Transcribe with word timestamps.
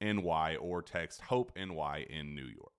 NY 0.00 0.56
or 0.60 0.82
text 0.82 1.22
Hope 1.22 1.52
NY 1.56 2.06
in 2.08 2.34
New 2.34 2.46
York. 2.46 2.72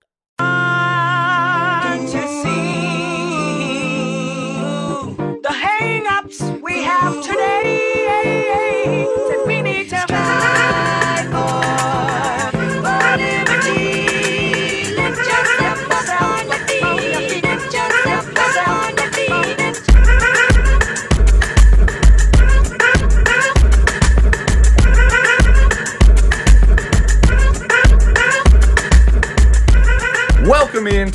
The 5.42 5.52
hang-ups 5.52 6.40
we 6.62 6.82
have 6.82 7.22
today 7.22 7.70
need 9.62 9.88
to 9.90 10.06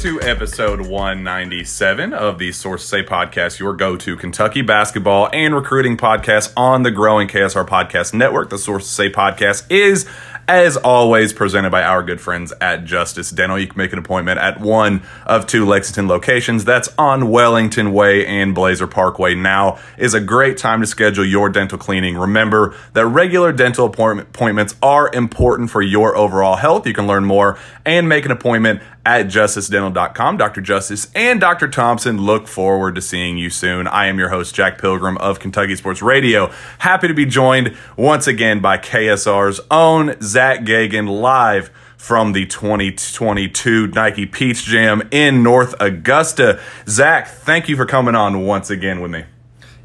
Into 0.05 0.21
episode 0.21 0.81
197 0.81 2.13
of 2.13 2.37
the 2.37 2.51
Sources 2.51 2.87
Say 2.87 3.01
podcast, 3.01 3.57
your 3.57 3.73
go 3.73 3.97
to 3.97 4.15
Kentucky 4.15 4.61
basketball 4.61 5.31
and 5.33 5.55
recruiting 5.55 5.97
podcast 5.97 6.53
on 6.55 6.83
the 6.83 6.91
growing 6.91 7.27
KSR 7.27 7.67
Podcast 7.67 8.13
Network. 8.13 8.51
The 8.51 8.59
Sources 8.59 8.91
Say 8.91 9.09
podcast 9.09 9.65
is, 9.71 10.05
as 10.47 10.77
always, 10.77 11.33
presented 11.33 11.71
by 11.71 11.81
our 11.81 12.03
good 12.03 12.21
friends 12.21 12.53
at 12.61 12.85
Justice 12.85 13.31
Dental. 13.31 13.57
You 13.57 13.65
can 13.65 13.79
make 13.79 13.93
an 13.93 13.97
appointment 13.97 14.39
at 14.39 14.59
one 14.59 15.01
of 15.25 15.47
two 15.47 15.65
Lexington 15.65 16.07
locations. 16.07 16.65
That's 16.65 16.89
on 16.99 17.31
Wellington 17.31 17.91
Way 17.91 18.27
and 18.27 18.53
Blazer 18.53 18.85
Parkway. 18.85 19.33
Now 19.33 19.79
is 19.97 20.13
a 20.13 20.21
great 20.21 20.59
time 20.59 20.81
to 20.81 20.87
schedule 20.87 21.25
your 21.25 21.49
dental 21.49 21.79
cleaning. 21.79 22.15
Remember 22.15 22.75
that 22.93 23.07
regular 23.07 23.51
dental 23.51 23.87
appointments 23.87 24.75
are 24.83 25.11
important 25.11 25.71
for 25.71 25.81
your 25.81 26.15
overall 26.15 26.57
health. 26.57 26.85
You 26.85 26.93
can 26.93 27.07
learn 27.07 27.25
more 27.25 27.57
and 27.83 28.07
make 28.07 28.25
an 28.25 28.31
appointment 28.31 28.81
at 29.05 29.27
justicedental.com. 29.27 30.37
Dr. 30.37 30.61
Justice 30.61 31.09
and 31.13 31.39
Dr. 31.39 31.67
Thompson 31.67 32.17
look 32.21 32.47
forward 32.47 32.95
to 32.95 33.01
seeing 33.01 33.37
you 33.37 33.49
soon. 33.49 33.87
I 33.87 34.07
am 34.07 34.17
your 34.17 34.29
host, 34.29 34.55
Jack 34.55 34.79
Pilgrim 34.79 35.17
of 35.19 35.39
Kentucky 35.39 35.75
Sports 35.75 36.01
Radio. 36.01 36.51
Happy 36.79 37.07
to 37.07 37.13
be 37.13 37.25
joined 37.25 37.77
once 37.95 38.27
again 38.27 38.59
by 38.59 38.77
KSR's 38.77 39.61
own 39.69 40.19
Zach 40.21 40.61
Geoghegan 40.61 41.21
live 41.21 41.69
from 41.97 42.33
the 42.33 42.45
2022 42.45 43.87
Nike 43.87 44.25
Peach 44.25 44.63
Jam 44.63 45.07
in 45.11 45.43
North 45.43 45.75
Augusta. 45.79 46.59
Zach, 46.87 47.27
thank 47.27 47.69
you 47.69 47.75
for 47.75 47.85
coming 47.85 48.15
on 48.15 48.41
once 48.41 48.69
again 48.69 49.01
with 49.01 49.11
me. 49.11 49.25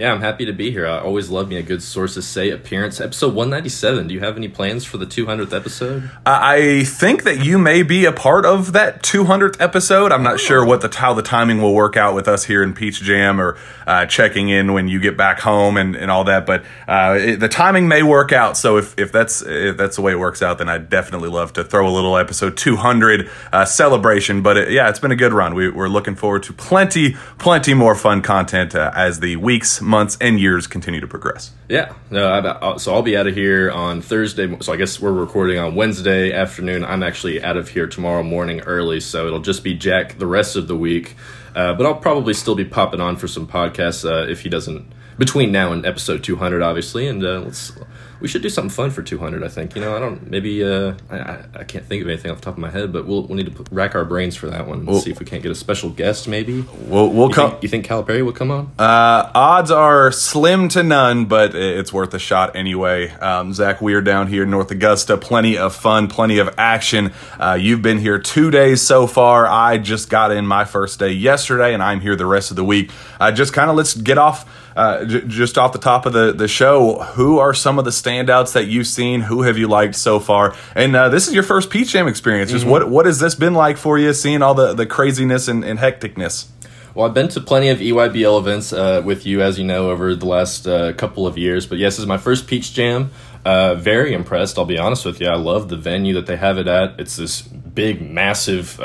Yeah, 0.00 0.14
I'm 0.14 0.22
happy 0.22 0.46
to 0.46 0.54
be 0.54 0.70
here. 0.70 0.86
I 0.86 0.98
always 0.98 1.28
love 1.28 1.48
me 1.48 1.56
a 1.56 1.62
good 1.62 1.82
sources 1.82 2.26
say 2.26 2.48
appearance. 2.48 3.02
Episode 3.02 3.34
197. 3.34 4.08
Do 4.08 4.14
you 4.14 4.20
have 4.20 4.38
any 4.38 4.48
plans 4.48 4.82
for 4.82 4.96
the 4.96 5.04
200th 5.04 5.54
episode? 5.54 6.10
I 6.24 6.84
think 6.84 7.24
that 7.24 7.44
you 7.44 7.58
may 7.58 7.82
be 7.82 8.06
a 8.06 8.12
part 8.12 8.46
of 8.46 8.72
that 8.72 9.02
200th 9.02 9.60
episode. 9.60 10.10
I'm 10.10 10.22
not 10.22 10.40
sure 10.40 10.64
what 10.64 10.80
the 10.80 10.88
how 10.96 11.12
the 11.12 11.20
timing 11.20 11.60
will 11.60 11.74
work 11.74 11.98
out 11.98 12.14
with 12.14 12.28
us 12.28 12.44
here 12.44 12.62
in 12.62 12.72
Peach 12.72 13.02
Jam 13.02 13.38
or 13.38 13.58
uh, 13.86 14.06
checking 14.06 14.48
in 14.48 14.72
when 14.72 14.88
you 14.88 15.00
get 15.00 15.18
back 15.18 15.38
home 15.38 15.76
and, 15.76 15.94
and 15.94 16.10
all 16.10 16.24
that. 16.24 16.46
But 16.46 16.64
uh, 16.88 17.18
it, 17.20 17.40
the 17.40 17.48
timing 17.48 17.86
may 17.86 18.02
work 18.02 18.32
out. 18.32 18.56
So 18.56 18.78
if, 18.78 18.98
if 18.98 19.12
that's 19.12 19.42
if 19.42 19.76
that's 19.76 19.96
the 19.96 20.02
way 20.02 20.12
it 20.12 20.18
works 20.18 20.40
out, 20.40 20.56
then 20.56 20.70
I'd 20.70 20.88
definitely 20.88 21.28
love 21.28 21.52
to 21.52 21.62
throw 21.62 21.86
a 21.86 21.92
little 21.92 22.16
episode 22.16 22.56
200 22.56 23.28
uh, 23.52 23.66
celebration. 23.66 24.40
But 24.40 24.56
it, 24.56 24.70
yeah, 24.70 24.88
it's 24.88 24.98
been 24.98 25.12
a 25.12 25.16
good 25.16 25.34
run. 25.34 25.54
We, 25.54 25.68
we're 25.68 25.88
looking 25.88 26.14
forward 26.14 26.44
to 26.44 26.54
plenty 26.54 27.16
plenty 27.36 27.74
more 27.74 27.94
fun 27.94 28.22
content 28.22 28.74
uh, 28.74 28.92
as 28.94 29.20
the 29.20 29.36
weeks, 29.36 29.82
months, 29.90 30.16
and 30.20 30.40
years 30.40 30.66
continue 30.66 31.00
to 31.00 31.06
progress. 31.06 31.50
Yeah. 31.68 31.92
No, 32.10 32.26
I, 32.26 32.72
I- 32.72 32.76
so 32.78 32.94
I'll 32.94 33.02
be 33.02 33.16
out 33.16 33.26
of 33.26 33.34
here 33.34 33.70
on 33.70 34.00
Thursday. 34.00 34.56
So 34.60 34.72
I 34.72 34.76
guess 34.76 34.98
we're 35.00 35.12
recording 35.12 35.58
on 35.58 35.74
Wednesday 35.74 36.32
afternoon. 36.32 36.84
I'm 36.84 37.02
actually 37.02 37.42
out 37.42 37.56
of 37.58 37.68
here 37.68 37.86
tomorrow 37.86 38.22
morning 38.22 38.60
early. 38.60 39.00
So 39.00 39.26
it'll 39.26 39.40
just 39.40 39.62
be 39.62 39.74
Jack 39.74 40.18
the 40.18 40.26
rest 40.26 40.56
of 40.56 40.68
the 40.68 40.76
week. 40.76 41.16
Uh, 41.54 41.74
but 41.74 41.84
I'll 41.84 41.96
probably 41.96 42.32
still 42.32 42.54
be 42.54 42.64
popping 42.64 43.00
on 43.00 43.16
for 43.16 43.26
some 43.28 43.46
podcasts 43.46 44.08
uh, 44.08 44.30
if 44.30 44.42
he 44.42 44.48
doesn't 44.48 44.90
between 45.18 45.52
now 45.52 45.72
and 45.72 45.84
episode 45.84 46.22
200, 46.24 46.62
obviously. 46.62 47.06
And 47.08 47.22
uh, 47.24 47.40
let's 47.40 47.72
we 48.20 48.28
should 48.28 48.42
do 48.42 48.48
something 48.48 48.70
fun 48.70 48.90
for 48.90 49.02
200. 49.02 49.42
I 49.42 49.48
think 49.48 49.74
you 49.74 49.80
know 49.80 49.96
I 49.96 49.98
don't 50.00 50.30
maybe 50.30 50.62
uh, 50.64 50.94
I, 51.10 51.38
I 51.54 51.64
can't 51.64 51.84
think 51.84 52.02
of 52.02 52.08
anything 52.08 52.30
off 52.30 52.38
the 52.38 52.44
top 52.44 52.54
of 52.54 52.58
my 52.58 52.70
head, 52.70 52.92
but 52.92 53.06
we'll 53.06 53.22
we'll 53.26 53.36
need 53.36 53.46
to 53.46 53.52
put, 53.52 53.68
rack 53.70 53.94
our 53.94 54.04
brains 54.04 54.36
for 54.36 54.48
that 54.50 54.66
one. 54.66 54.80
and 54.80 54.86
Well- 54.88 55.00
see 55.00 55.10
if 55.10 55.18
we 55.20 55.26
can't 55.26 55.42
get 55.42 55.50
a 55.52 55.54
special 55.54 55.90
guest. 55.90 56.28
Maybe 56.28 56.64
We'll 56.86 57.10
we'll 57.10 57.28
you 57.28 57.34
come. 57.34 57.50
think, 57.52 57.62
you 57.62 57.68
think 57.68 57.86
Calipari 57.86 58.24
will 58.24 58.32
come 58.32 58.50
on? 58.50 58.72
Uh, 58.78 59.30
odds 59.34 59.70
are 59.70 60.12
slim 60.12 60.68
to 60.70 60.82
none, 60.82 61.24
but 61.26 61.54
it's 61.54 61.92
worth 61.92 62.12
a 62.14 62.18
shot 62.18 62.54
anyway. 62.56 63.10
Um, 63.12 63.52
Zach 63.52 63.80
we're 63.80 64.02
down 64.02 64.26
here 64.26 64.42
in 64.44 64.50
North 64.50 64.70
Augusta. 64.70 65.16
Plenty 65.16 65.56
of 65.58 65.74
fun, 65.74 66.08
plenty 66.08 66.38
of 66.38 66.54
action. 66.58 67.12
Uh, 67.38 67.56
you've 67.60 67.82
been 67.82 67.98
here 67.98 68.18
two 68.18 68.50
days 68.50 68.82
so 68.82 69.06
far. 69.06 69.46
I 69.46 69.78
just 69.78 70.10
got 70.10 70.30
in 70.32 70.46
my 70.46 70.64
first 70.64 70.98
day 70.98 71.10
yesterday, 71.12 71.72
and 71.74 71.82
I'm 71.82 72.00
here 72.00 72.16
the 72.16 72.26
rest 72.26 72.50
of 72.50 72.56
the 72.56 72.64
week. 72.64 72.90
Uh, 73.18 73.32
just 73.32 73.52
kind 73.52 73.70
of 73.70 73.76
let's 73.76 73.94
get 73.94 74.18
off. 74.18 74.46
Uh, 74.76 75.04
j- 75.04 75.22
just 75.26 75.58
off 75.58 75.72
the 75.72 75.78
top 75.78 76.06
of 76.06 76.12
the, 76.12 76.32
the 76.32 76.48
show, 76.48 76.98
who 76.98 77.38
are 77.38 77.52
some 77.52 77.78
of 77.78 77.84
the 77.84 77.90
standouts 77.90 78.52
that 78.52 78.66
you've 78.66 78.86
seen? 78.86 79.20
Who 79.22 79.42
have 79.42 79.58
you 79.58 79.68
liked 79.68 79.96
so 79.96 80.20
far? 80.20 80.54
And 80.74 80.94
uh, 80.94 81.08
this 81.08 81.28
is 81.28 81.34
your 81.34 81.42
first 81.42 81.70
Peach 81.70 81.90
Jam 81.90 82.06
experience. 82.06 82.50
Just 82.50 82.66
what 82.66 82.88
what 82.88 83.06
has 83.06 83.18
this 83.18 83.34
been 83.34 83.54
like 83.54 83.76
for 83.76 83.98
you? 83.98 84.12
Seeing 84.12 84.42
all 84.42 84.54
the, 84.54 84.74
the 84.74 84.86
craziness 84.86 85.48
and, 85.48 85.64
and 85.64 85.78
hecticness. 85.78 86.48
Well, 86.94 87.06
I've 87.06 87.14
been 87.14 87.28
to 87.28 87.40
plenty 87.40 87.68
of 87.68 87.78
EYBL 87.78 88.40
events 88.40 88.72
uh, 88.72 89.00
with 89.04 89.24
you, 89.24 89.42
as 89.42 89.58
you 89.58 89.64
know, 89.64 89.90
over 89.90 90.16
the 90.16 90.26
last 90.26 90.66
uh, 90.66 90.92
couple 90.94 91.26
of 91.26 91.38
years. 91.38 91.66
But 91.66 91.78
yes, 91.78 91.94
this 91.94 92.00
is 92.00 92.06
my 92.06 92.18
first 92.18 92.46
Peach 92.48 92.74
Jam. 92.74 93.10
Uh, 93.44 93.74
very 93.74 94.12
impressed, 94.12 94.58
I'll 94.58 94.64
be 94.64 94.78
honest 94.78 95.04
with 95.04 95.20
you. 95.20 95.28
I 95.28 95.36
love 95.36 95.68
the 95.68 95.76
venue 95.76 96.14
that 96.14 96.26
they 96.26 96.36
have 96.36 96.58
it 96.58 96.66
at. 96.66 96.98
It's 96.98 97.16
this 97.16 97.42
big, 97.42 98.02
massive 98.02 98.78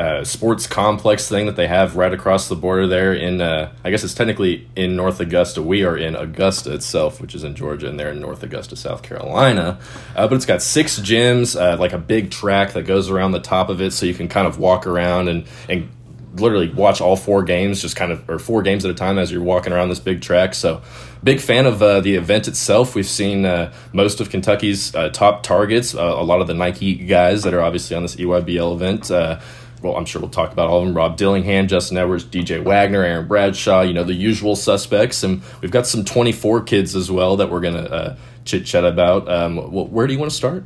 uh, 0.00 0.24
sports 0.24 0.66
complex 0.66 1.28
thing 1.28 1.44
that 1.44 1.56
they 1.56 1.66
have 1.66 1.94
right 1.94 2.14
across 2.14 2.48
the 2.48 2.56
border 2.56 2.86
there 2.86 3.12
in, 3.12 3.42
uh, 3.42 3.70
I 3.84 3.90
guess 3.90 4.02
it's 4.02 4.14
technically 4.14 4.66
in 4.74 4.96
North 4.96 5.20
Augusta. 5.20 5.60
We 5.60 5.84
are 5.84 5.94
in 5.94 6.16
Augusta 6.16 6.72
itself, 6.72 7.20
which 7.20 7.34
is 7.34 7.44
in 7.44 7.54
Georgia, 7.54 7.86
and 7.86 8.00
they're 8.00 8.12
in 8.12 8.18
North 8.18 8.42
Augusta, 8.42 8.76
South 8.76 9.02
Carolina. 9.02 9.78
Uh, 10.16 10.26
but 10.26 10.36
it's 10.36 10.46
got 10.46 10.62
six 10.62 10.98
gyms, 10.98 11.54
uh, 11.54 11.76
like 11.76 11.92
a 11.92 11.98
big 11.98 12.30
track 12.30 12.72
that 12.72 12.86
goes 12.86 13.10
around 13.10 13.32
the 13.32 13.40
top 13.40 13.68
of 13.68 13.82
it, 13.82 13.92
so 13.92 14.06
you 14.06 14.14
can 14.14 14.26
kind 14.26 14.46
of 14.46 14.58
walk 14.58 14.86
around 14.86 15.28
and, 15.28 15.46
and 15.68 15.90
literally 16.36 16.72
watch 16.72 17.02
all 17.02 17.16
four 17.16 17.42
games, 17.42 17.82
just 17.82 17.94
kind 17.94 18.10
of, 18.10 18.26
or 18.30 18.38
four 18.38 18.62
games 18.62 18.86
at 18.86 18.90
a 18.90 18.94
time 18.94 19.18
as 19.18 19.30
you're 19.30 19.42
walking 19.42 19.70
around 19.70 19.90
this 19.90 20.00
big 20.00 20.22
track. 20.22 20.54
So, 20.54 20.80
big 21.22 21.40
fan 21.40 21.66
of 21.66 21.82
uh, 21.82 22.00
the 22.00 22.14
event 22.14 22.48
itself. 22.48 22.94
We've 22.94 23.06
seen 23.06 23.44
uh, 23.44 23.70
most 23.92 24.20
of 24.20 24.30
Kentucky's 24.30 24.94
uh, 24.94 25.10
top 25.10 25.42
targets, 25.42 25.94
uh, 25.94 26.00
a 26.00 26.24
lot 26.24 26.40
of 26.40 26.46
the 26.46 26.54
Nike 26.54 26.94
guys 26.94 27.42
that 27.42 27.52
are 27.52 27.60
obviously 27.60 27.96
on 27.96 28.02
this 28.02 28.16
EYBL 28.16 28.74
event. 28.74 29.10
Well, 29.82 29.96
I'm 29.96 30.04
sure 30.04 30.20
we'll 30.20 30.30
talk 30.30 30.52
about 30.52 30.68
all 30.68 30.80
of 30.80 30.86
them 30.86 30.96
Rob 30.96 31.16
Dillingham, 31.16 31.66
Justin 31.66 31.96
Edwards, 31.96 32.24
DJ 32.24 32.62
Wagner, 32.62 33.02
Aaron 33.02 33.26
Bradshaw, 33.26 33.80
you 33.82 33.94
know, 33.94 34.04
the 34.04 34.14
usual 34.14 34.56
suspects. 34.56 35.22
And 35.22 35.42
we've 35.60 35.70
got 35.70 35.86
some 35.86 36.04
24 36.04 36.62
kids 36.62 36.94
as 36.94 37.10
well 37.10 37.36
that 37.36 37.50
we're 37.50 37.60
going 37.60 37.74
to 37.82 37.90
uh, 37.90 38.16
chit 38.44 38.66
chat 38.66 38.84
about. 38.84 39.28
Um, 39.28 39.56
where 39.72 40.06
do 40.06 40.12
you 40.12 40.18
want 40.18 40.30
to 40.30 40.36
start? 40.36 40.64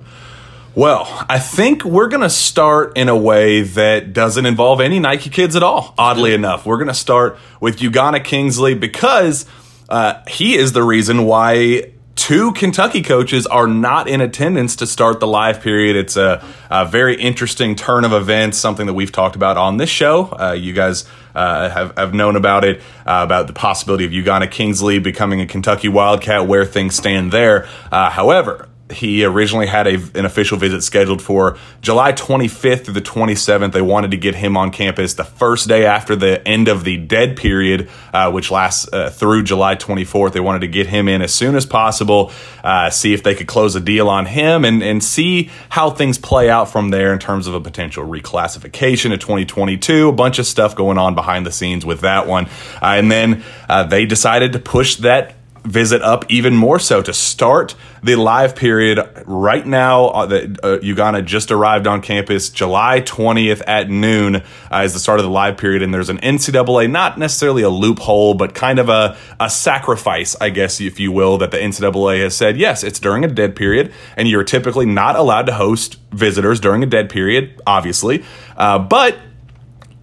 Well, 0.75 1.06
I 1.28 1.38
think 1.38 1.84
we're 1.84 2.08
going 2.08 2.22
to 2.22 2.31
start 2.31 2.99
in 2.99 3.08
a 3.08 3.16
way 3.16 3.62
that 3.62 4.12
doesn't 4.12 4.44
involve 4.44 4.81
any 4.81 4.99
Nike 4.99 5.31
kids 5.31 5.55
at 5.55 5.62
all, 5.62 5.94
oddly 5.96 6.34
enough. 6.34 6.67
We're 6.67 6.78
going 6.78 6.88
to 6.88 6.94
start 6.94 7.38
with 7.60 7.78
Ugonna 7.78 8.25
Kingsley 8.25 8.75
because 8.75 9.46
uh, 9.88 10.22
he 10.26 10.56
is 10.56 10.72
the 10.72 10.82
reason 10.82 11.26
why 11.26 11.93
two 12.25 12.53
Kentucky 12.53 13.03
coaches 13.03 13.47
are 13.47 13.67
not 13.67 14.09
in 14.09 14.23
attendance 14.23 14.76
to 14.76 14.87
start 14.87 15.21
the 15.21 15.26
live 15.26 15.61
period. 15.61 15.94
It's 15.94 16.17
a, 16.17 16.43
a 16.71 16.87
very 16.87 17.21
interesting 17.21 17.76
turn 17.76 18.03
of 18.03 18.15
events, 18.15 18.56
something 18.56 18.87
that 18.87 18.94
we've 18.94 19.12
talked 19.12 19.37
about 19.37 19.59
on 19.59 19.76
this 19.76 19.91
show. 19.91 20.32
Uh, 20.32 20.53
you 20.59 20.73
guys 20.73 21.05
uh, 21.35 21.69
have, 21.69 21.94
have 21.99 22.15
known 22.15 22.35
about 22.35 22.65
it, 22.65 22.79
uh, 23.05 23.21
about 23.25 23.47
the 23.47 23.53
possibility 23.53 24.06
of 24.06 24.12
Ugonna 24.12 24.50
Kingsley 24.50 24.99
becoming 24.99 25.43
a 25.43 25.47
Kentucky 25.47 25.88
Wildcat, 25.88 26.47
where 26.47 26.65
things 26.65 26.94
stand 26.94 27.31
there. 27.31 27.69
Uh, 27.93 28.09
however, 28.09 28.70
he 28.92 29.25
originally 29.25 29.66
had 29.66 29.86
a, 29.86 29.94
an 30.14 30.26
official 30.26 30.58
visit 30.58 30.82
scheduled 30.82 31.22
for 31.22 31.56
July 31.81 32.12
25th 32.12 32.84
through 32.84 32.94
the 32.94 33.00
27th. 33.00 33.72
They 33.72 33.81
wanted 33.81 34.10
to 34.10 34.19
get 34.19 34.34
him 34.34 34.56
on 34.56 34.70
campus 34.70 35.14
the 35.14 35.25
first 35.25 35.69
day 35.69 35.86
after 35.86 36.14
the 36.14 36.46
end 36.46 36.69
of 36.69 36.84
the 36.84 36.98
dead 36.98 37.36
period, 37.36 37.88
uh, 38.12 38.31
which 38.31 38.50
lasts 38.50 38.86
uh, 38.92 39.08
through 39.08 39.44
July 39.44 39.76
24th. 39.76 40.32
They 40.32 40.40
wanted 40.40 40.60
to 40.60 40.69
get 40.69 40.86
him 40.86 41.08
in 41.08 41.22
as 41.22 41.34
soon 41.34 41.56
as 41.56 41.64
possible, 41.64 42.31
uh, 42.62 42.90
see 42.90 43.14
if 43.14 43.22
they 43.22 43.34
could 43.34 43.46
close 43.46 43.75
a 43.75 43.81
deal 43.81 44.08
on 44.08 44.26
him, 44.26 44.64
and, 44.66 44.82
and 44.82 45.02
see 45.02 45.50
how 45.70 45.88
things 45.88 46.19
play 46.19 46.50
out 46.50 46.70
from 46.70 46.90
there 46.90 47.12
in 47.12 47.19
terms 47.19 47.46
of 47.46 47.54
a 47.54 47.60
potential 47.60 48.06
reclassification 48.06 49.14
of 49.14 49.20
2022. 49.20 50.08
A 50.08 50.12
bunch 50.12 50.38
of 50.38 50.46
stuff 50.46 50.76
going 50.76 50.98
on 50.98 51.14
behind 51.14 51.46
the 51.46 51.52
scenes 51.52 51.86
with 51.86 52.00
that 52.00 52.26
one. 52.26 52.46
Uh, 52.82 52.96
and 52.96 53.10
then 53.10 53.42
uh, 53.69 53.84
they 53.84 54.04
decided 54.04 54.52
to 54.52 54.58
push 54.58 54.96
that 54.96 55.36
visit 55.64 56.02
up 56.02 56.25
even 56.28 56.55
more 56.55 56.78
so 56.78 57.02
to 57.02 57.12
start 57.12 57.75
the 58.02 58.16
live 58.16 58.55
period 58.55 59.00
right 59.25 59.66
now. 59.66 60.06
Uh, 60.08 60.26
the, 60.26 60.43
uh, 60.62 60.78
Ugonna 60.78 61.25
just 61.25 61.50
arrived 61.50 61.87
on 61.87 62.02
campus 62.02 62.50
July 62.50 63.00
20th 63.00 63.62
at 63.66 63.88
noon 63.88 64.37
uh, 64.37 64.82
is 64.84 64.93
the 64.93 64.99
start 64.99 65.20
of 65.20 65.25
the 65.25 65.31
live 65.31 65.56
period, 65.56 65.82
and 65.82 65.93
there's 65.93 66.11
an 66.11 66.19
NCAA, 66.19 66.90
not 66.90 67.19
necessarily 67.19 67.62
a 67.62 67.70
loophole, 67.70 68.34
but 68.34 68.55
kind 68.55 68.78
of 68.78 68.88
a, 68.88 69.16
a 69.40 69.49
sacrifice, 69.49 70.37
I 70.40 70.50
guess, 70.50 70.81
if 70.81 71.00
you 71.00 71.12
will, 71.12 71.38
that 71.38 71.50
the 71.50 71.58
NCAA 71.58 72.22
has 72.22 72.37
said 72.37 72.58
yes, 72.58 72.84
it's 72.84 73.00
during 73.00 73.25
a 73.25 73.28
dead 73.28 73.56
period, 73.56 73.93
and 74.17 74.28
you're 74.28 74.44
typically 74.44 74.87
not 74.87 75.17
allowed 75.17 75.46
to 75.46 75.55
host 75.55 75.96
visitors 76.12 76.60
during 76.60 76.82
a 76.82 76.87
dead 76.87 77.08
period, 77.08 77.60
obviously, 77.67 78.22
uh, 78.56 78.78
but 78.78 79.17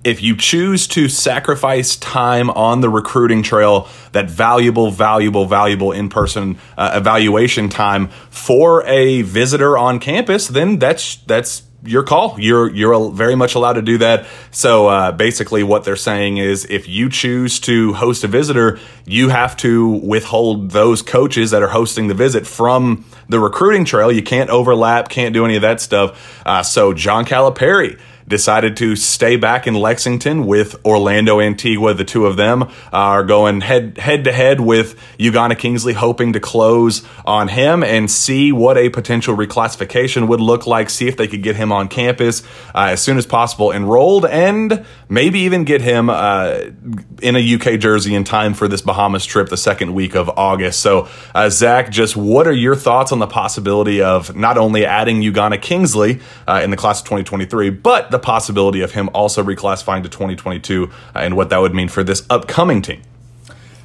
if 0.04 0.22
you 0.22 0.36
choose 0.36 0.88
to 0.88 1.08
sacrifice 1.08 1.96
time 1.96 2.50
on 2.52 2.82
the 2.82 2.90
recruiting 2.90 3.44
trail, 3.44 3.88
that 4.14 4.30
valuable, 4.30 4.92
valuable, 4.92 5.46
valuable 5.46 5.92
in 5.92 6.10
person 6.10 6.58
uh, 6.78 6.92
evaluation 6.96 7.70
time 7.70 8.08
for 8.30 8.84
a 8.86 9.22
visitor 9.22 9.78
on 9.78 10.00
campus, 10.00 10.48
then 10.48 10.80
that's 10.80 11.18
that's 11.28 11.64
your 11.84 12.04
call. 12.04 12.36
You're 12.40 12.70
you're 12.74 13.12
very 13.12 13.36
much 13.36 13.56
allowed 13.56 13.74
to 13.74 13.82
do 13.82 13.98
that. 14.00 14.26
So 14.52 14.88
uh, 14.88 15.12
basically, 15.12 15.64
what 15.64 15.84
they're 15.84 15.96
saying 15.96 16.38
is, 16.38 16.66
if 16.66 16.88
you 16.88 17.10
choose 17.10 17.60
to 17.62 17.94
host 17.94 18.24
a 18.24 18.28
visitor, 18.28 18.80
you 19.06 19.30
have 19.30 19.58
to 19.58 19.88
withhold 19.88 20.72
those 20.72 21.02
coaches 21.02 21.52
that 21.52 21.62
are 21.62 21.70
hosting 21.70 22.08
the 22.08 22.14
visit 22.14 22.46
from 22.46 23.06
the 23.30 23.40
recruiting 23.40 23.86
trail. 23.86 24.12
You 24.12 24.24
can't 24.24 24.50
overlap, 24.50 25.10
can't 25.10 25.34
do 25.34 25.46
any 25.46 25.56
of 25.56 25.62
that 25.62 25.82
stuff. 25.82 26.42
Uh, 26.46 26.64
so 26.64 26.94
John 26.94 27.26
Calipari 27.26 28.00
decided 28.32 28.76
to 28.78 28.96
stay 28.96 29.36
back 29.36 29.68
in 29.68 29.76
Lexington 29.76 30.48
with 30.48 30.84
Orlando 30.84 31.40
Antigua. 31.40 31.94
The 31.94 32.04
two 32.04 32.26
of 32.26 32.38
them 32.38 32.72
are 32.92 33.24
going 33.24 33.62
head 33.62 34.00
head 34.00 34.24
to 34.24 34.32
head 34.32 34.60
with 34.60 35.00
Ugonna 35.20 35.56
Kingsley, 35.56 35.94
hoping 35.94 36.34
to 36.34 36.40
close 36.40 37.06
on 37.26 37.50
him 37.50 37.84
and 37.84 38.10
see 38.10 38.52
what 38.52 38.78
a 38.78 38.90
potential 38.90 39.38
reclassification 39.38 40.28
would 40.28 40.42
look 40.42 40.66
like. 40.66 40.90
See 40.90 41.08
if 41.08 41.18
they 41.18 41.28
could 41.28 41.44
get 41.44 41.56
him 41.56 41.72
on 41.72 41.88
campus 41.88 42.42
uh, 42.74 42.88
as 42.90 43.02
soon 43.02 43.20
as 43.20 43.28
possible, 43.28 43.72
enrolled, 43.72 44.26
and 44.26 44.86
maybe 45.10 45.42
even 45.42 45.64
get 45.64 45.82
him 45.82 46.10
uh, 46.10 46.62
in 47.22 47.36
a 47.36 47.56
UK 47.56 47.80
jersey 47.80 48.16
in 48.16 48.24
time 48.24 48.54
for 48.54 48.68
this 48.68 48.82
Bahamas 48.82 49.26
trip 49.26 49.50
the 49.50 49.58
second 49.58 49.94
week 49.94 50.16
of 50.16 50.30
August. 50.30 50.80
So, 50.80 51.10
uh, 51.36 51.50
Zach, 51.50 51.92
just 51.92 52.16
what 52.16 52.48
are 52.48 52.54
your 52.54 52.76
thoughts 52.76 53.12
on 53.12 53.20
the 53.20 53.28
possibility 53.28 54.02
of 54.02 54.36
not 54.36 54.58
only 54.58 54.86
adding 54.86 55.22
Ugonna 55.22 55.62
Kingsley 55.62 56.22
uh, 56.48 56.62
in 56.64 56.72
the 56.72 56.78
class 56.78 57.02
of 57.02 57.06
2023, 57.06 57.70
but 57.70 58.10
the 58.10 58.20
possibility 58.22 58.82
of 58.82 58.92
him 58.92 59.10
also 59.14 59.44
reclassifying 59.44 60.04
to 60.04 60.10
2022 60.10 60.86
uh, 60.86 61.20
and 61.20 61.36
what 61.36 61.50
that 61.50 61.60
would 61.60 61.74
mean 61.74 61.88
for 61.88 62.04
this 62.04 62.26
upcoming 62.30 62.82
team? 62.82 63.02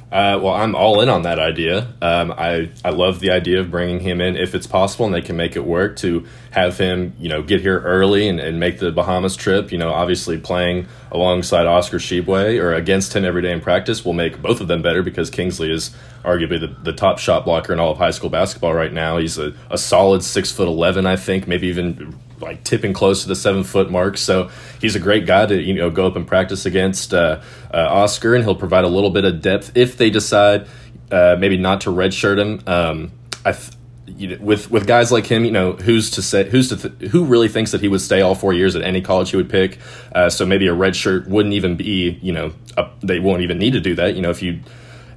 Uh, 0.09 0.39
well, 0.41 0.53
I'm 0.53 0.73
all 0.73 1.01
in 1.01 1.09
on 1.09 1.23
that 1.23 1.37
idea. 1.37 1.93
Um, 2.01 2.31
I 2.31 2.69
I 2.85 2.91
love 2.91 3.19
the 3.19 3.31
idea 3.31 3.59
of 3.59 3.69
bringing 3.69 3.99
him 3.99 4.21
in 4.21 4.37
if 4.37 4.55
it's 4.55 4.65
possible 4.65 5.05
and 5.05 5.13
they 5.13 5.21
can 5.21 5.35
make 5.35 5.57
it 5.57 5.65
work 5.65 5.97
to 5.97 6.25
have 6.51 6.77
him, 6.77 7.13
you 7.19 7.27
know, 7.27 7.43
get 7.43 7.59
here 7.59 7.81
early 7.81 8.29
and, 8.29 8.39
and 8.39 8.57
make 8.57 8.79
the 8.79 8.93
Bahamas 8.93 9.35
trip. 9.35 9.69
You 9.69 9.77
know, 9.77 9.91
obviously 9.91 10.37
playing 10.37 10.87
alongside 11.11 11.65
Oscar 11.65 11.97
Tshiebwe 11.97 12.57
or 12.61 12.73
against 12.73 13.13
him 13.13 13.25
every 13.25 13.41
day 13.41 13.51
in 13.51 13.59
practice 13.59 14.05
will 14.05 14.13
make 14.13 14.41
both 14.41 14.61
of 14.61 14.69
them 14.69 14.81
better 14.81 15.03
because 15.03 15.29
Kingsley 15.29 15.73
is 15.73 15.93
arguably 16.23 16.61
the, 16.61 16.73
the 16.83 16.93
top 16.93 17.19
shot 17.19 17.43
blocker 17.43 17.73
in 17.73 17.79
all 17.79 17.91
of 17.91 17.97
high 17.97 18.11
school 18.11 18.29
basketball 18.29 18.73
right 18.73 18.93
now. 18.93 19.17
He's 19.17 19.37
a, 19.37 19.53
a 19.69 19.77
solid 19.77 20.23
six 20.23 20.53
foot 20.53 20.69
eleven, 20.69 21.05
I 21.05 21.17
think, 21.17 21.49
maybe 21.49 21.67
even 21.67 22.17
like 22.39 22.63
tipping 22.63 22.93
close 22.93 23.23
to 23.23 23.27
the 23.27 23.35
seven 23.35 23.63
foot 23.63 23.89
mark. 23.91 24.17
So 24.17 24.49
he's 24.79 24.95
a 24.95 24.99
great 24.99 25.25
guy 25.25 25.45
to 25.45 25.61
you 25.61 25.73
know 25.73 25.89
go 25.89 26.07
up 26.07 26.15
and 26.15 26.27
practice 26.27 26.65
against 26.65 27.13
uh, 27.13 27.41
uh, 27.73 27.77
Oscar, 27.77 28.35
and 28.35 28.43
he'll 28.43 28.55
provide 28.55 28.83
a 28.83 28.89
little 28.89 29.09
bit 29.09 29.25
of 29.25 29.41
depth 29.41 29.71
if 29.75 29.97
they 29.97 30.09
decide 30.09 30.67
uh, 31.11 31.35
maybe 31.39 31.57
not 31.57 31.81
to 31.81 31.89
redshirt 31.89 32.39
him. 32.39 32.61
Um, 32.67 33.11
I. 33.45 33.51
Th- 33.53 33.71
you 34.09 34.29
know, 34.29 34.37
with 34.39 34.71
with 34.71 34.87
guys 34.87 35.11
like 35.11 35.27
him, 35.27 35.43
you 35.43 35.51
know, 35.51 35.73
who's 35.73 36.09
to 36.11 36.21
say 36.21 36.49
who's 36.49 36.69
to 36.69 36.77
th- 36.77 37.11
who 37.11 37.25
really 37.25 37.49
thinks 37.49 37.71
that 37.71 37.81
he 37.81 37.89
would 37.89 37.99
stay 38.01 38.21
all 38.21 38.35
four 38.35 38.53
years 38.53 38.73
at 38.75 38.81
any 38.81 39.01
college 39.01 39.31
he 39.31 39.37
would 39.37 39.49
pick? 39.49 39.79
Uh, 40.15 40.29
so 40.29 40.45
maybe 40.45 40.65
a 40.67 40.73
red 40.73 40.95
shirt 40.95 41.27
wouldn't 41.27 41.53
even 41.53 41.75
be, 41.75 42.17
you 42.21 42.31
know, 42.31 42.53
a, 42.77 42.89
they 43.03 43.19
won't 43.19 43.41
even 43.41 43.59
need 43.59 43.73
to 43.73 43.81
do 43.81 43.95
that. 43.95 44.15
You 44.15 44.21
know, 44.21 44.29
if 44.29 44.41
you 44.41 44.61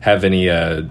have 0.00 0.24
any 0.24 0.50
uh, 0.50 0.82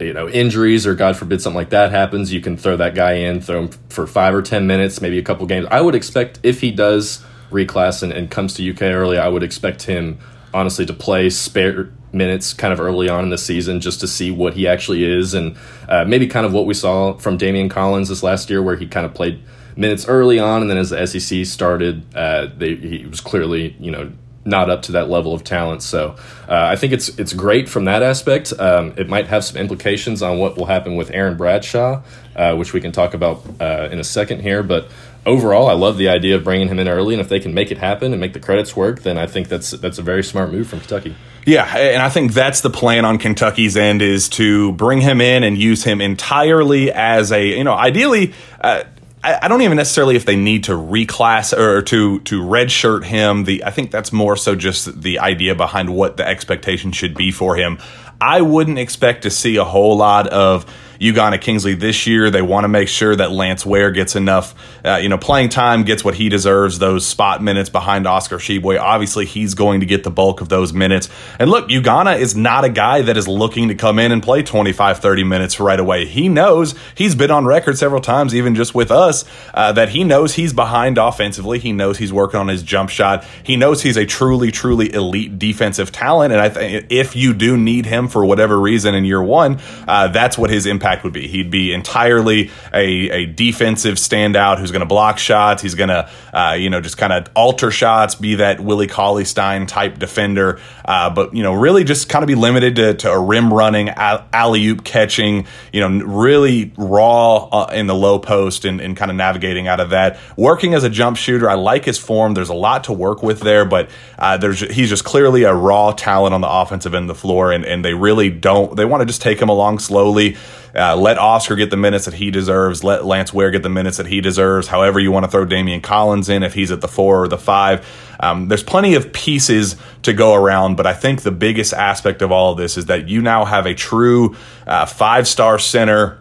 you 0.00 0.12
know 0.12 0.28
injuries 0.28 0.86
or 0.86 0.94
god 0.94 1.16
forbid 1.16 1.40
something 1.40 1.56
like 1.56 1.70
that 1.70 1.90
happens 1.90 2.32
you 2.32 2.40
can 2.40 2.56
throw 2.56 2.76
that 2.76 2.94
guy 2.94 3.12
in 3.14 3.40
throw 3.40 3.62
him 3.62 3.68
for 3.88 4.06
five 4.06 4.34
or 4.34 4.42
ten 4.42 4.66
minutes 4.66 5.00
maybe 5.00 5.18
a 5.18 5.22
couple 5.22 5.46
games. 5.46 5.66
I 5.70 5.80
would 5.80 5.94
expect 5.94 6.40
if 6.42 6.60
he 6.60 6.70
does 6.70 7.24
reclass 7.50 8.02
and, 8.02 8.12
and 8.12 8.30
comes 8.30 8.54
to 8.54 8.70
uk 8.70 8.82
early 8.82 9.18
i 9.18 9.28
would 9.28 9.42
expect 9.42 9.82
him 9.82 10.18
honestly 10.54 10.86
to 10.86 10.92
play 10.92 11.30
spare 11.30 11.90
minutes 12.12 12.52
kind 12.52 12.72
of 12.72 12.80
early 12.80 13.08
on 13.08 13.24
in 13.24 13.30
the 13.30 13.38
season 13.38 13.80
just 13.80 14.00
to 14.00 14.08
see 14.08 14.30
what 14.30 14.54
he 14.54 14.66
actually 14.66 15.04
is. 15.04 15.34
And 15.34 15.56
uh, 15.88 16.04
maybe 16.04 16.26
kind 16.26 16.46
of 16.46 16.52
what 16.52 16.66
we 16.66 16.74
saw 16.74 17.16
from 17.18 17.38
Daimion 17.38 17.70
Collins 17.70 18.08
this 18.08 18.22
last 18.22 18.50
year 18.50 18.62
where 18.62 18.76
he 18.76 18.86
kind 18.86 19.06
of 19.06 19.14
played 19.14 19.42
minutes 19.76 20.06
early 20.08 20.38
on 20.38 20.62
and 20.62 20.70
then 20.70 20.76
as 20.76 20.90
the 20.90 21.06
sec 21.20 21.46
started 21.46 22.04
uh, 22.14 22.48
they, 22.56 22.74
he 22.74 23.06
was 23.06 23.20
clearly 23.20 23.76
you 23.78 23.90
know 23.90 24.12
not 24.44 24.70
up 24.70 24.82
to 24.82 24.92
that 24.92 25.10
level 25.10 25.34
of 25.34 25.44
talent. 25.44 25.82
So 25.82 26.16
uh, 26.48 26.54
I 26.72 26.76
think 26.76 26.92
it's 26.92 27.08
it's 27.18 27.32
great 27.32 27.68
from 27.68 27.84
that 27.84 28.02
aspect. 28.02 28.52
Um, 28.58 28.94
it 28.96 29.08
might 29.08 29.26
have 29.26 29.44
some 29.44 29.60
implications 29.60 30.22
on 30.22 30.38
what 30.38 30.56
will 30.56 30.66
happen 30.66 30.96
with 30.96 31.10
Aaron 31.10 31.36
Bradshaw, 31.36 32.02
uh, 32.34 32.56
which 32.56 32.72
we 32.72 32.80
can 32.80 32.92
talk 32.92 33.14
about 33.14 33.44
uh, 33.60 33.88
in 33.92 33.98
a 33.98 34.04
second 34.04 34.40
here. 34.40 34.62
But 34.62 34.88
overall, 35.26 35.68
I 35.68 35.74
love 35.74 35.98
the 35.98 36.08
idea 36.08 36.36
of 36.36 36.44
bringing 36.44 36.68
him 36.68 36.78
in 36.78 36.88
early, 36.88 37.14
and 37.14 37.20
if 37.20 37.28
they 37.28 37.40
can 37.40 37.52
make 37.52 37.70
it 37.70 37.78
happen 37.78 38.12
and 38.12 38.20
make 38.20 38.32
the 38.32 38.40
credits 38.40 38.74
work, 38.74 39.02
then 39.02 39.18
I 39.18 39.26
think 39.26 39.48
that's 39.48 39.72
that's 39.72 39.98
a 39.98 40.02
very 40.02 40.24
smart 40.24 40.50
move 40.50 40.68
from 40.68 40.80
Kentucky. 40.80 41.16
Yeah, 41.46 41.64
and 41.76 42.02
I 42.02 42.10
think 42.10 42.32
that's 42.32 42.60
the 42.60 42.70
plan 42.70 43.04
on 43.04 43.18
Kentucky's 43.18 43.76
end 43.76 44.02
is 44.02 44.28
to 44.30 44.72
bring 44.72 45.00
him 45.00 45.20
in 45.20 45.42
and 45.42 45.56
use 45.56 45.82
him 45.84 46.00
entirely 46.00 46.92
as 46.92 47.32
a, 47.32 47.56
you 47.56 47.64
know, 47.64 47.72
ideally. 47.72 48.34
Uh, 48.60 48.84
I, 49.22 49.40
I 49.42 49.48
don't 49.48 49.62
even 49.62 49.76
necessarily 49.76 50.16
if 50.16 50.24
they 50.24 50.36
need 50.36 50.64
to 50.64 50.72
reclass 50.72 51.56
or 51.56 51.82
to 51.82 52.20
to 52.20 52.42
redshirt 52.42 53.04
him. 53.04 53.44
The 53.44 53.64
I 53.64 53.70
think 53.70 53.90
that's 53.90 54.12
more 54.12 54.36
so 54.36 54.54
just 54.54 55.02
the 55.02 55.18
idea 55.18 55.54
behind 55.54 55.94
what 55.94 56.16
the 56.16 56.26
expectation 56.26 56.92
should 56.92 57.14
be 57.14 57.30
for 57.30 57.56
him. 57.56 57.78
I 58.20 58.42
wouldn't 58.42 58.78
expect 58.78 59.22
to 59.22 59.30
see 59.30 59.56
a 59.56 59.64
whole 59.64 59.96
lot 59.96 60.26
of 60.28 60.66
Ugonna 61.00 61.40
Kingsley 61.40 61.74
this 61.74 62.06
year. 62.06 62.30
They 62.30 62.42
want 62.42 62.64
to 62.64 62.68
make 62.68 62.88
sure 62.88 63.16
that 63.16 63.32
Lance 63.32 63.64
Ware 63.64 63.90
gets 63.90 64.14
enough, 64.16 64.54
uh, 64.84 64.96
you 64.96 65.08
know, 65.08 65.16
playing 65.16 65.48
time, 65.48 65.82
gets 65.82 66.04
what 66.04 66.14
he 66.14 66.28
deserves, 66.28 66.78
those 66.78 67.06
spot 67.06 67.42
minutes 67.42 67.70
behind 67.70 68.06
Oscar 68.06 68.36
Tshiebwe. 68.36 68.78
Obviously, 68.78 69.24
he's 69.24 69.54
going 69.54 69.80
to 69.80 69.86
get 69.86 70.04
the 70.04 70.10
bulk 70.10 70.42
of 70.42 70.50
those 70.50 70.74
minutes. 70.74 71.08
And 71.38 71.50
look, 71.50 71.68
Ugonna 71.70 72.18
is 72.18 72.36
not 72.36 72.64
a 72.64 72.68
guy 72.68 73.00
that 73.00 73.16
is 73.16 73.26
looking 73.26 73.68
to 73.68 73.74
come 73.74 73.98
in 73.98 74.12
and 74.12 74.22
play 74.22 74.42
25, 74.42 74.98
30 74.98 75.24
minutes 75.24 75.58
right 75.58 75.80
away. 75.80 76.04
He 76.04 76.28
knows 76.28 76.74
he's 76.94 77.14
been 77.14 77.30
on 77.30 77.46
record 77.46 77.78
several 77.78 78.02
times, 78.02 78.34
even 78.34 78.54
just 78.54 78.74
with 78.74 78.90
us, 78.90 79.24
uh, 79.54 79.72
that 79.72 79.88
he 79.88 80.04
knows 80.04 80.34
he's 80.34 80.52
behind 80.52 80.98
offensively. 80.98 81.58
He 81.58 81.72
knows 81.72 81.96
he's 81.96 82.12
working 82.12 82.40
on 82.40 82.48
his 82.48 82.62
jump 82.62 82.90
shot. 82.90 83.24
He 83.42 83.56
knows 83.56 83.82
he's 83.82 83.96
a 83.96 84.04
truly, 84.04 84.50
truly 84.50 84.92
elite 84.92 85.38
defensive 85.38 85.90
talent. 85.92 86.32
And 86.34 86.42
I 86.42 86.50
think 86.50 86.88
if 86.90 87.16
you 87.16 87.32
do 87.32 87.56
need 87.56 87.86
him 87.86 88.06
for 88.06 88.22
whatever 88.22 88.60
reason 88.60 88.94
in 88.94 89.06
year 89.06 89.22
one, 89.22 89.60
uh, 89.88 90.08
that's 90.08 90.36
what 90.36 90.50
his 90.50 90.66
impact 90.66 90.89
would 91.04 91.12
be. 91.12 91.28
He'd 91.28 91.50
be 91.50 91.72
entirely 91.72 92.50
a, 92.72 93.10
a 93.10 93.26
defensive 93.26 93.96
standout 93.96 94.58
who's 94.58 94.70
going 94.70 94.80
to 94.80 94.86
block 94.86 95.18
shots. 95.18 95.62
He's 95.62 95.74
going 95.74 95.88
to, 95.88 96.10
uh, 96.32 96.56
you 96.58 96.70
know, 96.70 96.80
just 96.80 96.98
kind 96.98 97.12
of 97.12 97.28
alter 97.34 97.70
shots, 97.70 98.14
be 98.14 98.36
that 98.36 98.60
Willie 98.60 98.86
Cauley 98.86 99.24
Stein 99.24 99.66
type 99.66 99.98
defender, 99.98 100.60
uh, 100.84 101.10
but, 101.10 101.34
you 101.34 101.42
know, 101.42 101.54
really 101.54 101.84
just 101.84 102.08
kind 102.08 102.22
of 102.22 102.26
be 102.26 102.34
limited 102.34 102.76
to, 102.76 102.94
to 102.94 103.10
a 103.10 103.18
rim 103.18 103.52
running, 103.52 103.88
alley 103.90 104.66
oop 104.66 104.84
catching, 104.84 105.46
you 105.72 105.80
know, 105.80 106.04
really 106.04 106.72
raw 106.76 107.36
uh, 107.36 107.70
in 107.72 107.86
the 107.86 107.94
low 107.94 108.18
post 108.18 108.64
and, 108.64 108.80
and 108.80 108.96
kind 108.96 109.10
of 109.10 109.16
navigating 109.16 109.68
out 109.68 109.80
of 109.80 109.90
that. 109.90 110.18
Working 110.36 110.74
as 110.74 110.84
a 110.84 110.90
jump 110.90 111.16
shooter, 111.16 111.48
I 111.48 111.54
like 111.54 111.84
his 111.84 111.98
form. 111.98 112.34
There's 112.34 112.48
a 112.48 112.54
lot 112.54 112.84
to 112.84 112.92
work 112.92 113.22
with 113.22 113.40
there, 113.40 113.64
but 113.64 113.90
uh, 114.18 114.36
there's 114.36 114.60
he's 114.60 114.88
just 114.88 115.04
clearly 115.04 115.44
a 115.44 115.54
raw 115.54 115.92
talent 115.92 116.34
on 116.34 116.40
the 116.40 116.50
offensive 116.50 116.94
end 116.94 117.10
of 117.10 117.16
the 117.16 117.20
floor, 117.20 117.52
and, 117.52 117.64
and 117.64 117.84
they 117.84 117.94
really 117.94 118.30
don't, 118.30 118.76
they 118.76 118.84
want 118.84 119.00
to 119.00 119.06
just 119.06 119.22
take 119.22 119.40
him 119.40 119.48
along 119.48 119.78
slowly. 119.78 120.36
Uh, 120.74 120.96
let 120.96 121.18
Oscar 121.18 121.56
get 121.56 121.70
the 121.70 121.76
minutes 121.76 122.04
that 122.04 122.14
he 122.14 122.30
deserves. 122.30 122.84
Let 122.84 123.04
Lance 123.04 123.32
Ware 123.32 123.50
get 123.50 123.62
the 123.62 123.68
minutes 123.68 123.96
that 123.96 124.06
he 124.06 124.20
deserves. 124.20 124.68
However, 124.68 125.00
you 125.00 125.10
want 125.10 125.24
to 125.24 125.30
throw 125.30 125.46
Daimion 125.46 125.82
Collins 125.82 126.28
in 126.28 126.42
if 126.42 126.54
he's 126.54 126.70
at 126.70 126.80
the 126.80 126.88
four 126.88 127.24
or 127.24 127.28
the 127.28 127.38
five. 127.38 127.86
Um, 128.20 128.48
there's 128.48 128.62
plenty 128.62 128.94
of 128.94 129.12
pieces 129.12 129.76
to 130.02 130.12
go 130.12 130.34
around, 130.34 130.76
but 130.76 130.86
I 130.86 130.92
think 130.92 131.22
the 131.22 131.30
biggest 131.30 131.72
aspect 131.72 132.22
of 132.22 132.30
all 132.30 132.52
of 132.52 132.58
this 132.58 132.76
is 132.76 132.86
that 132.86 133.08
you 133.08 133.22
now 133.22 133.44
have 133.44 133.66
a 133.66 133.74
true 133.74 134.36
uh, 134.66 134.86
five 134.86 135.26
star 135.26 135.58
center 135.58 136.18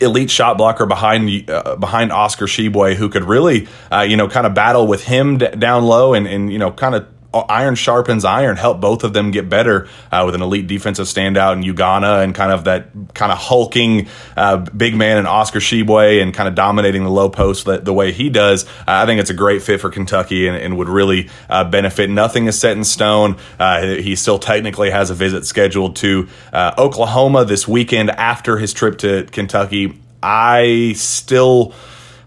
elite 0.00 0.30
shot 0.30 0.56
blocker 0.56 0.86
behind 0.86 1.50
uh, 1.50 1.76
behind 1.76 2.10
Oscar 2.10 2.46
Tshiebwe 2.46 2.94
who 2.94 3.08
could 3.08 3.24
really 3.24 3.68
uh, 3.92 4.00
you 4.00 4.16
know 4.16 4.28
kind 4.28 4.46
of 4.46 4.54
battle 4.54 4.86
with 4.86 5.04
him 5.04 5.38
d- 5.38 5.48
down 5.50 5.84
low 5.84 6.14
and 6.14 6.26
and 6.26 6.50
you 6.50 6.58
know 6.58 6.70
kind 6.70 6.94
of 6.94 7.06
iron 7.32 7.74
sharpens 7.74 8.24
iron, 8.24 8.56
help 8.56 8.80
both 8.80 9.04
of 9.04 9.12
them 9.12 9.30
get 9.30 9.48
better 9.48 9.88
uh, 10.10 10.22
with 10.26 10.34
an 10.34 10.42
elite 10.42 10.66
defensive 10.66 11.06
standout 11.06 11.52
in 11.52 11.62
Ugonna 11.62 12.24
and 12.24 12.34
kind 12.34 12.52
of 12.52 12.64
that 12.64 12.88
kind 13.14 13.30
of 13.30 13.38
hulking 13.38 14.08
uh, 14.36 14.56
big 14.56 14.96
man 14.96 15.18
in 15.18 15.26
Oscar 15.26 15.60
Tshiebwe 15.60 16.22
and 16.22 16.34
kind 16.34 16.48
of 16.48 16.54
dominating 16.54 17.04
the 17.04 17.10
low 17.10 17.28
post 17.28 17.64
the, 17.66 17.78
the 17.78 17.92
way 17.92 18.12
he 18.12 18.30
does. 18.30 18.64
Uh, 18.64 18.68
I 18.86 19.06
think 19.06 19.20
it's 19.20 19.30
a 19.30 19.34
great 19.34 19.62
fit 19.62 19.80
for 19.80 19.90
Kentucky 19.90 20.48
and, 20.48 20.56
and 20.56 20.76
would 20.78 20.88
really 20.88 21.30
uh, 21.48 21.64
benefit. 21.64 22.10
Nothing 22.10 22.46
is 22.46 22.58
set 22.58 22.76
in 22.76 22.84
stone. 22.84 23.36
Uh, 23.58 23.82
he 23.86 24.16
still 24.16 24.38
technically 24.38 24.90
has 24.90 25.10
a 25.10 25.14
visit 25.14 25.46
scheduled 25.46 25.96
to 25.96 26.28
uh, 26.52 26.74
Oklahoma 26.76 27.44
this 27.44 27.68
weekend 27.68 28.10
after 28.10 28.58
his 28.58 28.72
trip 28.72 28.98
to 28.98 29.24
Kentucky. 29.24 30.00
I 30.22 30.94
still 30.96 31.72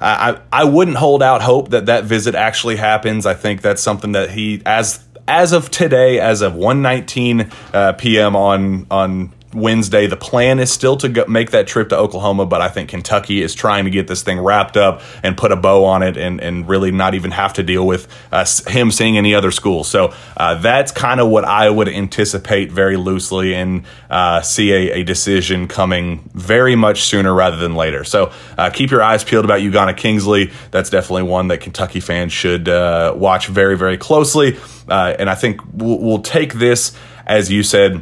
I, 0.03 0.39
I 0.51 0.63
wouldn't 0.65 0.97
hold 0.97 1.23
out 1.23 1.41
hope 1.41 1.69
that 1.69 1.85
that 1.85 2.03
visit 2.03 2.35
actually 2.35 2.75
happens. 2.75 3.25
I 3.25 3.33
think 3.33 3.61
that's 3.61 3.81
something 3.81 4.11
that 4.11 4.31
he, 4.31 4.61
as 4.65 5.03
as 5.27 5.53
of 5.53 5.71
today, 5.71 6.19
as 6.19 6.41
of 6.41 6.53
1:19 6.53 7.51
uh, 7.73 7.93
p.m. 7.93 8.35
on 8.35 8.85
on 8.91 9.31
Wednesday. 9.53 10.07
The 10.07 10.17
plan 10.17 10.59
is 10.59 10.71
still 10.71 10.97
to 10.97 11.09
go, 11.09 11.25
make 11.27 11.51
that 11.51 11.67
trip 11.67 11.89
to 11.89 11.97
Oklahoma, 11.97 12.45
but 12.45 12.61
I 12.61 12.69
think 12.69 12.89
Kentucky 12.89 13.41
is 13.41 13.53
trying 13.55 13.85
to 13.85 13.89
get 13.89 14.07
this 14.07 14.23
thing 14.23 14.39
wrapped 14.39 14.77
up 14.77 15.01
and 15.23 15.37
put 15.37 15.51
a 15.51 15.55
bow 15.55 15.85
on 15.85 16.03
it 16.03 16.17
and, 16.17 16.41
and 16.41 16.67
really 16.67 16.91
not 16.91 17.13
even 17.13 17.31
have 17.31 17.53
to 17.53 17.63
deal 17.63 17.85
with 17.85 18.07
uh, 18.31 18.45
him 18.67 18.91
seeing 18.91 19.17
any 19.17 19.35
other 19.35 19.51
school. 19.51 19.83
So 19.83 20.13
uh, 20.35 20.55
that's 20.55 20.91
kind 20.91 21.19
of 21.19 21.29
what 21.29 21.45
I 21.45 21.69
would 21.69 21.87
anticipate 21.87 22.71
very 22.71 22.97
loosely 22.97 23.53
and 23.53 23.85
uh, 24.09 24.41
see 24.41 24.71
a, 24.71 24.99
a, 24.99 25.03
decision 25.03 25.67
coming 25.67 26.29
very 26.33 26.75
much 26.75 27.03
sooner 27.03 27.33
rather 27.33 27.57
than 27.57 27.75
later. 27.75 28.03
So 28.03 28.31
uh, 28.57 28.69
keep 28.69 28.89
your 28.89 29.03
eyes 29.03 29.23
peeled 29.23 29.45
about 29.45 29.59
Ugonna 29.59 29.95
Kingsley. 29.95 30.51
That's 30.71 30.89
definitely 30.89 31.23
one 31.23 31.49
that 31.49 31.61
Kentucky 31.61 31.99
fans 31.99 32.31
should 32.31 32.69
uh, 32.69 33.13
watch 33.15 33.47
very, 33.47 33.77
very 33.77 33.97
closely. 33.97 34.57
Uh, 34.87 35.15
and 35.17 35.29
I 35.29 35.35
think 35.35 35.61
we'll, 35.73 35.99
we'll 35.99 36.21
take 36.21 36.53
this, 36.53 36.95
as 37.25 37.51
you 37.51 37.63
said, 37.63 38.01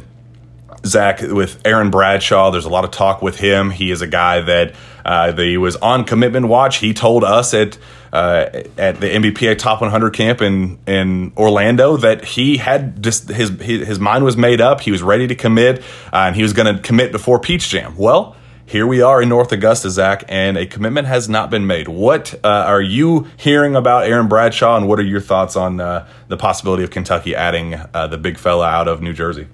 Zach, 0.84 1.20
with 1.22 1.60
Aaron 1.64 1.90
Bradshaw, 1.90 2.50
there's 2.50 2.64
a 2.64 2.70
lot 2.70 2.84
of 2.84 2.90
talk 2.90 3.22
with 3.22 3.36
him. 3.36 3.70
He 3.70 3.90
is 3.90 4.02
a 4.02 4.06
guy 4.06 4.40
that 4.40 4.74
uh, 5.04 5.32
he 5.32 5.56
was 5.56 5.76
on 5.76 6.04
commitment 6.04 6.48
watch. 6.48 6.78
He 6.78 6.92
told 6.92 7.24
us 7.24 7.54
at 7.54 7.78
uh, 8.12 8.62
at 8.76 9.00
the 9.00 9.08
NBPA 9.08 9.58
Top 9.58 9.80
100 9.80 10.12
camp 10.12 10.42
in 10.42 10.78
in 10.86 11.32
Orlando 11.36 11.96
that 11.98 12.24
he 12.24 12.58
had 12.58 13.02
just 13.02 13.28
his 13.28 13.50
his 13.60 13.98
mind 13.98 14.24
was 14.24 14.36
made 14.36 14.60
up. 14.60 14.80
He 14.80 14.90
was 14.90 15.02
ready 15.02 15.26
to 15.28 15.34
commit, 15.34 15.80
uh, 16.12 16.26
and 16.26 16.36
he 16.36 16.42
was 16.42 16.52
going 16.52 16.74
to 16.74 16.80
commit 16.82 17.12
before 17.12 17.38
Peach 17.38 17.68
Jam. 17.68 17.96
Well. 17.96 18.36
Here 18.64 18.86
we 18.86 19.02
are 19.02 19.20
in 19.20 19.28
North 19.28 19.52
Augusta, 19.52 19.90
Zach, 19.90 20.24
and 20.28 20.56
a 20.56 20.64
commitment 20.64 21.06
has 21.06 21.28
not 21.28 21.50
been 21.50 21.66
made. 21.66 21.88
What 21.88 22.32
uh, 22.42 22.48
are 22.48 22.80
you 22.80 23.26
hearing 23.36 23.76
about 23.76 24.06
Aaron 24.06 24.28
Bradshaw, 24.28 24.78
and 24.78 24.88
what 24.88 24.98
are 24.98 25.04
your 25.04 25.20
thoughts 25.20 25.56
on 25.56 25.78
uh, 25.78 26.08
the 26.28 26.38
possibility 26.38 26.82
of 26.82 26.90
Kentucky 26.90 27.34
adding 27.34 27.74
uh, 27.74 28.06
the 28.06 28.16
big 28.16 28.38
fella 28.38 28.66
out 28.66 28.88
of 28.88 29.02
New 29.02 29.12
Jersey? 29.12 29.46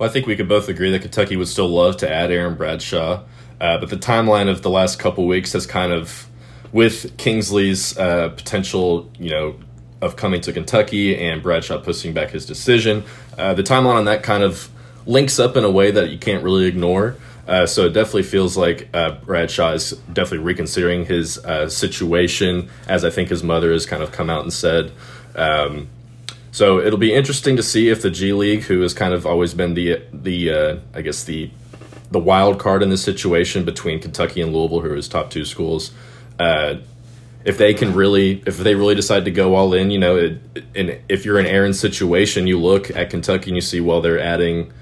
Well, 0.00 0.08
I 0.08 0.12
think 0.14 0.26
we 0.26 0.34
could 0.34 0.48
both 0.48 0.70
agree 0.70 0.90
that 0.92 1.02
Kentucky 1.02 1.36
would 1.36 1.48
still 1.48 1.68
love 1.68 1.98
to 1.98 2.10
add 2.10 2.30
Aaron 2.30 2.54
Bradshaw, 2.54 3.22
uh, 3.60 3.76
but 3.76 3.90
the 3.90 3.98
timeline 3.98 4.48
of 4.48 4.62
the 4.62 4.70
last 4.70 4.98
couple 4.98 5.26
weeks 5.26 5.52
has 5.52 5.66
kind 5.66 5.92
of, 5.92 6.26
with 6.72 7.18
Kingsley's 7.18 7.98
uh, 7.98 8.30
potential, 8.30 9.10
you 9.18 9.28
know, 9.28 9.56
of 10.00 10.16
coming 10.16 10.40
to 10.40 10.54
Kentucky 10.54 11.14
and 11.14 11.42
Bradshaw 11.42 11.82
pushing 11.82 12.14
back 12.14 12.30
his 12.30 12.46
decision, 12.46 13.04
uh, 13.36 13.52
the 13.52 13.62
timeline 13.62 13.96
on 13.96 14.06
that 14.06 14.22
kind 14.22 14.42
of 14.42 14.70
links 15.04 15.38
up 15.38 15.54
in 15.54 15.64
a 15.64 15.70
way 15.70 15.90
that 15.90 16.08
you 16.08 16.16
can't 16.16 16.42
really 16.42 16.64
ignore. 16.64 17.16
Uh, 17.46 17.66
so 17.66 17.84
it 17.84 17.90
definitely 17.90 18.22
feels 18.22 18.56
like 18.56 18.88
uh, 18.94 19.10
Bradshaw 19.10 19.72
is 19.72 19.90
definitely 20.10 20.46
reconsidering 20.46 21.04
his 21.04 21.36
uh, 21.44 21.68
situation, 21.68 22.70
as 22.88 23.04
I 23.04 23.10
think 23.10 23.28
his 23.28 23.42
mother 23.42 23.70
has 23.70 23.84
kind 23.84 24.02
of 24.02 24.12
come 24.12 24.30
out 24.30 24.44
and 24.44 24.52
said. 24.52 24.92
Um, 25.34 25.88
so 26.52 26.80
it'll 26.80 26.98
be 26.98 27.14
interesting 27.14 27.56
to 27.56 27.62
see 27.62 27.88
if 27.88 28.02
the 28.02 28.10
G 28.10 28.32
League, 28.32 28.62
who 28.62 28.80
has 28.80 28.92
kind 28.92 29.14
of 29.14 29.26
always 29.26 29.54
been 29.54 29.74
the 29.74 30.02
the 30.12 30.52
uh, 30.52 30.76
I 30.94 31.02
guess 31.02 31.24
the 31.24 31.50
the 32.10 32.18
wild 32.18 32.58
card 32.58 32.82
in 32.82 32.90
this 32.90 33.02
situation 33.02 33.64
between 33.64 34.00
Kentucky 34.00 34.40
and 34.40 34.52
Louisville, 34.52 34.80
who 34.80 34.90
are 34.90 34.96
his 34.96 35.08
top 35.08 35.30
two 35.30 35.44
schools, 35.44 35.92
uh, 36.40 36.76
if 37.44 37.56
they 37.56 37.72
can 37.72 37.94
really 37.94 38.42
if 38.46 38.58
they 38.58 38.74
really 38.74 38.94
decide 38.94 39.24
to 39.26 39.30
go 39.30 39.54
all 39.54 39.72
in, 39.74 39.90
you 39.90 39.98
know, 39.98 40.16
it, 40.16 40.40
and 40.74 40.98
if 41.08 41.24
you're 41.24 41.38
in 41.38 41.46
Aaron's 41.46 41.78
situation, 41.78 42.46
you 42.46 42.58
look 42.58 42.90
at 42.90 43.10
Kentucky 43.10 43.50
and 43.50 43.56
you 43.56 43.62
see 43.62 43.80
well 43.80 44.00
they're 44.00 44.20
adding. 44.20 44.72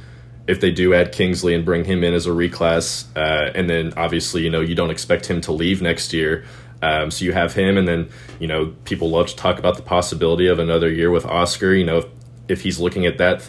If 0.47 0.63
they 0.63 0.71
do 0.71 0.95
add 0.95 1.13
Kingsley 1.13 1.55
and 1.55 1.63
bring 1.63 1.85
him 1.85 2.03
in 2.03 2.15
as 2.15 2.25
a 2.25 2.31
reclass, 2.31 3.05
uh, 3.15 3.53
and 3.55 3.69
then 3.69 3.93
obviously 3.99 4.43
you 4.43 4.49
know 4.49 4.63
you 4.63 4.75
don't 4.75 4.91
expect 4.91 5.27
him 5.27 5.43
to 5.43 5.53
leave 5.53 5.83
next 5.83 6.15
year, 6.15 6.47
um, 6.83 7.11
so 7.11 7.25
you 7.25 7.33
have 7.33 7.55
him, 7.55 7.77
and 7.77 7.89
then 7.89 8.09
you 8.39 8.47
know 8.47 8.75
people 8.85 9.11
love 9.11 9.29
to 9.29 9.37
talk 9.37 9.59
about 9.59 9.77
the 9.77 9.83
possibility 9.83 10.47
of 10.47 10.59
another 10.59 10.91
year 10.91 11.11
with 11.11 11.27
Oscar. 11.27 11.75
You 11.75 11.85
know, 11.85 11.99
if, 11.99 12.07
if 12.49 12.61
he's 12.63 12.79
looking 12.79 13.07
at 13.07 13.19
that, 13.19 13.49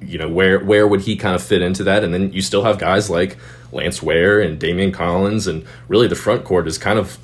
you 0.00 0.18
know 0.18 0.28
where 0.28 0.62
where 0.62 0.86
would 0.86 1.02
he 1.02 1.16
kind 1.16 1.34
of 1.34 1.42
fit 1.42 1.62
into 1.62 1.84
that? 1.84 2.04
And 2.04 2.12
then 2.12 2.32
you 2.32 2.42
still 2.42 2.64
have 2.64 2.78
guys 2.78 3.08
like 3.08 3.38
Lance 3.72 4.02
Ware 4.02 4.40
and 4.40 4.60
Daimion 4.60 4.92
Collins, 4.92 5.46
and 5.46 5.64
really 5.88 6.06
the 6.06 6.16
front 6.16 6.44
court 6.44 6.68
is 6.68 6.76
kind 6.76 6.98
of 6.98 7.18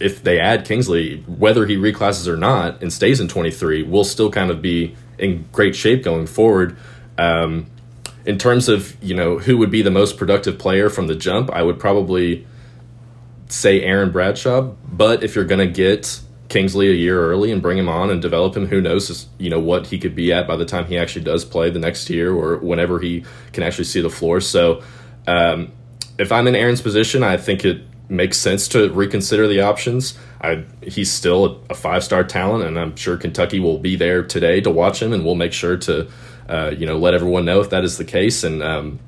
if 0.00 0.22
they 0.22 0.40
add 0.40 0.64
Kingsley, 0.64 1.22
whether 1.26 1.66
he 1.66 1.76
reclasses 1.76 2.26
or 2.26 2.36
not 2.36 2.82
and 2.82 2.92
stays 2.92 3.20
in 3.20 3.28
23, 3.28 3.82
will 3.82 4.04
still 4.04 4.30
kind 4.30 4.50
of 4.50 4.62
be 4.62 4.96
in 5.18 5.46
great 5.52 5.76
shape 5.76 6.02
going 6.02 6.26
forward. 6.26 6.76
Um, 7.18 7.66
in 8.24 8.38
terms 8.38 8.68
of 8.68 8.96
you 9.02 9.14
know 9.14 9.38
who 9.38 9.56
would 9.58 9.70
be 9.70 9.82
the 9.82 9.90
most 9.90 10.16
productive 10.16 10.58
player 10.58 10.90
from 10.90 11.06
the 11.06 11.14
jump, 11.14 11.50
I 11.52 11.62
would 11.62 11.78
probably 11.78 12.46
say 13.52 13.82
Aaron 13.82 14.10
Bradshaw, 14.10 14.62
but 14.84 15.22
if 15.22 15.34
you're 15.34 15.44
going 15.44 15.66
to 15.66 15.72
get 15.72 16.20
Kingsley 16.48 16.88
a 16.88 16.94
year 16.94 17.20
early 17.22 17.52
and 17.52 17.62
bring 17.62 17.78
him 17.78 17.88
on 17.88 18.10
and 18.10 18.20
develop 18.20 18.56
him, 18.56 18.66
who 18.66 18.80
knows, 18.80 19.26
you 19.38 19.50
know, 19.50 19.60
what 19.60 19.86
he 19.86 19.98
could 19.98 20.14
be 20.14 20.32
at 20.32 20.46
by 20.46 20.56
the 20.56 20.64
time 20.64 20.86
he 20.86 20.98
actually 20.98 21.24
does 21.24 21.44
play 21.44 21.70
the 21.70 21.78
next 21.78 22.10
year 22.10 22.32
or 22.32 22.58
whenever 22.58 22.98
he 22.98 23.24
can 23.52 23.62
actually 23.62 23.84
see 23.84 24.00
the 24.00 24.10
floor. 24.10 24.40
So, 24.40 24.82
um, 25.26 25.72
if 26.18 26.32
I'm 26.32 26.46
in 26.46 26.54
Aaron's 26.54 26.82
position, 26.82 27.22
I 27.22 27.36
think 27.38 27.64
it 27.64 27.82
makes 28.10 28.36
sense 28.36 28.68
to 28.68 28.92
reconsider 28.92 29.46
the 29.46 29.60
options. 29.60 30.18
I, 30.40 30.64
he's 30.82 31.10
still 31.10 31.62
a 31.70 31.74
five 31.74 32.04
star 32.04 32.24
talent, 32.24 32.64
and 32.64 32.78
I'm 32.78 32.96
sure 32.96 33.16
Kentucky 33.16 33.60
will 33.60 33.78
be 33.78 33.96
there 33.96 34.22
today 34.22 34.60
to 34.60 34.70
watch 34.70 35.00
him, 35.00 35.12
and 35.12 35.24
we'll 35.24 35.36
make 35.36 35.52
sure 35.52 35.76
to, 35.78 36.10
uh, 36.48 36.74
you 36.76 36.84
know, 36.84 36.98
let 36.98 37.14
everyone 37.14 37.44
know 37.44 37.60
if 37.60 37.70
that 37.70 37.84
is 37.84 37.96
the 37.96 38.04
case. 38.04 38.42
And 38.44 38.62
um, 38.62 38.98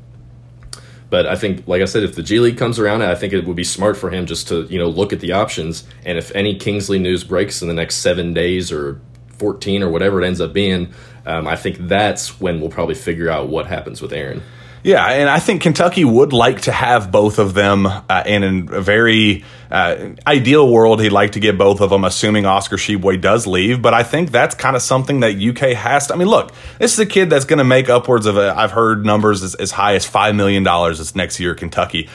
but 1.12 1.26
I 1.26 1.37
think, 1.37 1.69
like 1.69 1.83
I 1.83 1.85
said, 1.85 2.04
if 2.04 2.14
the 2.14 2.23
G 2.23 2.40
League 2.40 2.57
comes 2.57 2.78
around, 2.78 3.02
I 3.02 3.14
think 3.14 3.35
it 3.35 3.47
would 3.47 3.54
be 3.54 3.64
smart 3.64 3.99
for 3.99 4.09
him 4.09 4.25
just 4.25 4.49
to 4.49 4.62
you 4.62 4.78
know 4.78 4.88
look 4.88 5.12
at 5.12 5.21
the 5.21 5.33
options. 5.33 5.85
And 6.07 6.16
if 6.16 6.35
any 6.35 6.57
Kingsley 6.57 6.99
news 6.99 7.23
breaks 7.23 7.61
in 7.61 7.69
the 7.69 7.75
next 7.75 7.97
seven 7.97 8.33
days 8.33 8.73
or 8.73 8.99
fourteen 9.37 9.83
or 9.83 9.90
whatever 9.90 10.23
it 10.23 10.26
ends 10.26 10.40
up 10.40 10.54
being, 10.54 10.95
um, 11.26 11.47
I 11.47 11.54
think 11.54 11.76
that's 11.81 12.40
when 12.40 12.62
we'll 12.62 12.71
probably 12.71 12.95
figure 12.95 13.28
out 13.28 13.50
what 13.50 13.66
happens 13.66 14.00
with 14.00 14.14
Aaron. 14.14 14.42
Yeah, 14.84 15.06
and 15.06 15.30
I 15.30 15.38
think 15.38 15.62
Kentucky 15.62 16.04
would 16.04 16.32
like 16.32 16.62
to 16.62 16.72
have 16.72 17.12
both 17.12 17.38
of 17.38 17.54
them. 17.54 17.86
Uh, 17.86 18.02
and 18.08 18.42
in 18.42 18.68
a 18.72 18.80
very 18.80 19.44
uh, 19.70 20.10
ideal 20.26 20.68
world, 20.68 21.00
he'd 21.00 21.10
like 21.10 21.32
to 21.32 21.40
get 21.40 21.56
both 21.56 21.80
of 21.80 21.90
them, 21.90 22.04
assuming 22.04 22.46
Oscar 22.46 22.76
Tshiebwe 22.76 23.20
does 23.20 23.46
leave. 23.46 23.80
But 23.80 23.94
I 23.94 24.02
think 24.02 24.32
that's 24.32 24.56
kind 24.56 24.74
of 24.74 24.82
something 24.82 25.20
that 25.20 25.36
UK 25.36 25.76
has 25.76 26.08
to. 26.08 26.14
I 26.14 26.16
mean, 26.16 26.28
look, 26.28 26.52
this 26.78 26.92
is 26.92 26.98
a 26.98 27.06
kid 27.06 27.30
that's 27.30 27.44
going 27.44 27.58
to 27.58 27.64
make 27.64 27.88
upwards 27.88 28.26
of, 28.26 28.36
i 28.36 28.60
have 28.60 28.72
heard 28.72 29.06
numbers 29.06 29.44
as, 29.44 29.54
as 29.54 29.70
high 29.70 29.94
as 29.94 30.04
$5 30.04 30.34
million 30.34 30.64
this 30.64 31.14
next 31.14 31.38
year 31.38 31.54
Kentucky. 31.54 32.08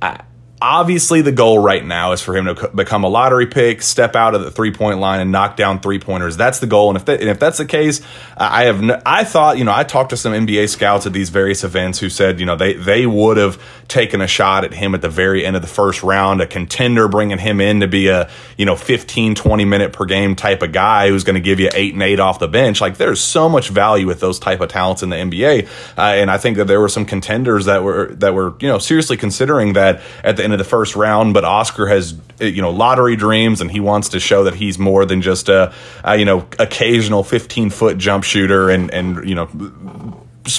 I, 0.00 0.20
obviously 0.62 1.20
the 1.20 1.32
goal 1.32 1.58
right 1.58 1.84
now 1.84 2.12
is 2.12 2.22
for 2.22 2.36
him 2.36 2.46
to 2.46 2.70
become 2.74 3.04
a 3.04 3.08
lottery 3.08 3.46
pick, 3.46 3.82
step 3.82 4.16
out 4.16 4.34
of 4.34 4.42
the 4.42 4.50
three 4.50 4.72
point 4.72 4.98
line, 4.98 5.20
and 5.20 5.30
knock 5.30 5.56
down 5.56 5.80
three 5.80 5.98
pointers. 5.98 6.36
That's 6.36 6.58
the 6.60 6.66
goal. 6.66 6.90
And 6.90 6.96
if 6.96 7.04
that, 7.04 7.20
and 7.20 7.28
if 7.28 7.38
that's 7.38 7.58
the 7.58 7.66
case, 7.66 8.00
I 8.36 8.64
have 8.64 8.82
no, 8.82 9.00
I 9.04 9.24
thought 9.24 9.58
you 9.58 9.64
know 9.64 9.74
I 9.74 9.84
talked 9.84 10.10
to 10.10 10.16
some 10.16 10.32
NBA 10.32 10.68
scouts 10.68 11.06
at 11.06 11.12
these 11.12 11.30
various 11.30 11.64
events 11.64 11.98
who 11.98 12.08
said 12.08 12.40
you 12.40 12.46
know 12.46 12.56
they 12.56 12.74
they 12.74 13.06
would 13.06 13.36
have 13.36 13.60
taken 13.88 14.20
a 14.20 14.26
shot 14.26 14.64
at 14.64 14.72
him 14.72 14.94
at 14.94 15.02
the 15.02 15.08
very 15.08 15.44
end 15.44 15.56
of 15.56 15.62
the 15.62 15.68
first 15.68 16.02
round, 16.02 16.40
a 16.40 16.46
contender 16.46 17.08
bringing 17.08 17.38
him 17.38 17.60
in 17.60 17.80
to 17.80 17.88
be 17.88 18.08
a 18.08 18.30
you 18.56 18.64
know 18.64 18.76
15 18.76 19.34
20 19.34 19.64
minute 19.64 19.92
per 19.92 20.04
game 20.04 20.36
type 20.36 20.62
of 20.62 20.72
guy 20.72 21.08
who's 21.08 21.24
going 21.24 21.34
to 21.34 21.40
give 21.40 21.60
you 21.60 21.68
eight 21.74 21.94
and 21.94 22.02
eight 22.02 22.20
off 22.20 22.38
the 22.38 22.48
bench. 22.48 22.80
Like 22.80 22.96
there's 22.96 23.20
so 23.20 23.48
much 23.48 23.68
value 23.68 24.06
with 24.06 24.20
those 24.20 24.38
type 24.38 24.60
of 24.60 24.70
talents 24.70 25.02
in 25.02 25.10
the 25.10 25.16
NBA, 25.16 25.66
uh, 25.98 26.00
and 26.00 26.30
I 26.30 26.38
think 26.38 26.56
that 26.56 26.66
there 26.66 26.80
were 26.80 26.88
some 26.88 27.04
contenders 27.04 27.66
that 27.66 27.82
were 27.82 28.14
that 28.14 28.34
were 28.34 28.54
you 28.60 28.68
know 28.68 28.78
seriously 28.78 29.16
considering 29.16 29.74
that 29.74 30.00
at 30.22 30.36
the 30.36 30.43
end 30.44 30.52
of 30.52 30.58
the 30.58 30.64
first 30.64 30.94
round, 30.94 31.34
but 31.34 31.44
Oscar 31.44 31.86
has 31.86 32.14
eh, 32.40 32.46
you 32.46 32.62
know 32.62 32.70
lottery 32.70 33.16
dreams, 33.16 33.60
and 33.60 33.70
he 33.70 33.80
wants 33.80 34.10
to 34.10 34.20
show 34.20 34.44
that 34.44 34.54
he's 34.54 34.78
more 34.78 35.04
than 35.04 35.22
just 35.22 35.48
a, 35.48 35.72
a 36.04 36.16
you 36.16 36.24
know 36.24 36.46
occasional 36.58 37.24
15 37.24 37.70
foot 37.70 37.98
jump 37.98 38.24
shooter 38.24 38.70
and 38.70 38.92
and 38.92 39.28
you 39.28 39.34
know 39.34 39.48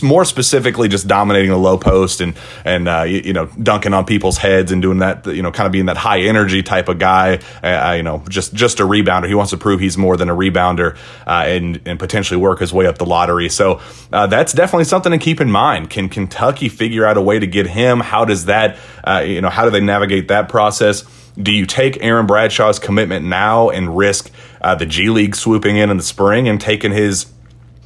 more 0.02 0.26
specifically 0.26 0.88
just 0.88 1.08
dominating 1.08 1.52
the 1.52 1.58
low 1.58 1.78
post 1.78 2.22
and 2.22 2.36
and 2.64 2.88
uh, 2.88 3.04
you, 3.04 3.22
you, 3.26 3.34
know 3.34 3.46
dunking 3.62 3.94
on 3.94 4.06
people's 4.06 4.38
heads 4.38 4.72
and 4.72 4.82
doing 4.82 5.00
that 5.00 5.26
you 5.28 5.42
know 5.42 5.52
kind 5.52 5.66
of 5.68 5.72
being 5.72 5.86
that 5.86 5.98
high 5.98 6.22
energy 6.22 6.64
type 6.64 6.90
of 6.90 6.98
guy 6.98 7.40
uh, 7.64 7.94
you 7.96 8.04
know 8.04 8.24
just 8.30 8.54
just 8.54 8.80
a 8.80 8.84
rebounder. 8.84 9.28
He 9.28 9.36
wants 9.36 9.52
to 9.52 9.58
prove 9.58 9.80
he's 9.80 9.98
more 9.98 10.18
than 10.18 10.30
a 10.30 10.36
rebounder 10.36 10.98
uh, 11.28 11.44
and 11.46 11.82
and 11.86 12.00
potentially 12.00 12.40
work 12.40 12.60
his 12.60 12.74
way 12.74 12.88
up 12.88 12.98
the 12.98 13.06
lottery. 13.06 13.50
So 13.50 13.82
uh, 14.12 14.28
that's 14.28 14.54
definitely 14.54 14.86
something 14.86 15.12
to 15.12 15.18
keep 15.18 15.40
in 15.40 15.52
mind. 15.52 15.90
Can 15.90 16.10
Kentucky 16.10 16.70
figure 16.70 17.06
out 17.06 17.18
a 17.18 17.22
way 17.22 17.40
to 17.40 17.48
get 17.48 17.68
him? 17.68 18.00
How 18.00 18.26
does 18.26 18.46
that 18.46 18.78
uh, 19.04 19.24
you 19.26 19.42
know 19.42 19.50
how 19.50 19.66
do 19.66 19.72
they 19.72 19.82
navigate 19.82 20.30
that 20.30 20.50
process? 20.50 21.04
Do 21.38 21.52
you 21.52 21.66
take 21.66 22.02
Aaron 22.02 22.28
Bradshaw's 22.28 22.80
commitment 22.80 23.26
now 23.26 23.70
and 23.70 23.96
risk 23.96 24.32
uh, 24.62 24.76
the 24.76 24.86
G 24.86 25.10
League 25.10 25.36
swooping 25.36 25.76
in 25.76 25.90
in 25.90 25.98
the 25.98 26.04
spring 26.04 26.48
and 26.48 26.60
taking 26.60 26.92
his 26.92 27.26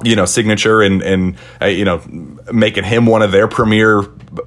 you 0.02 0.16
know 0.16 0.24
signature 0.24 0.82
and 0.82 1.02
and 1.02 1.36
uh, 1.60 1.66
you 1.66 1.84
know 1.84 2.02
making 2.52 2.84
him 2.84 3.06
one 3.06 3.22
of 3.22 3.32
their 3.32 3.48
premier 3.48 4.02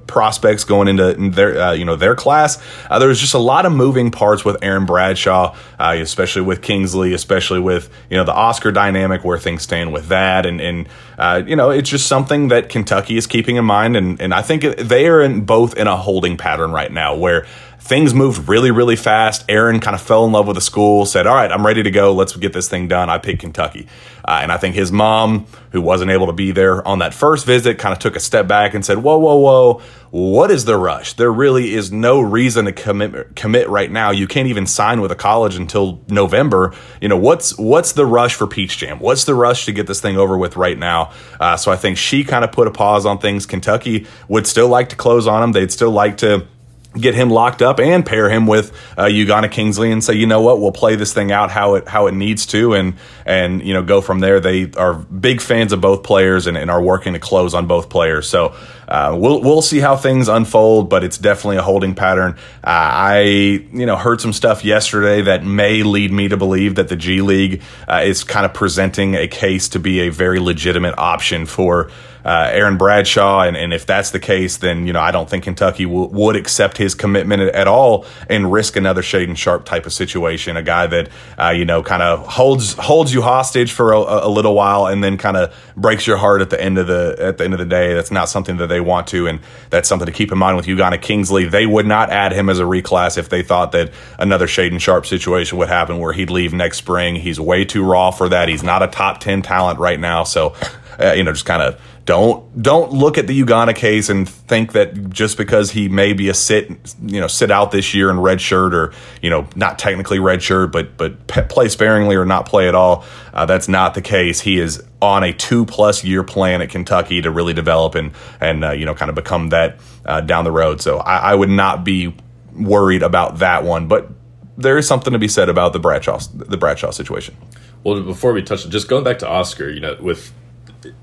prospects 0.06 0.64
going 0.64 0.88
into 0.88 1.30
their 1.30 1.60
uh, 1.60 1.72
you 1.72 1.84
know 1.84 1.96
their 1.96 2.14
class. 2.14 2.62
Uh, 2.90 3.12
just 3.12 3.34
a 3.34 3.38
lot 3.38 3.66
of 3.66 3.72
moving 3.72 4.10
parts 4.10 4.44
with 4.44 4.56
Aaron 4.62 4.86
Bradshaw, 4.86 5.54
uh, 5.78 5.96
especially 5.98 6.42
with 6.42 6.62
Kingsley, 6.62 7.12
especially 7.12 7.60
with 7.60 7.90
you 8.10 8.16
know 8.16 8.24
the 8.24 8.32
Oscar 8.34 8.72
dynamic 8.72 9.24
where 9.24 9.38
things 9.38 9.62
stand 9.62 9.92
with 9.92 10.08
that, 10.08 10.46
and 10.46 10.60
and 10.60 10.88
uh, 11.18 11.42
you 11.46 11.56
know 11.56 11.70
it's 11.70 11.90
just 11.90 12.06
something 12.06 12.48
that 12.48 12.68
Kentucky 12.68 13.16
is 13.16 13.26
keeping 13.26 13.56
in 13.56 13.64
mind, 13.64 13.96
and 13.96 14.20
and 14.20 14.34
I 14.34 14.42
think 14.42 14.62
they 14.62 15.06
are 15.06 15.22
in 15.22 15.44
both 15.44 15.76
in 15.76 15.86
a 15.86 15.96
holding 15.96 16.36
pattern 16.36 16.72
right 16.72 16.90
now 16.90 17.14
where 17.14 17.46
things 17.84 18.14
moved 18.14 18.48
really, 18.48 18.70
really 18.70 18.96
fast. 18.96 19.44
Aaron 19.46 19.78
kind 19.78 19.94
of 19.94 20.00
fell 20.00 20.24
in 20.24 20.32
love 20.32 20.46
with 20.46 20.54
the 20.54 20.62
school, 20.62 21.04
said, 21.04 21.26
All 21.26 21.34
right, 21.34 21.52
I'm 21.52 21.64
ready 21.64 21.82
to 21.82 21.90
go. 21.90 22.14
Let's 22.14 22.34
get 22.34 22.54
this 22.54 22.66
thing 22.66 22.88
done. 22.88 23.10
I 23.10 23.18
picked 23.18 23.40
Kentucky. 23.40 23.86
Uh, 24.24 24.38
and 24.42 24.50
I 24.50 24.56
think 24.56 24.74
his 24.74 24.90
mom, 24.90 25.44
who 25.72 25.82
wasn't 25.82 26.10
able 26.10 26.26
to 26.28 26.32
be 26.32 26.50
there 26.50 26.86
on 26.88 27.00
that 27.00 27.12
first 27.12 27.44
visit, 27.44 27.78
kind 27.78 27.92
of 27.92 27.98
took 27.98 28.16
a 28.16 28.20
step 28.20 28.48
back 28.48 28.72
and 28.72 28.82
said, 28.82 28.98
Whoa, 28.98 29.18
whoa, 29.18 29.36
whoa. 29.36 29.82
What 30.10 30.50
is 30.50 30.64
the 30.64 30.78
rush? 30.78 31.12
There 31.14 31.30
really 31.30 31.74
is 31.74 31.92
no 31.92 32.20
reason 32.20 32.64
to 32.64 32.72
commit 32.72 33.36
commit 33.36 33.68
right 33.68 33.90
now. 33.90 34.12
You 34.12 34.26
can't 34.26 34.48
even 34.48 34.66
sign 34.66 35.02
with 35.02 35.12
a 35.12 35.16
college 35.16 35.56
until 35.56 36.00
November. 36.08 36.72
You 37.02 37.08
know 37.08 37.18
what's 37.18 37.58
what's 37.58 37.92
the 37.92 38.06
rush 38.06 38.34
for 38.34 38.46
Peach 38.46 38.78
Jam? 38.78 38.98
What's 39.00 39.24
the 39.24 39.34
rush 39.34 39.66
to 39.66 39.72
get 39.72 39.88
this 39.88 40.00
thing 40.00 40.16
over 40.16 40.38
with 40.38 40.56
right 40.56 40.78
now? 40.78 41.12
Uh, 41.38 41.56
so 41.56 41.70
I 41.70 41.76
think 41.76 41.98
she 41.98 42.24
kind 42.24 42.44
of 42.44 42.52
put 42.52 42.68
a 42.68 42.70
pause 42.70 43.04
on 43.04 43.18
things. 43.18 43.44
Kentucky 43.44 44.06
would 44.28 44.46
still 44.46 44.68
like 44.68 44.88
to 44.90 44.96
close 44.96 45.26
on 45.26 45.40
them. 45.42 45.52
They'd 45.52 45.72
still 45.72 45.90
like 45.90 46.16
to 46.18 46.46
get 46.94 47.14
him 47.14 47.30
locked 47.30 47.62
up 47.62 47.80
and 47.80 48.04
pair 48.06 48.30
him 48.30 48.46
with 48.46 48.72
uh, 48.96 49.04
Ugonna 49.04 49.50
Kingsley 49.50 49.90
and 49.90 50.02
say, 50.02 50.14
you 50.14 50.26
know 50.26 50.40
what, 50.40 50.60
we'll 50.60 50.72
play 50.72 50.96
this 50.96 51.12
thing 51.12 51.32
out 51.32 51.50
how 51.50 51.74
it 51.74 51.88
how 51.88 52.06
it 52.06 52.12
needs 52.12 52.46
to, 52.46 52.74
and 52.74 52.94
and 53.24 53.62
you 53.62 53.74
know 53.74 53.82
go 53.82 54.00
from 54.00 54.20
there. 54.20 54.40
They 54.40 54.70
are 54.76 54.94
big 54.94 55.40
fans 55.40 55.72
of 55.72 55.80
both 55.80 56.02
players 56.02 56.46
and, 56.46 56.56
and 56.56 56.70
are 56.70 56.82
working 56.82 57.12
to 57.14 57.18
close 57.18 57.54
on 57.54 57.66
both 57.66 57.88
players. 57.88 58.28
So 58.28 58.54
uh, 58.88 59.16
we'll 59.18 59.40
we'll 59.40 59.62
see 59.62 59.80
how 59.80 59.96
things 59.96 60.28
unfold, 60.28 60.88
but 60.88 61.04
it's 61.04 61.18
definitely 61.18 61.56
a 61.56 61.62
holding 61.62 61.94
pattern. 61.94 62.32
Uh, 62.62 62.66
I 62.66 63.20
you 63.20 63.86
know 63.86 63.96
heard 63.96 64.20
some 64.20 64.32
stuff 64.32 64.64
yesterday 64.64 65.22
that 65.22 65.44
may 65.44 65.82
lead 65.82 66.12
me 66.12 66.28
to 66.28 66.36
believe 66.36 66.74
that 66.76 66.88
the 66.88 66.96
G 66.96 67.20
League 67.20 67.62
uh, 67.88 68.02
is 68.04 68.24
kind 68.24 68.46
of 68.46 68.54
presenting 68.54 69.14
a 69.14 69.28
case 69.28 69.68
to 69.70 69.78
be 69.78 70.00
a 70.00 70.10
very 70.10 70.38
legitimate 70.38 70.94
option 70.98 71.46
for 71.46 71.90
uh, 72.24 72.48
Aaron 72.52 72.78
Bradshaw, 72.78 73.42
and, 73.42 73.56
and 73.56 73.74
if 73.74 73.84
that's 73.84 74.10
the 74.10 74.18
case, 74.18 74.56
then 74.56 74.86
you 74.86 74.92
know 74.92 75.00
I 75.00 75.10
don't 75.10 75.28
think 75.28 75.44
Kentucky 75.44 75.84
w- 75.84 76.08
would 76.08 76.36
accept 76.36 76.78
his 76.78 76.94
commitment 76.94 77.42
at 77.42 77.68
all 77.68 78.06
and 78.30 78.50
risk 78.50 78.76
another 78.76 79.02
Shaedon 79.02 79.36
Sharpe 79.36 79.66
type 79.66 79.84
of 79.84 79.92
situation. 79.92 80.56
A 80.56 80.62
guy 80.62 80.86
that 80.86 81.10
uh, 81.38 81.50
you 81.50 81.66
know 81.66 81.82
kind 81.82 82.02
of 82.02 82.26
holds 82.26 82.72
holds 82.72 83.12
you 83.12 83.20
hostage 83.20 83.72
for 83.72 83.92
a, 83.92 83.98
a 83.98 84.28
little 84.28 84.54
while 84.54 84.86
and 84.86 85.04
then 85.04 85.18
kind 85.18 85.36
of 85.36 85.54
breaks 85.76 86.06
your 86.06 86.16
heart 86.16 86.40
at 86.40 86.48
the 86.48 86.60
end 86.60 86.78
of 86.78 86.86
the 86.86 87.16
at 87.18 87.36
the 87.36 87.44
end 87.44 87.52
of 87.52 87.58
the 87.58 87.66
day. 87.66 87.92
That's 87.92 88.10
not 88.10 88.30
something 88.30 88.56
that 88.56 88.72
they 88.74 88.80
want 88.80 89.06
to, 89.08 89.26
and 89.26 89.40
that's 89.70 89.88
something 89.88 90.06
to 90.06 90.12
keep 90.12 90.32
in 90.32 90.38
mind 90.38 90.56
with 90.56 90.66
Ugonna 90.66 91.00
Kingsley. 91.00 91.46
They 91.46 91.66
would 91.66 91.86
not 91.86 92.10
add 92.10 92.32
him 92.32 92.50
as 92.50 92.58
a 92.58 92.64
reclass 92.64 93.16
if 93.16 93.28
they 93.28 93.42
thought 93.42 93.72
that 93.72 93.92
another 94.18 94.46
Shaedon 94.46 94.80
Sharpe 94.80 95.06
situation 95.06 95.56
would 95.58 95.68
happen 95.68 95.98
where 95.98 96.12
he'd 96.12 96.30
leave 96.30 96.52
next 96.52 96.78
spring. 96.78 97.14
He's 97.14 97.40
way 97.40 97.64
too 97.64 97.84
raw 97.84 98.10
for 98.10 98.28
that. 98.28 98.48
He's 98.48 98.62
not 98.62 98.82
a 98.82 98.88
top 98.88 99.20
ten 99.20 99.42
talent 99.42 99.78
right 99.78 99.98
now, 99.98 100.24
so 100.24 100.54
uh, 100.98 101.12
you 101.16 101.24
know 101.24 101.32
just 101.32 101.46
kind 101.46 101.62
of 101.62 101.80
don't 102.04 102.62
don't 102.62 102.92
look 102.92 103.16
at 103.16 103.26
the 103.26 103.42
Ugonna 103.42 103.74
case 103.74 104.08
and 104.08 104.28
think 104.28 104.72
that 104.72 105.10
just 105.10 105.38
because 105.38 105.70
he 105.70 105.88
may 105.88 106.12
be 106.12 106.28
a 106.28 106.34
sit 106.34 106.68
you 107.02 107.20
know 107.20 107.26
sit 107.26 107.50
out 107.50 107.70
this 107.70 107.94
year 107.94 108.10
in 108.10 108.20
red 108.20 108.40
shirt 108.40 108.74
or 108.74 108.92
you 109.22 109.30
know 109.30 109.46
not 109.56 109.78
technically 109.78 110.18
red 110.18 110.42
shirt 110.42 110.70
but 110.70 110.96
but 110.96 111.26
play 111.48 111.68
sparingly 111.68 112.14
or 112.14 112.24
not 112.24 112.46
play 112.46 112.68
at 112.68 112.74
all 112.74 113.04
uh, 113.32 113.46
that's 113.46 113.68
not 113.68 113.94
the 113.94 114.02
case 114.02 114.40
he 114.40 114.58
is 114.58 114.82
on 115.00 115.22
a 115.22 115.32
two 115.32 115.64
plus 115.64 116.04
year 116.04 116.22
plan 116.22 116.60
at 116.60 116.68
Kentucky 116.68 117.22
to 117.22 117.30
really 117.30 117.54
develop 117.54 117.94
and 117.94 118.12
and 118.40 118.64
uh, 118.64 118.72
you 118.72 118.84
know 118.84 118.94
kind 118.94 119.08
of 119.08 119.14
become 119.14 119.48
that 119.48 119.78
uh, 120.04 120.20
down 120.20 120.44
the 120.44 120.52
road 120.52 120.82
so 120.82 120.98
I, 120.98 121.32
I 121.32 121.34
would 121.34 121.48
not 121.50 121.84
be 121.84 122.14
worried 122.52 123.02
about 123.02 123.38
that 123.38 123.64
one 123.64 123.88
but 123.88 124.10
there 124.56 124.78
is 124.78 124.86
something 124.86 125.12
to 125.12 125.18
be 125.18 125.28
said 125.28 125.48
about 125.48 125.72
the 125.72 125.80
Bradshaw 125.80 126.20
the 126.32 126.56
Bradshaw 126.56 126.90
situation. 126.90 127.36
Well, 127.82 128.00
before 128.02 128.32
we 128.32 128.42
touch 128.42 128.68
just 128.68 128.88
going 128.88 129.04
back 129.04 129.18
to 129.18 129.28
Oscar, 129.28 129.68
you 129.68 129.80
know, 129.80 129.96
with 130.00 130.32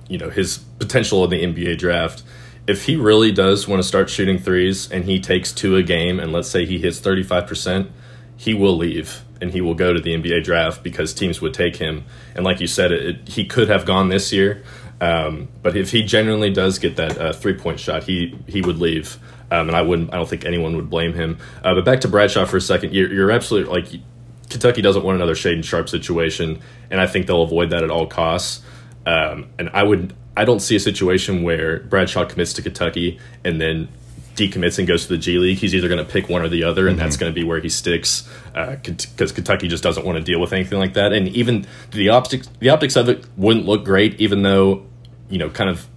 you 0.07 0.17
know 0.17 0.29
his 0.29 0.57
potential 0.57 1.23
in 1.23 1.29
the 1.29 1.43
NBA 1.43 1.77
draft. 1.77 2.23
If 2.67 2.85
he 2.85 2.95
really 2.95 3.31
does 3.31 3.67
want 3.67 3.81
to 3.81 3.87
start 3.87 4.09
shooting 4.09 4.37
threes 4.37 4.91
and 4.91 5.03
he 5.05 5.19
takes 5.19 5.51
two 5.51 5.75
a 5.75 5.83
game, 5.83 6.19
and 6.19 6.31
let's 6.31 6.47
say 6.47 6.65
he 6.65 6.79
hits 6.79 6.99
thirty 6.99 7.23
five 7.23 7.47
percent, 7.47 7.91
he 8.37 8.53
will 8.53 8.77
leave 8.77 9.23
and 9.41 9.51
he 9.51 9.61
will 9.61 9.73
go 9.73 9.91
to 9.91 9.99
the 9.99 10.13
NBA 10.13 10.43
draft 10.43 10.83
because 10.83 11.13
teams 11.13 11.41
would 11.41 11.53
take 11.53 11.77
him. 11.77 12.05
And 12.35 12.45
like 12.45 12.59
you 12.59 12.67
said, 12.67 12.91
it, 12.91 13.05
it, 13.05 13.27
he 13.27 13.45
could 13.45 13.69
have 13.69 13.87
gone 13.87 14.09
this 14.09 14.31
year, 14.31 14.63
um, 15.01 15.47
but 15.63 15.75
if 15.75 15.91
he 15.91 16.03
genuinely 16.03 16.51
does 16.51 16.77
get 16.77 16.95
that 16.97 17.17
uh, 17.17 17.33
three 17.33 17.55
point 17.55 17.79
shot, 17.79 18.03
he 18.03 18.37
he 18.47 18.61
would 18.61 18.77
leave. 18.77 19.17
Um, 19.49 19.67
and 19.67 19.75
I 19.75 19.81
wouldn't. 19.81 20.13
I 20.13 20.17
don't 20.17 20.29
think 20.29 20.45
anyone 20.45 20.75
would 20.77 20.89
blame 20.89 21.13
him. 21.13 21.39
Uh, 21.63 21.73
but 21.75 21.83
back 21.83 22.01
to 22.01 22.07
Bradshaw 22.07 22.45
for 22.45 22.57
a 22.57 22.61
second. 22.61 22.93
You're, 22.93 23.11
you're 23.11 23.31
absolutely 23.31 23.73
like 23.73 24.01
Kentucky 24.49 24.81
doesn't 24.81 25.03
want 25.03 25.15
another 25.15 25.33
Shaedon 25.33 25.63
Sharpe 25.63 25.89
situation, 25.89 26.61
and 26.89 27.01
I 27.01 27.07
think 27.07 27.25
they'll 27.25 27.41
avoid 27.41 27.71
that 27.71 27.83
at 27.83 27.89
all 27.89 28.05
costs. 28.05 28.61
Um, 29.05 29.49
and 29.57 29.69
I 29.73 29.83
would 29.83 30.13
I 30.35 30.45
don't 30.45 30.59
see 30.59 30.75
a 30.75 30.79
situation 30.79 31.43
where 31.43 31.79
Bradshaw 31.79 32.25
commits 32.25 32.53
to 32.53 32.61
Kentucky 32.61 33.19
and 33.43 33.59
then 33.59 33.89
decommits 34.35 34.79
and 34.79 34.87
goes 34.87 35.03
to 35.03 35.09
the 35.09 35.17
G 35.17 35.37
League. 35.37 35.57
He's 35.57 35.75
either 35.75 35.87
going 35.87 36.03
to 36.03 36.09
pick 36.09 36.29
one 36.29 36.41
or 36.41 36.49
the 36.49 36.63
other, 36.63 36.87
and 36.87 36.95
mm-hmm. 36.95 37.03
that's 37.03 37.17
going 37.17 37.31
to 37.31 37.35
be 37.35 37.43
where 37.43 37.59
he 37.59 37.69
sticks 37.69 38.27
because 38.53 39.31
uh, 39.31 39.35
Kentucky 39.35 39.67
just 39.67 39.83
doesn't 39.83 40.05
want 40.05 40.17
to 40.17 40.23
deal 40.23 40.39
with 40.39 40.53
anything 40.53 40.79
like 40.79 40.93
that. 40.93 41.13
And 41.13 41.27
even 41.29 41.65
the 41.91 42.09
optics 42.09 42.49
the 42.59 42.69
optics 42.69 42.95
of 42.95 43.09
it 43.09 43.25
wouldn't 43.37 43.65
look 43.65 43.83
great, 43.83 44.19
even 44.19 44.43
though 44.43 44.85
you 45.29 45.37
know 45.37 45.49
kind 45.49 45.69
of 45.69 45.87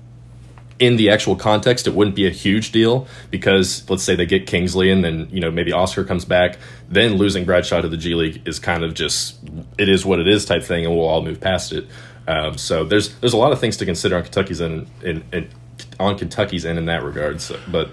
in 0.81 0.97
the 0.97 1.11
actual 1.11 1.37
context, 1.37 1.87
it 1.87 1.95
wouldn't 1.95 2.17
be 2.17 2.27
a 2.27 2.31
huge 2.31 2.73
deal 2.73 3.07
because 3.31 3.89
let's 3.89 4.03
say 4.03 4.17
they 4.17 4.27
get 4.27 4.47
Kingsley 4.47 4.91
and 4.91 5.05
then 5.05 5.29
you 5.31 5.41
know 5.41 5.51
maybe 5.51 5.73
Oscar 5.73 6.05
comes 6.05 6.25
back, 6.25 6.59
then 6.89 7.15
losing 7.15 7.45
Bradshaw 7.45 7.81
to 7.81 7.89
the 7.89 7.97
G 7.97 8.15
League 8.15 8.47
is 8.47 8.59
kind 8.59 8.83
of 8.83 8.95
just 8.95 9.39
it 9.79 9.89
is 9.89 10.05
what 10.05 10.19
it 10.19 10.29
is 10.29 10.45
type 10.45 10.65
thing, 10.65 10.85
and 10.85 10.95
we'll 10.95 11.07
all 11.07 11.23
move 11.23 11.41
past 11.41 11.73
it. 11.73 11.87
Um, 12.27 12.57
so 12.57 12.85
there's 12.85 13.15
there's 13.17 13.35
a 13.35 13.39
lot 13.39 13.53
of 13.53 13.61
things 13.61 13.77
to 13.79 13.85
consider 13.85 14.17
on 14.17 14.23
Kentucky's 14.23 14.61
end 14.61 14.89
in, 15.03 15.25
in, 15.33 15.51
on 16.01 16.17
Kentucky's 16.17 16.65
end 16.65 16.79
in 16.79 16.87
that 16.87 17.03
regard. 17.03 17.41
So, 17.41 17.59
but 17.69 17.91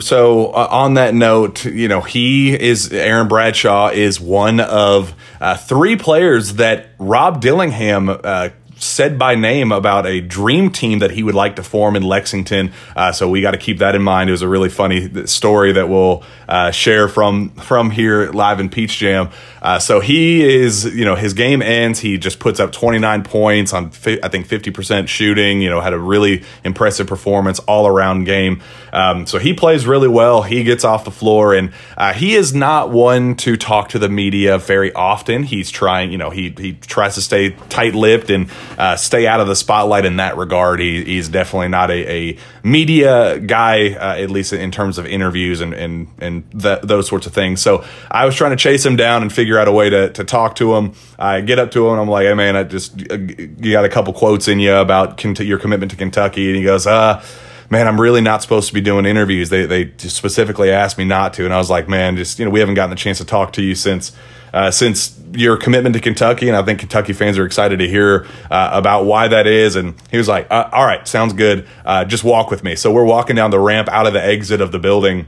so 0.00 0.48
uh, 0.48 0.68
on 0.70 0.94
that 0.94 1.14
note, 1.14 1.64
you 1.64 1.88
know, 1.88 2.00
he 2.00 2.54
is 2.58 2.92
Aaron 2.92 3.28
Bradshaw 3.28 3.88
is 3.88 4.20
one 4.20 4.60
of 4.60 5.14
uh, 5.40 5.56
three 5.56 5.96
players 5.96 6.54
that 6.54 6.88
Rob 6.98 7.40
Dillingham 7.40 8.08
uh, 8.08 8.50
said 8.78 9.18
by 9.18 9.34
name 9.34 9.72
about 9.72 10.06
a 10.06 10.20
dream 10.20 10.70
team 10.70 10.98
that 10.98 11.10
he 11.10 11.22
would 11.22 11.34
like 11.34 11.56
to 11.56 11.62
form 11.62 11.96
in 11.96 12.02
Lexington. 12.02 12.72
Uh, 12.94 13.10
so 13.12 13.28
we 13.28 13.40
got 13.40 13.52
to 13.52 13.58
keep 13.58 13.78
that 13.78 13.94
in 13.94 14.02
mind. 14.02 14.28
It 14.28 14.32
was 14.32 14.42
a 14.42 14.48
really 14.48 14.68
funny 14.68 15.26
story 15.26 15.72
that 15.72 15.88
we'll 15.88 16.22
uh, 16.48 16.70
share 16.72 17.08
from 17.08 17.50
from 17.50 17.90
here 17.90 18.30
live 18.30 18.60
in 18.60 18.68
Peach 18.68 18.98
Jam. 18.98 19.30
Uh, 19.66 19.80
so 19.80 19.98
he 19.98 20.44
is, 20.44 20.84
you 20.84 21.04
know, 21.04 21.16
his 21.16 21.34
game 21.34 21.60
ends. 21.60 21.98
He 21.98 22.18
just 22.18 22.38
puts 22.38 22.60
up 22.60 22.70
29 22.70 23.24
points 23.24 23.72
on, 23.72 23.90
fi- 23.90 24.20
I 24.22 24.28
think, 24.28 24.46
50% 24.46 25.08
shooting. 25.08 25.60
You 25.60 25.70
know, 25.70 25.80
had 25.80 25.92
a 25.92 25.98
really 25.98 26.44
impressive 26.62 27.08
performance 27.08 27.58
all 27.58 27.88
around 27.88 28.24
game. 28.24 28.62
Um, 28.92 29.26
so 29.26 29.40
he 29.40 29.54
plays 29.54 29.84
really 29.84 30.06
well. 30.06 30.42
He 30.42 30.62
gets 30.62 30.84
off 30.84 31.04
the 31.04 31.10
floor, 31.10 31.52
and 31.52 31.72
uh, 31.96 32.12
he 32.12 32.36
is 32.36 32.54
not 32.54 32.90
one 32.90 33.34
to 33.38 33.56
talk 33.56 33.88
to 33.88 33.98
the 33.98 34.08
media 34.08 34.56
very 34.56 34.92
often. 34.92 35.42
He's 35.42 35.68
trying, 35.68 36.12
you 36.12 36.18
know, 36.18 36.30
he 36.30 36.54
he 36.56 36.74
tries 36.74 37.16
to 37.16 37.20
stay 37.20 37.50
tight 37.68 37.96
lipped 37.96 38.30
and 38.30 38.48
uh, 38.78 38.94
stay 38.94 39.26
out 39.26 39.40
of 39.40 39.48
the 39.48 39.56
spotlight 39.56 40.04
in 40.04 40.18
that 40.18 40.36
regard. 40.36 40.78
He, 40.78 41.02
he's 41.02 41.28
definitely 41.28 41.68
not 41.68 41.90
a, 41.90 42.10
a 42.10 42.38
media 42.62 43.40
guy, 43.40 43.94
uh, 43.94 44.16
at 44.16 44.30
least 44.30 44.52
in 44.52 44.70
terms 44.70 44.96
of 44.96 45.06
interviews 45.06 45.60
and 45.60 45.74
and 45.74 46.08
and 46.20 46.62
th- 46.62 46.82
those 46.82 47.08
sorts 47.08 47.26
of 47.26 47.34
things. 47.34 47.60
So 47.60 47.84
I 48.10 48.26
was 48.26 48.36
trying 48.36 48.52
to 48.52 48.56
chase 48.56 48.86
him 48.86 48.94
down 48.94 49.22
and 49.22 49.32
figure 49.32 49.55
out 49.58 49.68
a 49.68 49.72
way 49.72 49.90
to 49.90 50.10
to 50.10 50.24
talk 50.24 50.56
to 50.56 50.74
him. 50.76 50.92
I 51.18 51.40
get 51.40 51.58
up 51.58 51.70
to 51.72 51.88
him 51.88 51.98
I'm 51.98 52.08
like, 52.08 52.26
hey 52.26 52.34
man, 52.34 52.56
I 52.56 52.64
just 52.64 53.00
uh, 53.10 53.16
you 53.16 53.72
got 53.72 53.84
a 53.84 53.88
couple 53.88 54.12
quotes 54.12 54.48
in 54.48 54.60
you 54.60 54.74
about 54.74 55.22
your 55.40 55.58
commitment 55.58 55.90
to 55.92 55.96
Kentucky, 55.96 56.48
and 56.48 56.56
he 56.56 56.62
goes, 56.62 56.86
uh 56.86 57.24
man, 57.70 57.88
I'm 57.88 58.00
really 58.00 58.20
not 58.20 58.42
supposed 58.42 58.68
to 58.68 58.74
be 58.74 58.80
doing 58.80 59.06
interviews. 59.06 59.50
They 59.50 59.66
they 59.66 59.92
specifically 59.98 60.70
asked 60.70 60.98
me 60.98 61.04
not 61.04 61.34
to, 61.34 61.44
and 61.44 61.52
I 61.52 61.58
was 61.58 61.70
like, 61.70 61.88
man, 61.88 62.16
just 62.16 62.38
you 62.38 62.44
know, 62.44 62.50
we 62.50 62.60
haven't 62.60 62.74
gotten 62.74 62.90
the 62.90 62.96
chance 62.96 63.18
to 63.18 63.24
talk 63.24 63.52
to 63.54 63.62
you 63.62 63.74
since 63.74 64.12
uh, 64.52 64.70
since 64.70 65.20
your 65.32 65.56
commitment 65.56 65.94
to 65.94 66.00
Kentucky, 66.00 66.48
and 66.48 66.56
I 66.56 66.62
think 66.62 66.80
Kentucky 66.80 67.12
fans 67.12 67.38
are 67.38 67.44
excited 67.44 67.78
to 67.80 67.88
hear 67.88 68.26
uh, 68.50 68.70
about 68.72 69.04
why 69.04 69.28
that 69.28 69.46
is. 69.46 69.76
And 69.76 69.94
he 70.10 70.16
was 70.16 70.28
like, 70.28 70.50
uh, 70.50 70.70
all 70.72 70.84
right, 70.84 71.06
sounds 71.06 71.32
good. 71.34 71.66
Uh, 71.84 72.04
just 72.04 72.24
walk 72.24 72.50
with 72.50 72.64
me. 72.64 72.74
So 72.76 72.92
we're 72.92 73.04
walking 73.04 73.36
down 73.36 73.50
the 73.50 73.60
ramp 73.60 73.88
out 73.88 74.06
of 74.06 74.12
the 74.12 74.24
exit 74.24 74.60
of 74.60 74.72
the 74.72 74.78
building 74.78 75.26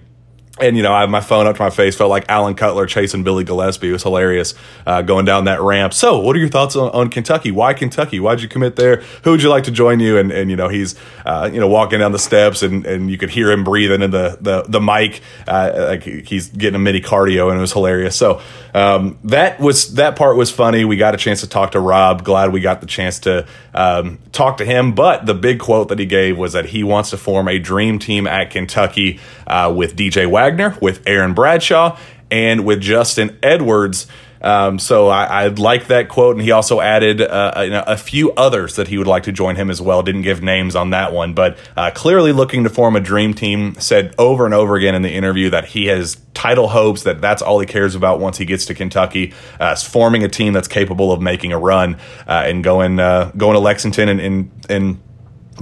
and 0.60 0.76
you 0.76 0.82
know, 0.82 0.92
I 0.92 1.00
have 1.00 1.10
my 1.10 1.20
phone 1.20 1.46
up 1.46 1.56
to 1.56 1.62
my 1.62 1.70
face, 1.70 1.96
felt 1.96 2.10
like 2.10 2.26
Alan 2.28 2.54
Cutter 2.54 2.86
chasing 2.86 3.24
Billy 3.24 3.44
Gillispie. 3.44 3.84
It 3.84 3.92
was 3.92 4.02
hilarious 4.02 4.54
uh, 4.86 5.02
going 5.02 5.24
down 5.24 5.44
that 5.44 5.60
ramp. 5.60 5.94
So, 5.94 6.18
what 6.18 6.36
are 6.36 6.38
your 6.38 6.48
thoughts 6.48 6.76
on, 6.76 6.90
on 6.90 7.10
Kentucky? 7.10 7.50
Why 7.50 7.74
Kentucky? 7.74 8.20
Why'd 8.20 8.40
you 8.40 8.48
commit 8.48 8.76
there? 8.76 9.02
Who 9.24 9.32
would 9.32 9.42
you 9.42 9.48
like 9.48 9.64
to 9.64 9.70
join 9.70 10.00
you? 10.00 10.18
And, 10.18 10.30
and 10.32 10.50
you 10.50 10.56
know, 10.56 10.68
he's 10.68 10.94
uh, 11.24 11.50
you 11.52 11.60
know 11.60 11.68
walking 11.68 12.00
down 12.00 12.12
the 12.12 12.18
steps, 12.18 12.62
and, 12.62 12.84
and 12.86 13.10
you 13.10 13.18
could 13.18 13.30
hear 13.30 13.50
him 13.50 13.64
breathing 13.64 14.02
in 14.02 14.10
the 14.10 14.38
the, 14.40 14.62
the 14.68 14.80
mic, 14.80 15.20
uh, 15.46 15.72
like 15.74 16.02
he's 16.02 16.48
getting 16.48 16.76
a 16.76 16.78
mini 16.78 17.00
cardio, 17.00 17.48
and 17.48 17.58
it 17.58 17.60
was 17.60 17.72
hilarious. 17.72 18.16
So 18.16 18.40
um, 18.74 19.18
that 19.24 19.60
was 19.60 19.94
that 19.94 20.16
part 20.16 20.36
was 20.36 20.50
funny. 20.50 20.84
We 20.84 20.96
got 20.96 21.14
a 21.14 21.18
chance 21.18 21.40
to 21.40 21.48
talk 21.48 21.72
to 21.72 21.80
Rob. 21.80 22.24
Glad 22.24 22.52
we 22.52 22.60
got 22.60 22.80
the 22.80 22.86
chance 22.86 23.20
to 23.20 23.46
um, 23.74 24.18
talk 24.32 24.58
to 24.58 24.64
him. 24.64 24.94
But 24.94 25.26
the 25.26 25.34
big 25.34 25.60
quote 25.60 25.88
that 25.88 25.98
he 25.98 26.06
gave 26.06 26.38
was 26.38 26.52
that 26.52 26.66
he 26.66 26.84
wants 26.84 27.10
to 27.10 27.16
form 27.16 27.48
a 27.48 27.58
dream 27.58 27.98
team 27.98 28.26
at 28.26 28.50
Kentucky 28.50 29.20
uh, 29.46 29.72
with 29.74 29.96
DJ 29.96 30.30
Wagner, 30.30 30.47
with 30.80 31.02
Aaron 31.06 31.34
Bradshaw, 31.34 31.98
and 32.30 32.64
with 32.64 32.80
Justin 32.80 33.38
Edwards. 33.42 34.06
Um, 34.40 34.78
so 34.78 35.08
I, 35.08 35.24
I 35.24 35.46
like 35.48 35.88
that 35.88 36.08
quote, 36.08 36.36
and 36.36 36.42
he 36.42 36.52
also 36.52 36.80
added 36.80 37.20
uh, 37.20 37.52
a, 37.56 37.92
a, 37.92 37.96
few 37.96 38.32
others 38.32 38.76
that 38.76 38.86
he 38.86 38.96
would 38.96 39.06
like 39.06 39.24
to 39.24 39.32
join 39.32 39.56
him 39.56 39.68
as 39.68 39.80
well. 39.80 40.02
Didn't 40.02 40.22
give 40.22 40.42
names 40.42 40.76
on 40.76 40.90
that 40.90 41.12
one, 41.12 41.34
but 41.34 41.58
uh, 41.76 41.90
clearly 41.92 42.32
looking 42.32 42.64
to 42.64 42.70
form 42.70 42.94
a 42.94 43.00
dream 43.00 43.34
team. 43.34 43.74
Said 43.80 44.14
over 44.16 44.44
and 44.44 44.54
over 44.54 44.76
again 44.76 44.94
in 44.94 45.02
the 45.02 45.12
interview 45.12 45.50
that 45.50 45.64
he 45.64 45.86
has 45.86 46.20
title 46.34 46.68
hopes 46.68 47.02
that 47.02 47.20
that's 47.20 47.42
all 47.42 47.58
he 47.58 47.66
cares 47.66 47.96
about 47.96 48.20
once 48.20 48.38
he 48.38 48.44
gets 48.44 48.66
to 48.66 48.74
Kentucky. 48.74 49.34
Uh, 49.58 49.74
forming 49.74 50.22
a 50.22 50.28
team 50.28 50.52
that's 50.52 50.68
capable 50.68 51.10
of 51.10 51.20
making 51.20 51.52
a 51.52 51.58
run 51.58 51.96
uh, 52.28 52.44
and 52.46 52.62
going 52.62 53.00
uh, 53.00 53.32
going 53.36 53.54
to 53.54 53.60
Lexington 53.60 54.08
and 54.08 54.20
and, 54.20 54.50
and 54.68 55.00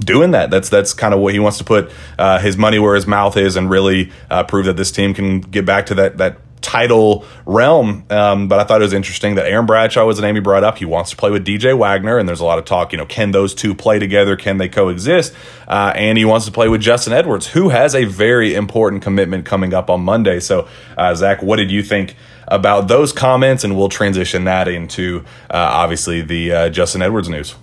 doing 0.01 0.33
that. 0.33 0.51
That's 0.51 0.69
that's 0.69 0.95
kind 0.95 1.15
of 1.15 1.21
what 1.21 1.33
he 1.33 1.41
wants 1.41 1.59
to 1.59 1.65
put 1.65 1.91
uh, 2.19 2.39
his 2.39 2.57
money 2.57 2.79
where 2.79 2.95
his 2.95 3.07
mouth 3.07 3.37
is 3.37 3.57
and 3.57 3.71
really 3.71 4.13
uh, 4.31 4.45
prove 4.45 4.67
that 4.67 4.77
this 4.77 4.93
team 4.93 5.15
can 5.15 5.41
get 5.41 5.65
back 5.67 5.87
to 5.87 5.95
that 5.97 6.19
that 6.19 6.39
title 6.67 7.25
realm. 7.45 8.05
Um, 8.11 8.49
but 8.49 8.59
I 8.59 8.65
thought 8.65 8.81
it 8.81 8.85
was 8.85 8.93
interesting 8.93 9.37
that 9.37 9.47
Aaron 9.47 9.67
Bradshaw 9.67 10.05
was 10.05 10.17
the 10.17 10.23
name 10.23 10.35
he 10.35 10.41
brought 10.41 10.65
up. 10.65 10.79
He 10.79 10.85
wants 10.85 11.11
to 11.11 11.17
play 11.17 11.31
with 11.31 11.47
DJ 11.47 11.79
Wagner, 11.79 12.19
and 12.19 12.29
there's 12.29 12.41
a 12.41 12.45
lot 12.45 12.59
of 12.59 12.65
talk. 12.65 12.93
You 12.93 12.99
know, 12.99 13.07
can 13.07 13.31
those 13.31 13.55
two 13.55 13.75
play 13.75 13.99
together? 13.99 14.37
Can 14.37 14.59
they 14.59 14.69
coexist? 14.69 15.33
Uh, 15.69 15.93
and 15.95 16.19
he 16.19 16.25
wants 16.25 16.45
to 16.47 16.53
play 16.53 16.69
with 16.69 16.81
Justin 16.81 17.13
Edwards, 17.13 17.47
who 17.47 17.69
has 17.69 17.95
a 17.95 18.05
very 18.05 18.55
important 18.55 19.03
commitment 19.03 19.47
coming 19.47 19.75
up 19.75 19.89
on 19.89 20.01
Monday. 20.01 20.41
So, 20.41 20.69
uh, 20.99 21.15
Zach, 21.15 21.41
what 21.43 21.57
did 21.57 21.71
you 21.71 21.83
think? 21.83 22.17
About 22.49 22.87
those 22.87 23.13
comments, 23.13 23.65
and 23.65 23.77
we'll 23.77 23.89
transition 23.89 24.45
that 24.45 24.69
into 24.69 25.25
uh, 25.51 25.57
obviously 25.57 26.23
the 26.23 26.53
uh, 26.53 26.69
Justin 26.69 27.03
Edwards 27.03 27.29
news. 27.29 27.57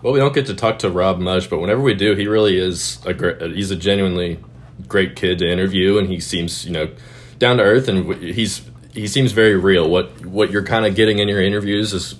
Well, 0.00 0.12
we 0.12 0.20
don't 0.20 0.34
get 0.34 0.46
to 0.46 0.54
talk 0.54 0.78
to 0.80 0.90
Rob 0.90 1.18
much, 1.18 1.50
but 1.50 1.58
whenever 1.58 1.80
we 1.80 1.94
do, 1.94 2.14
he 2.14 2.28
really 2.28 2.56
is 2.56 2.98
a 3.04 3.12
great. 3.12 3.40
He's 3.42 3.72
a 3.72 3.76
genuinely 3.76 4.38
great 4.86 5.16
kid 5.16 5.38
to 5.40 5.50
interview, 5.50 5.98
and 5.98 6.08
he 6.08 6.20
seems 6.20 6.64
you 6.64 6.70
know 6.70 6.90
down 7.38 7.56
to 7.56 7.64
earth, 7.64 7.88
and 7.88 8.14
he's 8.22 8.62
he 8.92 9.08
seems 9.08 9.32
very 9.32 9.56
real. 9.56 9.90
What 9.90 10.24
what 10.24 10.52
you're 10.52 10.62
kind 10.62 10.86
of 10.86 10.94
getting 10.94 11.18
in 11.18 11.28
your 11.28 11.42
interviews 11.42 11.92
is 11.92 12.14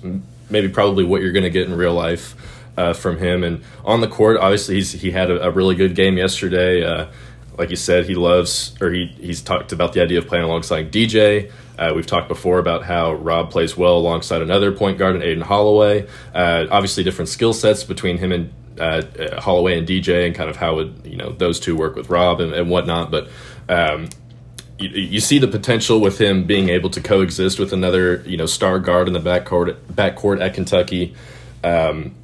maybe 0.49 0.67
probably 0.67 1.05
what 1.05 1.21
you're 1.21 1.31
going 1.31 1.43
to 1.43 1.49
get 1.49 1.67
in 1.67 1.75
real 1.75 1.93
life 1.93 2.35
uh, 2.77 2.93
from 2.93 3.17
him. 3.17 3.43
And 3.43 3.63
on 3.85 4.01
the 4.01 4.07
court, 4.07 4.37
obviously, 4.37 4.75
he's 4.75 4.91
he 4.91 5.11
had 5.11 5.31
a, 5.31 5.47
a 5.47 5.51
really 5.51 5.75
good 5.75 5.95
game 5.95 6.17
yesterday. 6.17 6.83
Uh, 6.83 7.07
like 7.59 7.69
you 7.69 7.75
said, 7.75 8.05
he 8.05 8.15
loves 8.15 8.73
or 8.81 8.89
he 8.89 9.07
he's 9.19 9.41
talked 9.41 9.73
about 9.73 9.91
the 9.91 10.01
idea 10.01 10.17
of 10.17 10.27
playing 10.27 10.45
alongside 10.45 10.93
DJ. 10.93 11.51
Uh, 11.77 11.91
we've 11.93 12.07
talked 12.07 12.29
before 12.29 12.57
about 12.57 12.85
how 12.85 13.13
Rob 13.13 13.51
plays 13.51 13.75
well 13.75 13.97
alongside 13.97 14.41
another 14.41 14.71
point 14.71 14.97
guard 14.97 15.17
in 15.17 15.21
Aden 15.21 15.43
Holloway. 15.43 16.07
Uh, 16.33 16.65
obviously, 16.71 17.03
different 17.03 17.27
skill 17.27 17.51
sets 17.51 17.83
between 17.83 18.17
him 18.17 18.31
and 18.31 18.53
uh, 18.79 19.01
Holloway 19.41 19.77
and 19.77 19.85
DJ, 19.85 20.25
and 20.25 20.33
kind 20.33 20.49
of 20.49 20.55
how 20.55 20.75
would 20.75 21.01
you 21.03 21.17
know 21.17 21.33
those 21.33 21.59
two 21.59 21.75
work 21.75 21.97
with 21.97 22.09
Rob 22.09 22.39
and, 22.39 22.53
and 22.53 22.69
whatnot. 22.69 23.11
But 23.11 23.29
um, 23.67 24.07
you, 24.79 24.87
you, 24.87 25.19
see 25.19 25.37
the 25.37 25.47
potential 25.47 25.99
with 25.99 26.19
him 26.19 26.45
being 26.45 26.69
able 26.69 26.89
to 26.91 27.01
coexist 27.01 27.59
with 27.59 27.73
another 27.73 28.23
you 28.25 28.37
know 28.37 28.45
star 28.45 28.79
guard 28.79 29.07
in 29.07 29.13
the 29.13 29.19
backcourt 29.19 29.75
backcourt 29.91 30.41
at 30.41 30.53
Kentucky. 30.53 31.13
Um, 31.61 32.15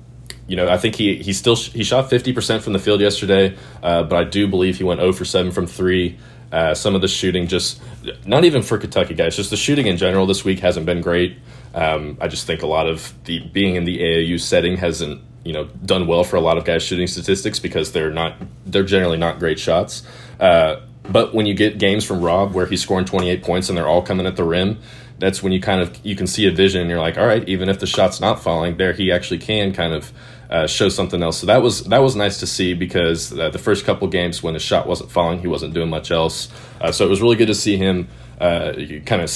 you 0.47 0.55
know, 0.55 0.67
I 0.69 0.77
think 0.77 0.95
he 0.95 1.21
he 1.21 1.34
still 1.34 1.55
sh- 1.55 1.71
he 1.71 1.84
shot 1.84 2.10
fifty 2.10 2.34
percent 2.34 2.63
from 2.63 2.73
the 2.73 2.79
field 2.79 3.01
yesterday, 3.01 3.55
uh, 3.81 4.03
but 4.03 4.15
I 4.15 4.23
do 4.23 4.47
believe 4.47 4.77
he 4.77 4.84
went 4.84 4.99
zero 4.99 5.13
for 5.13 5.25
seven 5.25 5.51
from 5.51 5.67
three. 5.67 6.17
Uh, 6.51 6.73
some 6.73 6.95
of 6.95 7.01
the 7.01 7.08
shooting 7.08 7.47
just 7.47 7.81
not 8.25 8.45
even 8.45 8.62
for 8.62 8.77
Kentucky 8.77 9.15
guys, 9.15 9.36
just 9.36 9.49
the 9.49 9.58
shooting 9.58 9.88
in 9.88 9.97
general 9.97 10.25
this 10.25 10.45
week 10.45 10.60
hasn't 10.60 10.86
been 10.86 11.01
great. 11.01 11.38
Um, 11.73 12.17
I 12.21 12.27
just 12.27 12.47
think 12.47 12.62
a 12.62 12.67
lot 12.67 12.88
of 12.88 13.13
the 13.25 13.39
being 13.39 13.75
in 13.75 13.84
the 13.84 13.97
AAU 13.97 14.39
setting 14.39 14.77
hasn't 14.77 15.21
you 15.43 15.53
know 15.53 15.65
done 15.84 16.08
well 16.08 16.23
for 16.23 16.36
a 16.36 16.41
lot 16.41 16.58
of 16.58 16.63
guys 16.63 16.84
shooting 16.84 17.08
statistics 17.08 17.60
because 17.60 17.91
they're 17.91 18.12
not 18.12 18.36
they're 18.65 18.84
generally 18.84 19.17
not 19.17 19.39
great 19.39 19.60
shots. 19.60 20.03
Uh, 20.39 20.81
but 21.10 21.34
when 21.34 21.45
you 21.45 21.53
get 21.53 21.77
games 21.77 22.03
from 22.03 22.21
Rob 22.21 22.53
where 22.53 22.65
he's 22.65 22.81
scoring 22.81 23.05
28 23.05 23.43
points 23.43 23.69
and 23.69 23.77
they're 23.77 23.88
all 23.88 24.01
coming 24.01 24.25
at 24.25 24.36
the 24.36 24.43
rim, 24.43 24.79
that's 25.19 25.41
when 25.43 25.51
you 25.51 25.62
kind 25.62 25.81
of 25.81 25.97
you 26.05 26.15
can 26.15 26.27
see 26.27 26.47
a 26.47 26.51
vision 26.51 26.81
and 26.81 26.89
you're 26.89 26.99
like, 26.99 27.17
all 27.17 27.27
right, 27.27 27.47
even 27.47 27.69
if 27.69 27.79
the 27.79 27.88
shot's 27.88 28.19
not 28.19 28.41
falling, 28.41 28.77
there 28.77 28.93
he 28.93 29.12
actually 29.12 29.39
can 29.39 29.73
kind 29.73 29.93
of 29.93 30.12
uh, 30.49 30.67
show 30.67 30.89
something 30.89 31.21
else. 31.23 31.38
So 31.39 31.47
that 31.47 31.62
was 31.62 31.84
that 31.86 31.99
was 31.99 32.15
nice 32.15 32.39
to 32.39 32.47
see 32.47 32.73
because 32.73 33.38
uh, 33.38 33.49
the 33.49 33.60
first 33.60 33.86
couple 33.86 34.08
games 34.08 34.43
when 34.43 34.53
his 34.53 34.63
shot 34.63 34.88
wasn't 34.88 35.12
falling, 35.12 35.39
he 35.39 35.47
wasn't 35.47 35.73
doing 35.73 35.89
much 35.89 36.12
else. 36.12 36.49
Uh, 36.79 36.91
so 36.91 37.05
it 37.05 37.10
was 37.10 37.21
really 37.21 37.36
good 37.36 37.47
to 37.47 37.55
see 37.55 37.77
him 37.77 38.08
uh, 38.39 38.73
kind 39.05 39.21
of 39.21 39.31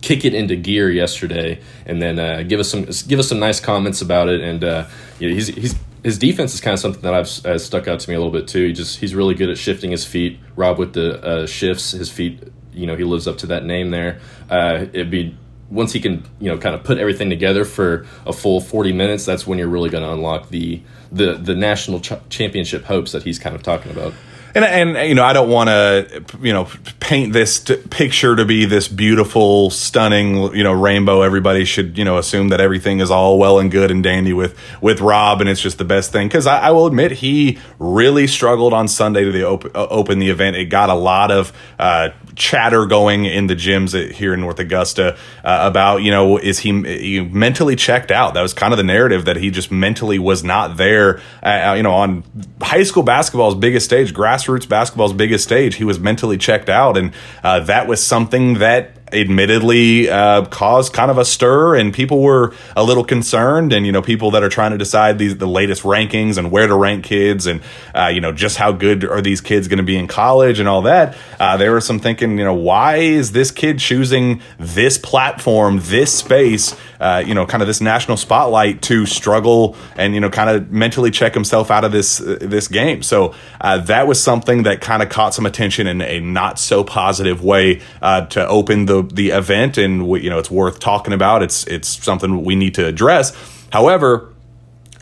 kick 0.00 0.24
it 0.24 0.34
into 0.34 0.56
gear 0.56 0.90
yesterday, 0.90 1.60
and 1.86 2.02
then 2.02 2.18
uh, 2.18 2.42
give 2.42 2.60
us 2.60 2.68
some 2.68 2.86
give 3.06 3.18
us 3.18 3.28
some 3.28 3.38
nice 3.38 3.60
comments 3.60 4.02
about 4.02 4.28
it. 4.28 4.40
And 4.40 4.62
uh, 4.64 4.86
you 5.18 5.28
know, 5.28 5.34
he's 5.34 5.48
he's 5.48 5.74
his 6.02 6.18
defense 6.18 6.52
is 6.52 6.60
kind 6.60 6.74
of 6.74 6.80
something 6.80 7.02
that 7.02 7.14
I've 7.14 7.28
has 7.44 7.64
stuck 7.64 7.86
out 7.88 8.00
to 8.00 8.10
me 8.10 8.16
a 8.16 8.18
little 8.18 8.32
bit 8.32 8.48
too. 8.48 8.66
He 8.66 8.72
just 8.72 8.98
he's 8.98 9.14
really 9.14 9.34
good 9.34 9.50
at 9.50 9.58
shifting 9.58 9.90
his 9.90 10.04
feet. 10.04 10.38
Rob 10.56 10.78
with 10.78 10.94
the 10.94 11.46
shifts, 11.46 11.92
his 11.92 12.10
feet. 12.10 12.42
You 12.74 12.86
know, 12.86 12.96
he 12.96 13.04
lives 13.04 13.28
up 13.28 13.36
to 13.38 13.46
that 13.48 13.66
name 13.66 13.90
there. 13.90 14.20
it'd 14.50 15.10
be 15.10 15.36
once 15.72 15.92
he 15.92 16.00
can 16.00 16.22
you 16.38 16.50
know 16.50 16.58
kind 16.58 16.74
of 16.74 16.84
put 16.84 16.98
everything 16.98 17.30
together 17.30 17.64
for 17.64 18.06
a 18.26 18.32
full 18.32 18.60
40 18.60 18.92
minutes 18.92 19.24
that's 19.24 19.46
when 19.46 19.58
you're 19.58 19.68
really 19.68 19.90
going 19.90 20.04
to 20.04 20.12
unlock 20.12 20.50
the 20.50 20.80
the 21.10 21.34
the 21.34 21.54
national 21.54 22.00
ch- 22.00 22.12
championship 22.28 22.84
hopes 22.84 23.12
that 23.12 23.22
he's 23.22 23.38
kind 23.38 23.56
of 23.56 23.62
talking 23.62 23.90
about 23.90 24.12
and 24.54 24.64
and 24.64 25.08
you 25.08 25.14
know 25.14 25.24
I 25.24 25.32
don't 25.32 25.48
want 25.48 25.68
to 25.68 26.24
you 26.40 26.52
know 26.52 26.68
paint 27.00 27.32
this 27.32 27.60
t- 27.60 27.76
picture 27.76 28.36
to 28.36 28.44
be 28.44 28.64
this 28.64 28.88
beautiful, 28.88 29.70
stunning 29.70 30.54
you 30.54 30.62
know 30.62 30.72
rainbow. 30.72 31.22
Everybody 31.22 31.64
should 31.64 31.96
you 31.96 32.04
know 32.04 32.18
assume 32.18 32.48
that 32.48 32.60
everything 32.60 33.00
is 33.00 33.10
all 33.10 33.38
well 33.38 33.58
and 33.58 33.70
good 33.70 33.90
and 33.90 34.02
dandy 34.02 34.32
with 34.32 34.58
with 34.80 35.00
Rob, 35.00 35.40
and 35.40 35.48
it's 35.48 35.60
just 35.60 35.78
the 35.78 35.84
best 35.84 36.12
thing. 36.12 36.28
Because 36.28 36.46
I, 36.46 36.68
I, 36.68 36.70
will 36.70 36.86
admit 36.86 37.12
he 37.12 37.58
really 37.78 38.26
struggled 38.26 38.72
on 38.72 38.88
Sunday 38.88 39.24
to 39.24 39.32
the 39.32 39.44
op- 39.44 39.74
uh, 39.74 39.86
open 39.88 40.18
the 40.18 40.28
event. 40.28 40.56
It 40.56 40.66
got 40.66 40.90
a 40.90 40.94
lot 40.94 41.30
of 41.30 41.52
uh, 41.78 42.10
chatter 42.34 42.86
going 42.86 43.24
in 43.24 43.46
the 43.46 43.56
gyms 43.56 43.98
at, 44.00 44.12
here 44.12 44.34
in 44.34 44.40
North 44.40 44.58
Augusta 44.58 45.16
uh, 45.44 45.58
about 45.62 45.98
you 45.98 46.10
know 46.10 46.36
is 46.36 46.58
he, 46.60 46.82
he, 46.82 47.20
mentally 47.20 47.76
checked 47.76 48.10
out? 48.10 48.34
That 48.34 48.42
was 48.42 48.52
kind 48.52 48.72
of 48.72 48.76
the 48.76 48.84
narrative 48.84 49.24
that 49.24 49.36
he 49.36 49.50
just 49.50 49.72
mentally 49.72 50.18
was 50.18 50.44
not 50.44 50.76
there. 50.76 51.20
Uh, 51.42 51.74
you 51.76 51.82
know 51.82 51.92
on 51.92 52.24
high 52.60 52.82
school 52.82 53.02
basketball's 53.02 53.54
biggest 53.54 53.86
stage, 53.86 54.12
grass 54.12 54.41
grassroots 54.42 54.68
basketball's 54.68 55.12
biggest 55.12 55.44
stage, 55.44 55.76
he 55.76 55.84
was 55.84 55.98
mentally 55.98 56.38
checked 56.38 56.68
out, 56.68 56.96
and 56.96 57.12
uh, 57.42 57.60
that 57.60 57.86
was 57.86 58.04
something 58.04 58.54
that 58.54 59.01
admittedly 59.12 60.08
uh, 60.08 60.44
caused 60.46 60.92
kind 60.92 61.10
of 61.10 61.18
a 61.18 61.24
stir 61.24 61.76
and 61.76 61.92
people 61.92 62.20
were 62.20 62.54
a 62.76 62.82
little 62.82 63.04
concerned 63.04 63.72
and 63.72 63.86
you 63.86 63.92
know 63.92 64.02
people 64.02 64.30
that 64.30 64.42
are 64.42 64.48
trying 64.48 64.72
to 64.72 64.78
decide 64.78 65.18
these 65.18 65.36
the 65.36 65.46
latest 65.46 65.82
rankings 65.82 66.38
and 66.38 66.50
where 66.50 66.66
to 66.66 66.74
rank 66.74 67.04
kids 67.04 67.46
and 67.46 67.60
uh, 67.94 68.06
you 68.06 68.20
know 68.20 68.32
just 68.32 68.56
how 68.56 68.72
good 68.72 69.04
are 69.04 69.20
these 69.20 69.40
kids 69.40 69.68
going 69.68 69.78
to 69.78 69.84
be 69.84 69.96
in 69.96 70.06
college 70.06 70.58
and 70.58 70.68
all 70.68 70.82
that 70.82 71.16
uh, 71.38 71.56
there 71.56 71.72
was 71.72 71.84
some 71.84 71.98
thinking 71.98 72.38
you 72.38 72.44
know 72.44 72.54
why 72.54 72.96
is 72.96 73.32
this 73.32 73.50
kid 73.50 73.78
choosing 73.78 74.40
this 74.58 74.98
platform 74.98 75.78
this 75.82 76.16
space 76.16 76.74
uh, 77.00 77.22
you 77.24 77.34
know 77.34 77.44
kind 77.44 77.62
of 77.62 77.66
this 77.66 77.80
national 77.80 78.16
spotlight 78.16 78.80
to 78.82 79.04
struggle 79.06 79.76
and 79.96 80.14
you 80.14 80.20
know 80.20 80.30
kind 80.30 80.48
of 80.50 80.70
mentally 80.70 81.10
check 81.10 81.34
himself 81.34 81.70
out 81.70 81.84
of 81.84 81.92
this 81.92 82.20
uh, 82.20 82.38
this 82.40 82.68
game? 82.68 83.02
So 83.02 83.34
uh, 83.60 83.78
that 83.78 84.06
was 84.06 84.22
something 84.22 84.64
that 84.64 84.80
kind 84.80 85.02
of 85.02 85.08
caught 85.08 85.34
some 85.34 85.46
attention 85.46 85.86
in 85.86 86.00
a 86.00 86.20
not 86.20 86.58
so 86.58 86.84
positive 86.84 87.42
way 87.42 87.80
to 88.00 88.46
open 88.46 88.86
the 88.86 89.01
the 89.08 89.30
event, 89.30 89.78
and 89.78 90.08
you 90.22 90.30
know 90.30 90.38
it's 90.38 90.50
worth 90.50 90.80
talking 90.80 91.12
about. 91.12 91.42
It's 91.42 91.66
it's 91.66 91.88
something 91.88 92.44
we 92.44 92.56
need 92.56 92.74
to 92.76 92.86
address. 92.86 93.36
However, 93.70 94.31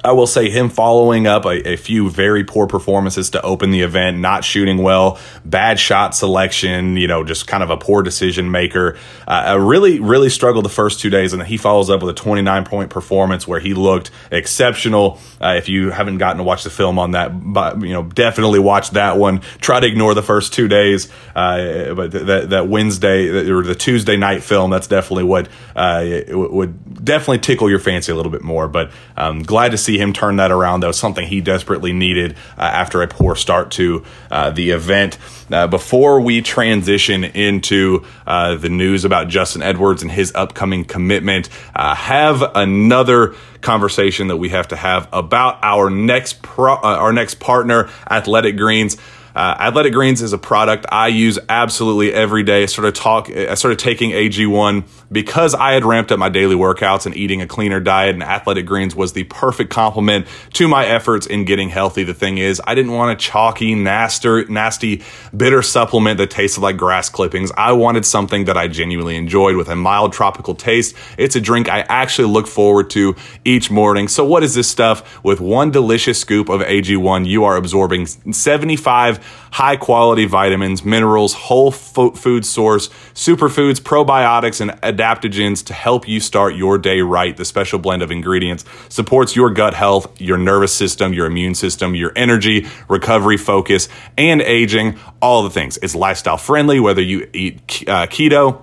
I 0.02 0.12
will 0.12 0.26
say 0.26 0.48
him 0.48 0.70
following 0.70 1.26
up 1.26 1.44
a, 1.44 1.72
a, 1.72 1.76
few 1.76 2.08
very 2.08 2.42
poor 2.42 2.66
performances 2.66 3.30
to 3.30 3.42
open 3.42 3.70
the 3.70 3.82
event, 3.82 4.18
not 4.18 4.44
shooting 4.44 4.78
well, 4.78 5.18
bad 5.44 5.78
shot 5.78 6.14
selection, 6.14 6.96
you 6.96 7.06
know, 7.06 7.22
just 7.22 7.46
kind 7.46 7.62
of 7.62 7.70
a 7.70 7.76
poor 7.76 8.02
decision 8.02 8.50
maker. 8.50 8.96
Uh, 9.28 9.58
really, 9.60 10.00
really 10.00 10.30
struggled 10.30 10.64
the 10.64 10.70
first 10.70 11.00
two 11.00 11.10
days, 11.10 11.32
and 11.32 11.42
he 11.42 11.56
follows 11.56 11.90
up 11.90 12.00
with 12.00 12.10
a 12.10 12.18
29 12.18 12.64
point 12.64 12.90
performance 12.90 13.46
where 13.46 13.60
he 13.60 13.74
looked 13.74 14.10
exceptional. 14.30 15.18
Uh, 15.40 15.54
if 15.58 15.68
you 15.68 15.90
haven't 15.90 16.18
gotten 16.18 16.38
to 16.38 16.44
watch 16.44 16.64
the 16.64 16.70
film 16.70 16.98
on 16.98 17.10
that, 17.10 17.30
but 17.52 17.82
you 17.82 17.92
know, 17.92 18.02
definitely 18.02 18.58
watch 18.58 18.90
that 18.90 19.18
one. 19.18 19.40
Try 19.60 19.80
to 19.80 19.86
ignore 19.86 20.14
the 20.14 20.22
first 20.22 20.54
two 20.54 20.68
days, 20.68 21.10
uh, 21.34 21.94
but 21.94 22.12
th- 22.12 22.24
that 22.24 22.50
that 22.50 22.68
Wednesday 22.68 23.28
or 23.50 23.62
the 23.62 23.74
Tuesday 23.74 24.16
night 24.16 24.42
film, 24.42 24.70
that's 24.70 24.86
definitely 24.86 25.24
what 25.24 25.48
uh, 25.76 26.22
would 26.28 27.04
definitely 27.04 27.38
tickle 27.38 27.68
your 27.68 27.78
fancy 27.78 28.12
a 28.12 28.14
little 28.14 28.32
bit 28.32 28.42
more. 28.42 28.68
But 28.68 28.92
um, 29.16 29.42
glad 29.42 29.72
to 29.72 29.78
see 29.78 29.89
see 29.90 29.98
him 29.98 30.12
turn 30.12 30.37
that 30.37 30.53
around. 30.53 30.81
That 30.81 30.87
was 30.87 30.98
something 30.98 31.26
he 31.26 31.40
desperately 31.40 31.92
needed 31.92 32.37
uh, 32.57 32.62
after 32.62 33.03
a 33.03 33.09
poor 33.09 33.35
start 33.35 33.72
to 33.72 34.05
uh, 34.31 34.50
the 34.50 34.70
event. 34.70 35.18
Uh, 35.50 35.66
before 35.66 36.20
we 36.20 36.42
transition 36.42 37.24
into 37.24 38.05
uh, 38.26 38.55
the 38.55 38.68
news 38.68 39.05
about 39.05 39.29
Justin 39.29 39.62
Edwards 39.62 40.03
and 40.03 40.12
his 40.12 40.33
upcoming 40.35 40.85
commitment, 40.85 41.48
uh, 41.74 41.94
have 41.94 42.42
another 42.55 43.35
conversation 43.61 44.29
that 44.29 44.37
we 44.37 44.50
have 44.50 44.68
to 44.68 44.76
have 44.76 45.09
about 45.12 45.59
our 45.62 45.90
next 45.90 46.40
pro- 46.40 46.74
uh, 46.74 46.96
our 46.96 47.12
next 47.12 47.40
partner, 47.40 47.90
Athletic 48.09 48.57
Greens. 48.57 48.96
Uh, 49.34 49.56
Athletic 49.60 49.92
Greens 49.92 50.22
is 50.22 50.32
a 50.32 50.38
product 50.38 50.86
I 50.90 51.08
use 51.08 51.38
absolutely 51.48 52.12
every 52.12 52.42
day. 52.42 52.62
I 52.62 52.66
started 52.66 52.94
talk, 52.94 53.30
I 53.30 53.54
started 53.54 53.78
taking 53.78 54.10
AG1 54.10 54.84
because 55.12 55.54
I 55.54 55.72
had 55.72 55.84
ramped 55.84 56.10
up 56.10 56.18
my 56.18 56.28
daily 56.28 56.56
workouts 56.56 57.06
and 57.06 57.16
eating 57.16 57.40
a 57.40 57.46
cleaner 57.46 57.80
diet, 57.80 58.14
and 58.14 58.22
Athletic 58.22 58.66
Greens 58.66 58.94
was 58.94 59.12
the 59.12 59.24
perfect 59.24 59.70
complement 59.70 60.26
to 60.54 60.68
my 60.68 60.86
efforts 60.86 61.26
in 61.26 61.44
getting 61.44 61.68
healthy. 61.68 62.02
The 62.02 62.14
thing 62.14 62.38
is, 62.38 62.60
I 62.66 62.74
didn't 62.74 62.92
want 62.92 63.12
a 63.12 63.16
chalky, 63.16 63.74
nasty, 63.74 64.44
nasty, 64.48 65.02
bitter 65.36 65.62
supplement 65.62 66.18
that 66.18 66.30
tasted 66.30 66.60
like 66.60 66.76
grass 66.76 67.08
clippings. 67.08 67.52
I 67.56 67.72
wanted 67.72 68.04
something 68.06 68.44
that 68.46 68.56
I 68.56 68.68
genuinely 68.68 69.16
enjoyed 69.16 69.56
with 69.56 69.68
a 69.68 69.76
mild 69.76 70.12
tropical 70.12 70.54
taste. 70.54 70.96
It's 71.18 71.36
a 71.36 71.40
drink 71.40 71.68
I 71.68 71.80
actually 71.88 72.28
look 72.28 72.46
forward 72.46 72.90
to 72.90 73.14
each 73.44 73.70
morning. 73.70 74.08
So, 74.08 74.24
what 74.24 74.42
is 74.42 74.54
this 74.54 74.68
stuff? 74.68 75.24
With 75.24 75.40
one 75.40 75.70
delicious 75.70 76.18
scoop 76.18 76.48
of 76.48 76.60
AG1, 76.60 77.26
you 77.26 77.44
are 77.44 77.56
absorbing 77.56 78.06
75 78.06 79.19
high 79.52 79.76
quality 79.76 80.24
vitamins, 80.26 80.85
minerals, 80.85 81.35
whole 81.35 81.70
food 81.70 82.44
source, 82.44 82.88
superfoods, 83.14 83.80
probiotics, 83.80 84.61
and 84.61 84.70
adaptogens 84.83 85.64
to 85.66 85.72
help 85.72 86.09
you 86.09 86.20
start 86.20 86.54
your 86.54 86.78
day 86.78 87.00
right. 87.00 87.37
The 87.37 87.44
special 87.44 87.78
blend 87.78 88.02
of 88.02 88.11
ingredients 88.11 88.64
supports 88.88 89.37
your 89.37 89.50
gut 89.50 89.74
health, 89.74 90.20
your 90.20 90.38
nervous 90.38 90.72
system, 90.72 91.12
your 91.12 91.26
immune 91.26 91.54
system, 91.54 91.94
your 91.94 92.12
energy, 92.16 92.66
recovery, 92.88 93.37
focus, 93.37 93.88
and 94.16 94.40
aging. 94.42 94.98
All 95.20 95.42
the 95.42 95.50
things. 95.50 95.78
It's 95.78 95.94
lifestyle 95.94 96.38
friendly, 96.38 96.80
whether 96.80 97.02
you 97.02 97.28
eat 97.33 97.85
uh, 97.87 98.06
keto 98.06 98.62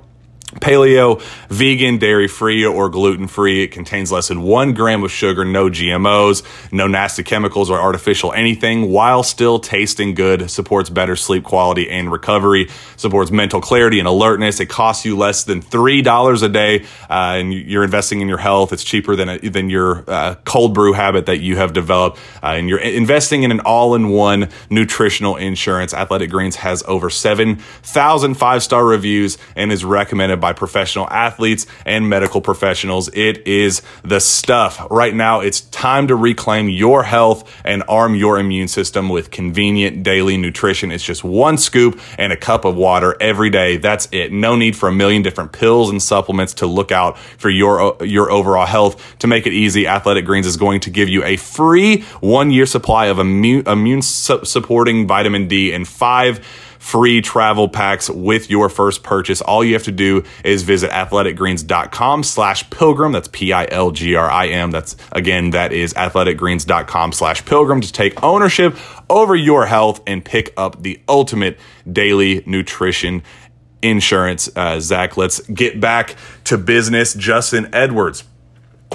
paleo, 0.55 1.21
vegan, 1.49 1.97
dairy 1.97 2.27
free, 2.27 2.65
or 2.65 2.89
gluten 2.89 3.27
free. 3.27 3.63
It 3.63 3.71
contains 3.71 4.11
less 4.11 4.29
than 4.29 4.41
one 4.41 4.73
gram 4.73 5.03
of 5.03 5.11
sugar, 5.11 5.43
no 5.43 5.69
GMOs, 5.69 6.43
no 6.71 6.87
nasty 6.87 7.23
chemicals 7.23 7.69
or 7.69 7.79
artificial 7.79 8.31
anything, 8.31 8.89
while 8.89 9.23
still 9.23 9.59
tasting 9.59 10.13
good. 10.13 10.49
Supports 10.49 10.89
better 10.89 11.15
sleep 11.15 11.43
quality 11.43 11.89
and 11.89 12.11
recovery, 12.11 12.69
supports 12.95 13.29
mental 13.29 13.59
clarity 13.59 13.99
and 13.99 14.07
alertness. 14.07 14.59
It 14.59 14.67
costs 14.67 15.05
you 15.05 15.17
less 15.17 15.43
than 15.43 15.61
$3 15.61 16.43
a 16.43 16.49
day, 16.49 16.83
uh, 17.09 17.35
and 17.37 17.53
you're 17.53 17.83
investing 17.83 18.21
in 18.21 18.29
your 18.29 18.37
health. 18.37 18.71
It's 18.71 18.83
cheaper 18.83 19.15
than, 19.15 19.29
a, 19.29 19.37
than 19.39 19.69
your 19.69 20.05
uh, 20.07 20.35
cold 20.45 20.73
brew 20.73 20.93
habit 20.93 21.25
that 21.25 21.39
you 21.39 21.57
have 21.57 21.73
developed, 21.73 22.19
uh, 22.41 22.47
and 22.47 22.69
you're 22.69 22.79
investing 22.79 23.43
in 23.43 23.51
an 23.51 23.59
all 23.61 23.95
in 23.95 24.09
one 24.09 24.49
nutritional 24.69 25.35
insurance. 25.35 25.93
Athletic 25.93 26.29
Greens 26.29 26.55
has 26.57 26.83
over 26.87 27.09
7,000 27.09 28.35
five 28.37 28.63
star 28.63 28.85
reviews 28.85 29.37
and 29.55 29.71
is 29.71 29.83
recommended 29.83 30.36
by 30.39 30.53
professional 30.53 31.07
athletes 31.09 31.65
and 31.85 32.09
medical 32.09 32.41
professionals. 32.41 33.09
It 33.13 33.47
is 33.47 33.81
the 34.03 34.19
stuff. 34.19 34.85
Right 34.89 35.13
now, 35.13 35.41
it's 35.41 35.61
time 35.61 36.07
to 36.07 36.15
reclaim 36.15 36.69
your 36.69 37.03
health 37.03 37.51
and 37.63 37.83
arm 37.87 38.15
your 38.15 38.39
immune 38.39 38.67
system 38.67 39.09
with 39.09 39.31
convenient 39.31 40.03
daily 40.03 40.37
nutrition. 40.37 40.91
It's 40.91 41.03
just 41.03 41.23
one 41.23 41.57
scoop 41.57 41.99
and 42.17 42.31
a 42.33 42.37
cup 42.37 42.65
of 42.65 42.75
water 42.75 43.15
every 43.19 43.49
day. 43.49 43.77
That's 43.77 44.07
it. 44.11 44.31
No 44.31 44.55
need 44.55 44.75
for 44.75 44.89
a 44.89 44.91
million 44.91 45.21
different 45.21 45.51
pills 45.51 45.89
and 45.89 46.01
supplements 46.01 46.55
to 46.55 46.67
look 46.67 46.91
out 46.91 47.17
for 47.17 47.49
your 47.49 47.97
your 48.03 48.31
overall 48.31 48.65
health. 48.65 49.17
To 49.19 49.27
make 49.27 49.47
it 49.47 49.53
easy, 49.53 49.87
Athletic 49.87 50.25
Greens 50.25 50.47
is 50.47 50.57
going 50.57 50.79
to 50.81 50.89
give 50.89 51.09
you 51.09 51.23
a 51.23 51.37
free 51.37 52.01
one 52.21 52.51
year 52.51 52.65
supply 52.65 53.07
of 53.07 53.19
immune, 53.19 53.67
immune 53.67 54.01
supporting 54.01 55.07
vitamin 55.07 55.47
D 55.47 55.73
and 55.73 55.87
five 55.87 56.45
free 56.87 57.19
travel 57.19 57.67
packs 57.67 58.09
with 58.09 58.49
your 58.49 58.69
first 58.69 59.03
purchase. 59.03 59.41
All 59.41 59.61
you 59.61 59.73
have 59.73 59.83
to 59.83 59.91
do 59.91 60.23
is 60.45 60.63
visit 60.63 60.89
athleticgreens.com 60.91 62.23
slash 62.23 62.69
pilgrim. 62.69 63.11
That's 63.11 63.27
P-I-L-G-R-I-M. 63.27 64.71
That's 64.71 64.95
again, 65.11 65.49
that 65.49 65.73
is 65.73 65.93
athleticgreens.com 65.95 67.11
slash 67.11 67.43
pilgrim 67.43 67.81
to 67.81 67.91
take 67.91 68.23
ownership 68.23 68.77
over 69.09 69.35
your 69.35 69.65
health 69.65 70.01
and 70.07 70.23
pick 70.23 70.53
up 70.55 70.81
the 70.81 71.01
ultimate 71.09 71.59
daily 71.91 72.41
nutrition 72.45 73.21
insurance. 73.81 74.49
Uh, 74.55 74.79
Zach, 74.79 75.17
let's 75.17 75.41
get 75.41 75.81
back 75.81 76.15
to 76.45 76.57
business. 76.57 77.13
Justin 77.13 77.69
Edwards 77.73 78.23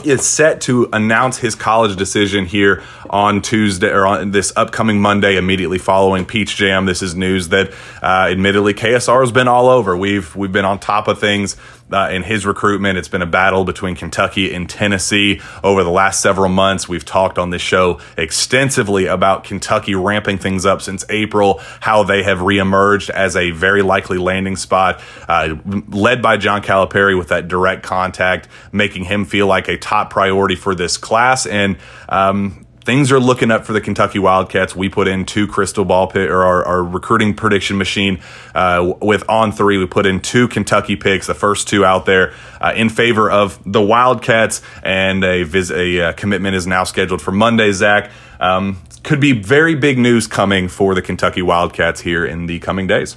is 0.05 0.27
set 0.27 0.61
to 0.63 0.89
announce 0.93 1.39
his 1.39 1.55
college 1.55 1.97
decision 1.97 2.47
here 2.47 2.83
on 3.11 3.43
Tuesday 3.43 3.91
or 3.91 4.07
on 4.07 4.31
this 4.31 4.53
upcoming 4.57 5.01
Monday, 5.01 5.37
immediately 5.37 5.79
following 5.79 6.25
Peach 6.25 6.57
Jam. 6.57 6.87
This 6.87 7.03
is 7.03 7.15
news 7.15 7.49
that, 7.51 7.73
uh, 8.03 8.29
admittedly, 8.31 8.75
KSR 8.75 9.21
has 9.21 9.33
been 9.33 9.49
all 9.49 9.69
over. 9.69 9.97
We've 9.97 10.35
we've 10.35 10.53
been 10.53 10.65
on 10.65 10.79
top 10.79 11.09
of 11.09 11.21
things 11.21 11.57
uh, 11.93 12.09
in 12.11 12.23
his 12.23 12.47
recruitment. 12.47 12.99
It's 12.99 13.09
been 13.09 13.23
a 13.23 13.27
battle 13.27 13.65
between 13.65 13.97
Kentucky 13.97 14.53
and 14.53 14.69
Tennessee 14.69 15.41
over 15.63 15.85
the 15.85 15.91
last 15.91 16.21
several 16.21 16.49
months. 16.49 16.89
We've 16.89 17.05
talked 17.05 17.39
on 17.39 17.51
this 17.51 17.63
show 17.63 18.01
extensively 18.17 19.07
about 19.07 19.45
Kentucky 19.45 19.95
ramping 19.95 20.39
things 20.39 20.67
up 20.67 20.83
since 20.83 21.05
April, 21.09 21.61
how 21.81 22.03
they 22.03 22.23
have 22.23 22.39
reemerged 22.39 23.11
as 23.11 23.37
a 23.37 23.51
very 23.51 23.83
likely 23.83 24.19
landing 24.19 24.57
spot, 24.57 25.01
uh, 25.29 25.57
led 25.89 26.23
by 26.23 26.37
John 26.37 26.63
Calipari 26.63 27.17
with 27.17 27.29
that 27.29 27.49
direct 27.49 27.83
contact, 27.83 28.49
making 28.73 29.05
him 29.05 29.25
feel 29.25 29.47
like 29.47 29.69
a 29.69 29.77
top 29.77 30.11
priority 30.11 30.57
for 30.57 30.75
this 30.75 30.97
class. 30.97 31.47
And 31.47 31.77
um, 32.09 32.62
things 32.85 33.13
are 33.13 33.21
looking 33.21 33.51
up 33.51 33.65
for 33.65 33.73
the 33.73 33.81
Kentucky 33.81 34.19
Wildcats. 34.19 34.75
We 34.75 34.89
put 34.89 35.09
in 35.09 35.25
two 35.25 35.47
crystal 35.47 35.85
ball 35.85 36.07
pit 36.07 36.31
or 36.31 36.43
our, 36.43 36.65
our 36.65 36.85
recruiting 36.85 37.35
prediction 37.35 37.79
machine 37.79 38.21
uh, 38.55 38.95
with 39.01 39.29
on 39.29 39.53
three. 39.53 39.79
We 39.79 39.87
put 39.87 40.07
in 40.07 40.21
two 40.21 40.49
Kentucky 40.49 40.97
picks, 40.97 41.27
the 41.27 41.35
first 41.35 41.69
two 41.69 41.85
out 41.85 42.07
there 42.07 42.35
uh, 42.61 42.73
in 42.75 42.89
favor 42.89 43.31
of 43.31 43.59
the 43.65 43.81
Wildcats, 43.81 44.63
and 44.83 45.25
a, 45.25 45.45
vis- 45.45 45.71
a 45.71 46.01
uh, 46.01 46.13
commitment 46.13 46.57
is 46.57 46.67
now 46.67 46.85
scheduled 46.85 47.23
for 47.23 47.33
Monday. 47.33 47.73
Zach. 47.73 48.11
Um, 48.41 48.79
could 49.05 49.21
be 49.21 49.33
very 49.33 49.75
big 49.75 49.99
news 49.99 50.27
coming 50.27 50.69
for 50.69 50.95
the 50.95 51.03
Kentucky 51.03 51.43
Wildcats 51.43 52.01
here 52.01 52.25
in 52.25 52.47
the 52.47 52.61
coming 52.61 52.87
days. 52.87 53.17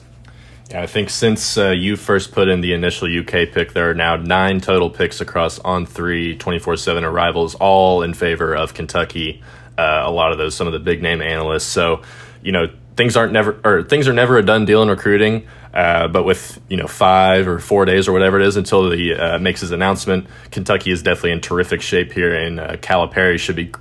Yeah, 0.69 0.81
I 0.81 0.87
think 0.87 1.11
since 1.11 1.57
uh, 1.57 1.69
you 1.69 1.95
first 1.95 2.31
put 2.31 2.47
in 2.47 2.61
the 2.61 2.73
initial 2.73 3.07
UK 3.07 3.51
pick, 3.51 3.73
there 3.73 3.91
are 3.91 3.93
now 3.93 4.15
nine 4.15 4.61
total 4.61 4.89
picks 4.89 5.21
across 5.21 5.59
on 5.59 5.85
three 5.85 6.35
24 6.37 6.77
7 6.77 7.03
arrivals, 7.03 7.53
all 7.55 8.01
in 8.01 8.13
favor 8.13 8.55
of 8.55 8.73
Kentucky. 8.73 9.43
Uh, 9.77 10.03
a 10.05 10.11
lot 10.11 10.31
of 10.31 10.37
those, 10.37 10.55
some 10.55 10.65
of 10.65 10.73
the 10.73 10.79
big 10.79 11.03
name 11.03 11.21
analysts. 11.21 11.65
So, 11.65 12.01
you 12.41 12.51
know, 12.51 12.67
things 12.95 13.15
aren't 13.15 13.33
never, 13.33 13.59
or 13.63 13.83
things 13.83 14.07
are 14.07 14.13
never 14.13 14.37
a 14.37 14.43
done 14.43 14.65
deal 14.65 14.81
in 14.81 14.89
recruiting. 14.89 15.47
Uh, 15.73 16.07
but 16.07 16.23
with 16.23 16.61
you 16.69 16.77
know 16.77 16.87
five 16.87 17.49
or 17.49 17.59
four 17.59 17.83
days 17.83 18.07
or 18.07 18.13
whatever 18.13 18.39
it 18.39 18.47
is 18.47 18.55
until 18.55 18.91
he 18.91 19.13
uh, 19.13 19.37
makes 19.37 19.59
his 19.59 19.71
announcement, 19.71 20.25
Kentucky 20.49 20.89
is 20.89 21.03
definitely 21.03 21.31
in 21.31 21.41
terrific 21.41 21.81
shape 21.81 22.13
here, 22.13 22.33
and 22.33 22.59
uh, 22.61 22.77
Calipari 22.77 23.37
should 23.37 23.57
be 23.57 23.71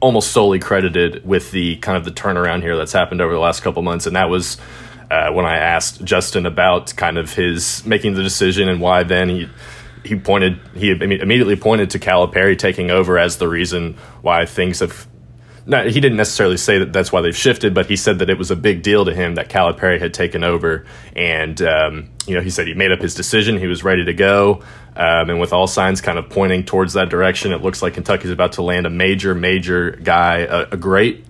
almost 0.00 0.32
solely 0.32 0.58
credited 0.58 1.24
with 1.24 1.52
the 1.52 1.76
kind 1.76 1.96
of 1.96 2.04
the 2.04 2.10
turnaround 2.10 2.62
here 2.62 2.76
that's 2.76 2.92
happened 2.92 3.20
over 3.20 3.32
the 3.32 3.38
last 3.38 3.62
couple 3.62 3.80
months, 3.82 4.04
and 4.06 4.16
that 4.16 4.28
was 4.28 4.58
uh, 5.10 5.32
when 5.32 5.44
I 5.44 5.56
asked 5.56 6.04
Justin 6.04 6.46
about 6.46 6.94
kind 6.96 7.18
of 7.18 7.34
his 7.34 7.84
making 7.86 8.14
the 8.14 8.22
decision 8.22 8.68
and 8.68 8.80
why 8.80 9.02
then 9.02 9.28
he 9.28 9.48
he 10.04 10.16
pointed 10.16 10.60
he 10.74 10.90
immediately 10.90 11.56
pointed 11.56 11.90
to 11.90 11.98
Calipari 11.98 12.58
taking 12.58 12.90
over 12.90 13.18
as 13.18 13.38
the 13.38 13.48
reason 13.48 13.96
why 14.22 14.46
things 14.46 14.80
have 14.80 15.06
he 15.66 16.00
didn't 16.00 16.16
necessarily 16.16 16.58
say 16.58 16.78
that 16.78 16.92
that's 16.92 17.10
why 17.10 17.22
they've 17.22 17.36
shifted, 17.36 17.72
but 17.72 17.86
he 17.86 17.96
said 17.96 18.18
that 18.18 18.28
it 18.28 18.36
was 18.36 18.50
a 18.50 18.56
big 18.56 18.82
deal 18.82 19.06
to 19.06 19.14
him 19.14 19.36
that 19.36 19.48
Calipari 19.48 19.98
had 19.98 20.12
taken 20.12 20.44
over, 20.44 20.84
and 21.16 21.60
um, 21.62 22.10
you 22.26 22.34
know 22.34 22.42
he 22.42 22.50
said 22.50 22.66
he 22.66 22.74
made 22.74 22.92
up 22.92 23.00
his 23.00 23.14
decision, 23.14 23.58
he 23.58 23.66
was 23.66 23.82
ready 23.82 24.04
to 24.04 24.12
go, 24.12 24.62
um, 24.94 25.30
and 25.30 25.40
with 25.40 25.52
all 25.52 25.66
signs 25.66 26.02
kind 26.02 26.18
of 26.18 26.28
pointing 26.28 26.64
towards 26.64 26.92
that 26.92 27.08
direction, 27.08 27.52
it 27.52 27.62
looks 27.62 27.80
like 27.80 27.94
Kentucky's 27.94 28.30
about 28.30 28.52
to 28.52 28.62
land 28.62 28.86
a 28.86 28.90
major, 28.90 29.34
major 29.34 29.92
guy, 29.92 30.40
a, 30.40 30.68
a 30.72 30.76
great 30.76 31.24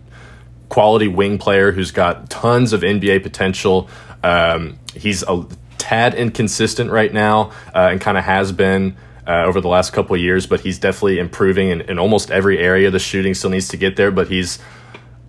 quality 0.74 1.06
wing 1.06 1.38
player 1.38 1.70
who's 1.70 1.92
got 1.92 2.28
tons 2.28 2.72
of 2.72 2.80
NBA 2.80 3.22
potential. 3.22 3.88
Um, 4.24 4.76
he's 4.92 5.22
a 5.22 5.46
tad 5.78 6.14
inconsistent 6.14 6.90
right 6.90 7.12
now, 7.12 7.52
uh, 7.72 7.90
and 7.92 8.00
kind 8.00 8.18
of 8.18 8.24
has 8.24 8.50
been 8.50 8.96
uh, 9.24 9.44
over 9.44 9.60
the 9.60 9.68
last 9.68 9.92
couple 9.92 10.16
of 10.16 10.20
years, 10.20 10.48
but 10.48 10.58
he's 10.58 10.80
definitely 10.80 11.20
improving 11.20 11.68
in, 11.68 11.82
in 11.82 12.00
almost 12.00 12.32
every 12.32 12.58
area. 12.58 12.90
The 12.90 12.98
shooting 12.98 13.34
still 13.34 13.50
needs 13.50 13.68
to 13.68 13.76
get 13.76 13.94
there, 13.94 14.10
but 14.10 14.26
he's, 14.26 14.58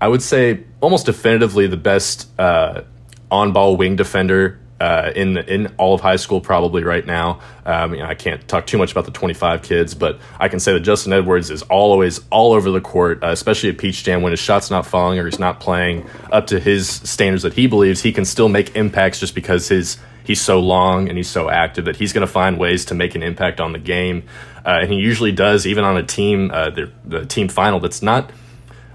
I 0.02 0.08
would 0.08 0.24
say, 0.24 0.64
almost 0.82 1.06
definitively 1.06 1.68
the 1.68 1.78
best 1.78 2.28
uh, 2.40 2.82
on 3.30 3.54
ball 3.54 3.78
wing 3.78 3.96
defender. 3.96 4.60
Uh, 4.86 5.12
in 5.16 5.36
in 5.38 5.66
all 5.78 5.96
of 5.96 6.02
high 6.02 6.16
school, 6.16 6.40
probably 6.40 6.84
right 6.84 7.08
now. 7.08 7.40
Um, 7.66 7.96
you 7.96 8.02
know, 8.02 8.06
I 8.06 8.14
can't 8.14 8.48
talk 8.48 8.68
too 8.68 8.78
much 8.78 8.92
about 8.92 9.06
the 9.06 9.12
25 9.12 9.64
kids, 9.64 9.96
but 9.96 10.20
I 10.40 10.48
can 10.48 10.60
say 10.60 10.74
that 10.74 10.82
Justin 10.82 11.12
Edwards 11.12 11.50
is 11.50 11.64
always 11.64 12.20
all 12.30 12.54
over 12.54 12.70
the 12.70 12.82
court, 12.82 13.24
uh, 13.24 13.30
especially 13.30 13.70
at 13.70 13.80
Peach 13.80 14.04
Jam 14.04 14.22
when 14.22 14.30
his 14.30 14.40
shot's 14.40 14.70
not 14.70 14.86
falling 14.86 15.18
or 15.18 15.26
he's 15.26 15.40
not 15.40 15.60
playing 15.60 16.08
up 16.32 16.46
to 16.48 16.60
his 16.60 16.88
standards 16.88 17.42
that 17.42 17.54
he 17.54 17.66
believes. 17.66 18.04
He 18.04 18.12
can 18.12 18.26
still 18.26 18.48
make 18.48 18.76
impacts 18.76 19.20
just 19.20 19.34
because 19.34 19.68
his 19.70 19.98
he's 20.24 20.40
so 20.40 20.60
long 20.60 21.10
and 21.10 21.18
he's 21.18 21.32
so 21.32 21.50
active 21.50 21.86
that 21.86 21.96
he's 21.96 22.14
going 22.14 22.28
to 22.28 22.32
find 22.32 22.60
ways 22.60 22.86
to 22.86 22.94
make 22.94 23.16
an 23.16 23.24
impact 23.24 23.60
on 23.60 23.72
the 23.72 23.80
game. 23.80 24.22
Uh, 24.64 24.82
and 24.84 24.92
he 24.92 25.00
usually 25.00 25.32
does, 25.32 25.66
even 25.66 25.84
on 25.84 25.98
a 25.98 26.04
team, 26.04 26.52
uh, 26.52 26.70
the, 26.70 26.92
the, 27.06 27.26
team 27.26 27.48
final 27.48 27.80
that's 27.80 28.04
not 28.04 28.30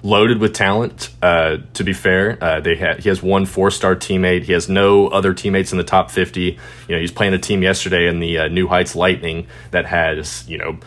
loaded 0.02 0.38
with 0.38 0.54
talent. 0.54 1.10
Uh, 1.22 1.58
to 1.74 1.84
be 1.84 1.92
fair, 1.92 2.42
uh, 2.42 2.60
they 2.60 2.76
ha- 2.76 2.96
he 2.98 3.08
has 3.08 3.22
one 3.22 3.46
four 3.46 3.70
star 3.70 3.94
teammate. 3.94 4.44
He 4.44 4.52
has 4.52 4.68
no 4.68 5.08
other 5.08 5.34
teammates 5.34 5.72
in 5.72 5.78
the 5.78 5.84
top 5.84 6.10
fifty. 6.10 6.58
You 6.88 6.94
know, 6.94 7.00
he's 7.00 7.12
playing 7.12 7.34
a 7.34 7.38
team 7.38 7.62
yesterday 7.62 8.06
in 8.08 8.20
the 8.20 8.38
uh, 8.38 8.48
New 8.48 8.68
Heights 8.68 8.94
Lightning 8.94 9.46
that 9.70 9.86
has 9.86 10.48
you 10.48 10.58
know. 10.58 10.78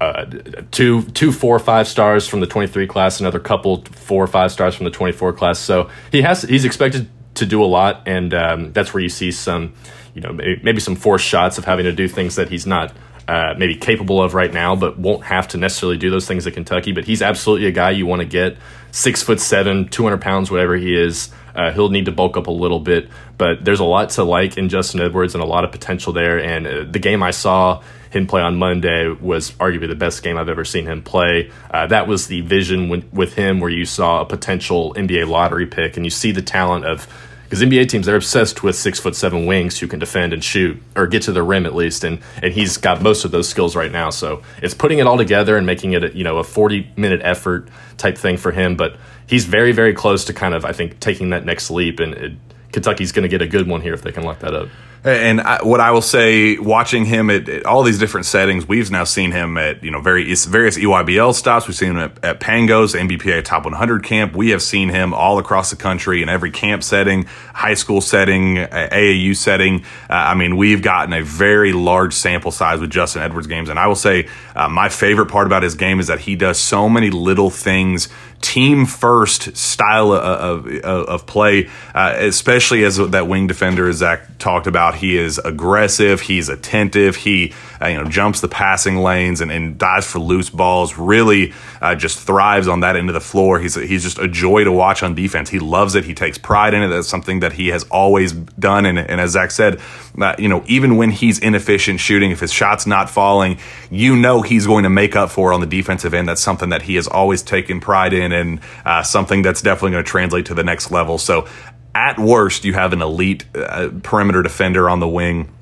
Uh, 0.00 0.24
two 0.70 1.02
two 1.02 1.30
four 1.30 1.58
five 1.58 1.86
stars 1.86 2.26
from 2.26 2.40
the 2.40 2.46
23 2.46 2.86
class 2.86 3.20
another 3.20 3.38
couple 3.38 3.84
four 3.84 4.24
or 4.24 4.26
five 4.26 4.50
stars 4.50 4.74
from 4.74 4.84
the 4.84 4.90
24 4.90 5.34
class 5.34 5.58
so 5.58 5.90
he 6.10 6.22
has 6.22 6.40
he's 6.40 6.64
expected 6.64 7.06
to 7.34 7.46
do 7.46 7.62
a 7.62 7.66
lot, 7.66 8.02
and 8.06 8.32
um, 8.34 8.72
that's 8.72 8.94
where 8.94 9.02
you 9.02 9.08
see 9.08 9.32
some, 9.32 9.74
you 10.14 10.20
know, 10.20 10.32
maybe, 10.32 10.80
some 10.80 10.96
forced 10.96 11.26
shots 11.26 11.58
of 11.58 11.64
having 11.64 11.84
to 11.84 11.92
do 11.92 12.08
things 12.08 12.36
that 12.36 12.48
he's 12.48 12.66
not 12.66 12.92
uh, 13.28 13.54
maybe 13.56 13.76
capable 13.76 14.22
of 14.22 14.34
right 14.34 14.52
now, 14.52 14.76
but 14.76 14.98
won't 14.98 15.24
have 15.24 15.48
to 15.48 15.58
necessarily 15.58 15.96
do 15.96 16.10
those 16.10 16.26
things 16.26 16.46
at 16.46 16.54
Kentucky. 16.54 16.92
But 16.92 17.04
he's 17.04 17.22
absolutely 17.22 17.66
a 17.66 17.72
guy 17.72 17.90
you 17.90 18.06
want 18.06 18.20
to 18.20 18.26
get 18.26 18.56
six 18.90 19.22
foot 19.22 19.40
seven, 19.40 19.88
two 19.88 20.02
hundred 20.02 20.20
pounds, 20.20 20.50
whatever 20.50 20.76
he 20.76 20.94
is. 20.94 21.30
Uh, 21.54 21.72
he'll 21.72 21.90
need 21.90 22.04
to 22.04 22.12
bulk 22.12 22.36
up 22.36 22.46
a 22.46 22.50
little 22.50 22.80
bit, 22.80 23.08
but 23.36 23.64
there's 23.64 23.80
a 23.80 23.84
lot 23.84 24.10
to 24.10 24.22
like 24.22 24.56
in 24.56 24.68
Justin 24.68 25.00
Edwards 25.00 25.34
and 25.34 25.42
a 25.42 25.46
lot 25.46 25.64
of 25.64 25.72
potential 25.72 26.12
there. 26.12 26.38
And 26.38 26.66
uh, 26.66 26.84
the 26.88 27.00
game 27.00 27.22
I 27.22 27.32
saw 27.32 27.82
him 28.10 28.26
play 28.26 28.42
on 28.42 28.56
Monday 28.56 29.08
was 29.08 29.52
arguably 29.52 29.88
the 29.88 29.94
best 29.94 30.22
game 30.22 30.36
I've 30.36 30.48
ever 30.48 30.64
seen 30.64 30.86
him 30.86 31.02
play. 31.02 31.50
Uh, 31.70 31.86
that 31.88 32.06
was 32.08 32.26
the 32.26 32.40
vision 32.42 32.88
with 33.12 33.34
him 33.34 33.60
where 33.60 33.70
you 33.70 33.84
saw 33.84 34.20
a 34.20 34.26
potential 34.26 34.94
NBA 34.94 35.28
lottery 35.28 35.66
pick, 35.66 35.96
and 35.96 36.06
you 36.06 36.10
see 36.10 36.32
the 36.32 36.42
talent 36.42 36.84
of 36.84 37.06
because 37.50 37.64
NBA 37.64 37.88
teams 37.88 38.06
they're 38.06 38.14
obsessed 38.14 38.62
with 38.62 38.76
six 38.76 39.00
foot 39.00 39.16
seven 39.16 39.44
wings 39.44 39.80
who 39.80 39.88
can 39.88 39.98
defend 39.98 40.32
and 40.32 40.42
shoot 40.42 40.80
or 40.94 41.08
get 41.08 41.22
to 41.22 41.32
the 41.32 41.42
rim 41.42 41.66
at 41.66 41.74
least, 41.74 42.04
and 42.04 42.20
and 42.40 42.54
he's 42.54 42.76
got 42.76 43.02
most 43.02 43.24
of 43.24 43.32
those 43.32 43.48
skills 43.48 43.74
right 43.74 43.90
now. 43.90 44.10
So 44.10 44.42
it's 44.62 44.72
putting 44.72 45.00
it 45.00 45.06
all 45.08 45.16
together 45.16 45.56
and 45.56 45.66
making 45.66 45.92
it 45.94 46.04
a, 46.04 46.16
you 46.16 46.22
know 46.22 46.38
a 46.38 46.44
forty 46.44 46.88
minute 46.96 47.20
effort 47.24 47.68
type 47.96 48.16
thing 48.16 48.36
for 48.36 48.52
him. 48.52 48.76
But 48.76 48.96
he's 49.26 49.46
very 49.46 49.72
very 49.72 49.94
close 49.94 50.24
to 50.26 50.32
kind 50.32 50.54
of 50.54 50.64
I 50.64 50.72
think 50.72 51.00
taking 51.00 51.30
that 51.30 51.44
next 51.44 51.72
leap, 51.72 51.98
and 51.98 52.14
it, 52.14 52.32
Kentucky's 52.70 53.10
going 53.10 53.24
to 53.24 53.28
get 53.28 53.42
a 53.42 53.48
good 53.48 53.66
one 53.66 53.80
here 53.80 53.94
if 53.94 54.02
they 54.02 54.12
can 54.12 54.22
lock 54.22 54.38
that 54.38 54.54
up. 54.54 54.68
And 55.02 55.40
I, 55.40 55.62
what 55.62 55.80
I 55.80 55.92
will 55.92 56.02
say, 56.02 56.58
watching 56.58 57.06
him 57.06 57.30
at, 57.30 57.48
at, 57.48 57.64
all 57.64 57.82
these 57.82 57.98
different 57.98 58.26
settings, 58.26 58.68
we've 58.68 58.90
now 58.90 59.04
seen 59.04 59.32
him 59.32 59.56
at 59.56 59.82
you 59.82 59.90
know 59.90 60.00
various 60.00 60.44
various 60.44 60.76
EYBL 60.76 61.34
stops. 61.34 61.66
We've 61.66 61.76
seen 61.76 61.92
him 61.92 61.96
at, 61.96 62.22
at 62.22 62.40
Pangos, 62.40 62.94
NBPA 62.94 63.42
Top 63.44 63.64
100 63.64 64.04
camp. 64.04 64.36
We 64.36 64.50
have 64.50 64.60
seen 64.60 64.90
him 64.90 65.14
all 65.14 65.38
across 65.38 65.70
the 65.70 65.76
country 65.76 66.22
in 66.22 66.28
every 66.28 66.50
camp 66.50 66.82
setting, 66.82 67.24
high 67.54 67.74
school 67.74 68.02
setting, 68.02 68.56
AAU 68.56 69.34
setting. 69.36 69.84
Uh, 70.10 70.14
I 70.14 70.34
mean, 70.34 70.58
we've 70.58 70.82
gotten 70.82 71.14
a 71.14 71.22
very 71.22 71.72
large 71.72 72.12
sample 72.12 72.50
size 72.50 72.78
with 72.78 72.90
Justin 72.90 73.22
Edwards 73.22 73.46
games, 73.46 73.70
and 73.70 73.78
I 73.78 73.86
will 73.86 73.94
say 73.94 74.28
uh, 74.54 74.68
my 74.68 74.90
favorite 74.90 75.30
part 75.30 75.46
about 75.46 75.62
his 75.62 75.76
game 75.76 75.98
is 75.98 76.08
that 76.08 76.20
he 76.20 76.36
does 76.36 76.58
so 76.58 76.90
many 76.90 77.08
little 77.08 77.48
things 77.48 78.10
team 78.40 78.86
first 78.86 79.56
style 79.56 80.12
of, 80.12 80.66
of, 80.66 80.84
of 80.84 81.26
play, 81.26 81.68
uh, 81.94 82.14
especially 82.16 82.84
as 82.84 82.96
that 82.96 83.28
wing 83.28 83.46
defender, 83.46 83.88
as 83.88 83.96
Zach 83.96 84.38
talked 84.38 84.66
about. 84.66 84.89
He 84.92 85.16
is 85.16 85.38
aggressive, 85.38 86.20
he's 86.20 86.48
attentive, 86.48 87.16
he 87.16 87.52
uh, 87.80 87.88
you 87.88 87.96
know 87.96 88.08
jumps 88.08 88.40
the 88.40 88.48
passing 88.48 88.98
lanes 88.98 89.40
and, 89.40 89.50
and 89.50 89.78
dives 89.78 90.06
for 90.06 90.18
loose 90.18 90.50
balls. 90.50 90.98
Really, 90.98 91.52
uh, 91.80 91.94
just 91.94 92.18
thrives 92.18 92.68
on 92.68 92.80
that 92.80 92.96
end 92.96 93.08
of 93.08 93.14
the 93.14 93.20
floor. 93.20 93.58
He's 93.58 93.74
he's 93.74 94.02
just 94.02 94.18
a 94.18 94.28
joy 94.28 94.64
to 94.64 94.72
watch 94.72 95.02
on 95.02 95.14
defense. 95.14 95.50
He 95.50 95.58
loves 95.58 95.94
it. 95.94 96.04
He 96.04 96.14
takes 96.14 96.38
pride 96.38 96.74
in 96.74 96.82
it. 96.82 96.88
That's 96.88 97.08
something 97.08 97.40
that 97.40 97.54
he 97.54 97.68
has 97.68 97.84
always 97.84 98.32
done. 98.32 98.86
And, 98.86 98.98
and 98.98 99.20
as 99.20 99.32
Zach 99.32 99.50
said, 99.50 99.80
uh, 100.20 100.34
you 100.38 100.48
know 100.48 100.64
even 100.66 100.96
when 100.96 101.10
he's 101.10 101.38
inefficient 101.38 102.00
shooting, 102.00 102.30
if 102.30 102.40
his 102.40 102.52
shot's 102.52 102.86
not 102.86 103.08
falling, 103.08 103.58
you 103.90 104.16
know 104.16 104.42
he's 104.42 104.66
going 104.66 104.84
to 104.84 104.90
make 104.90 105.16
up 105.16 105.30
for 105.30 105.52
on 105.52 105.60
the 105.60 105.66
defensive 105.66 106.14
end. 106.14 106.28
That's 106.28 106.42
something 106.42 106.70
that 106.70 106.82
he 106.82 106.96
has 106.96 107.06
always 107.06 107.42
taken 107.42 107.80
pride 107.80 108.12
in, 108.12 108.32
and 108.32 108.60
uh, 108.84 109.02
something 109.02 109.42
that's 109.42 109.62
definitely 109.62 109.92
going 109.92 110.04
to 110.04 110.10
translate 110.10 110.46
to 110.46 110.54
the 110.54 110.64
next 110.64 110.90
level. 110.90 111.18
So. 111.18 111.48
At 111.94 112.18
worst, 112.18 112.64
you 112.64 112.74
have 112.74 112.92
an 112.92 113.02
elite 113.02 113.44
uh, 113.54 113.90
perimeter 114.02 114.42
defender 114.42 114.88
on 114.88 115.00
the 115.00 115.08
wing 115.08 115.52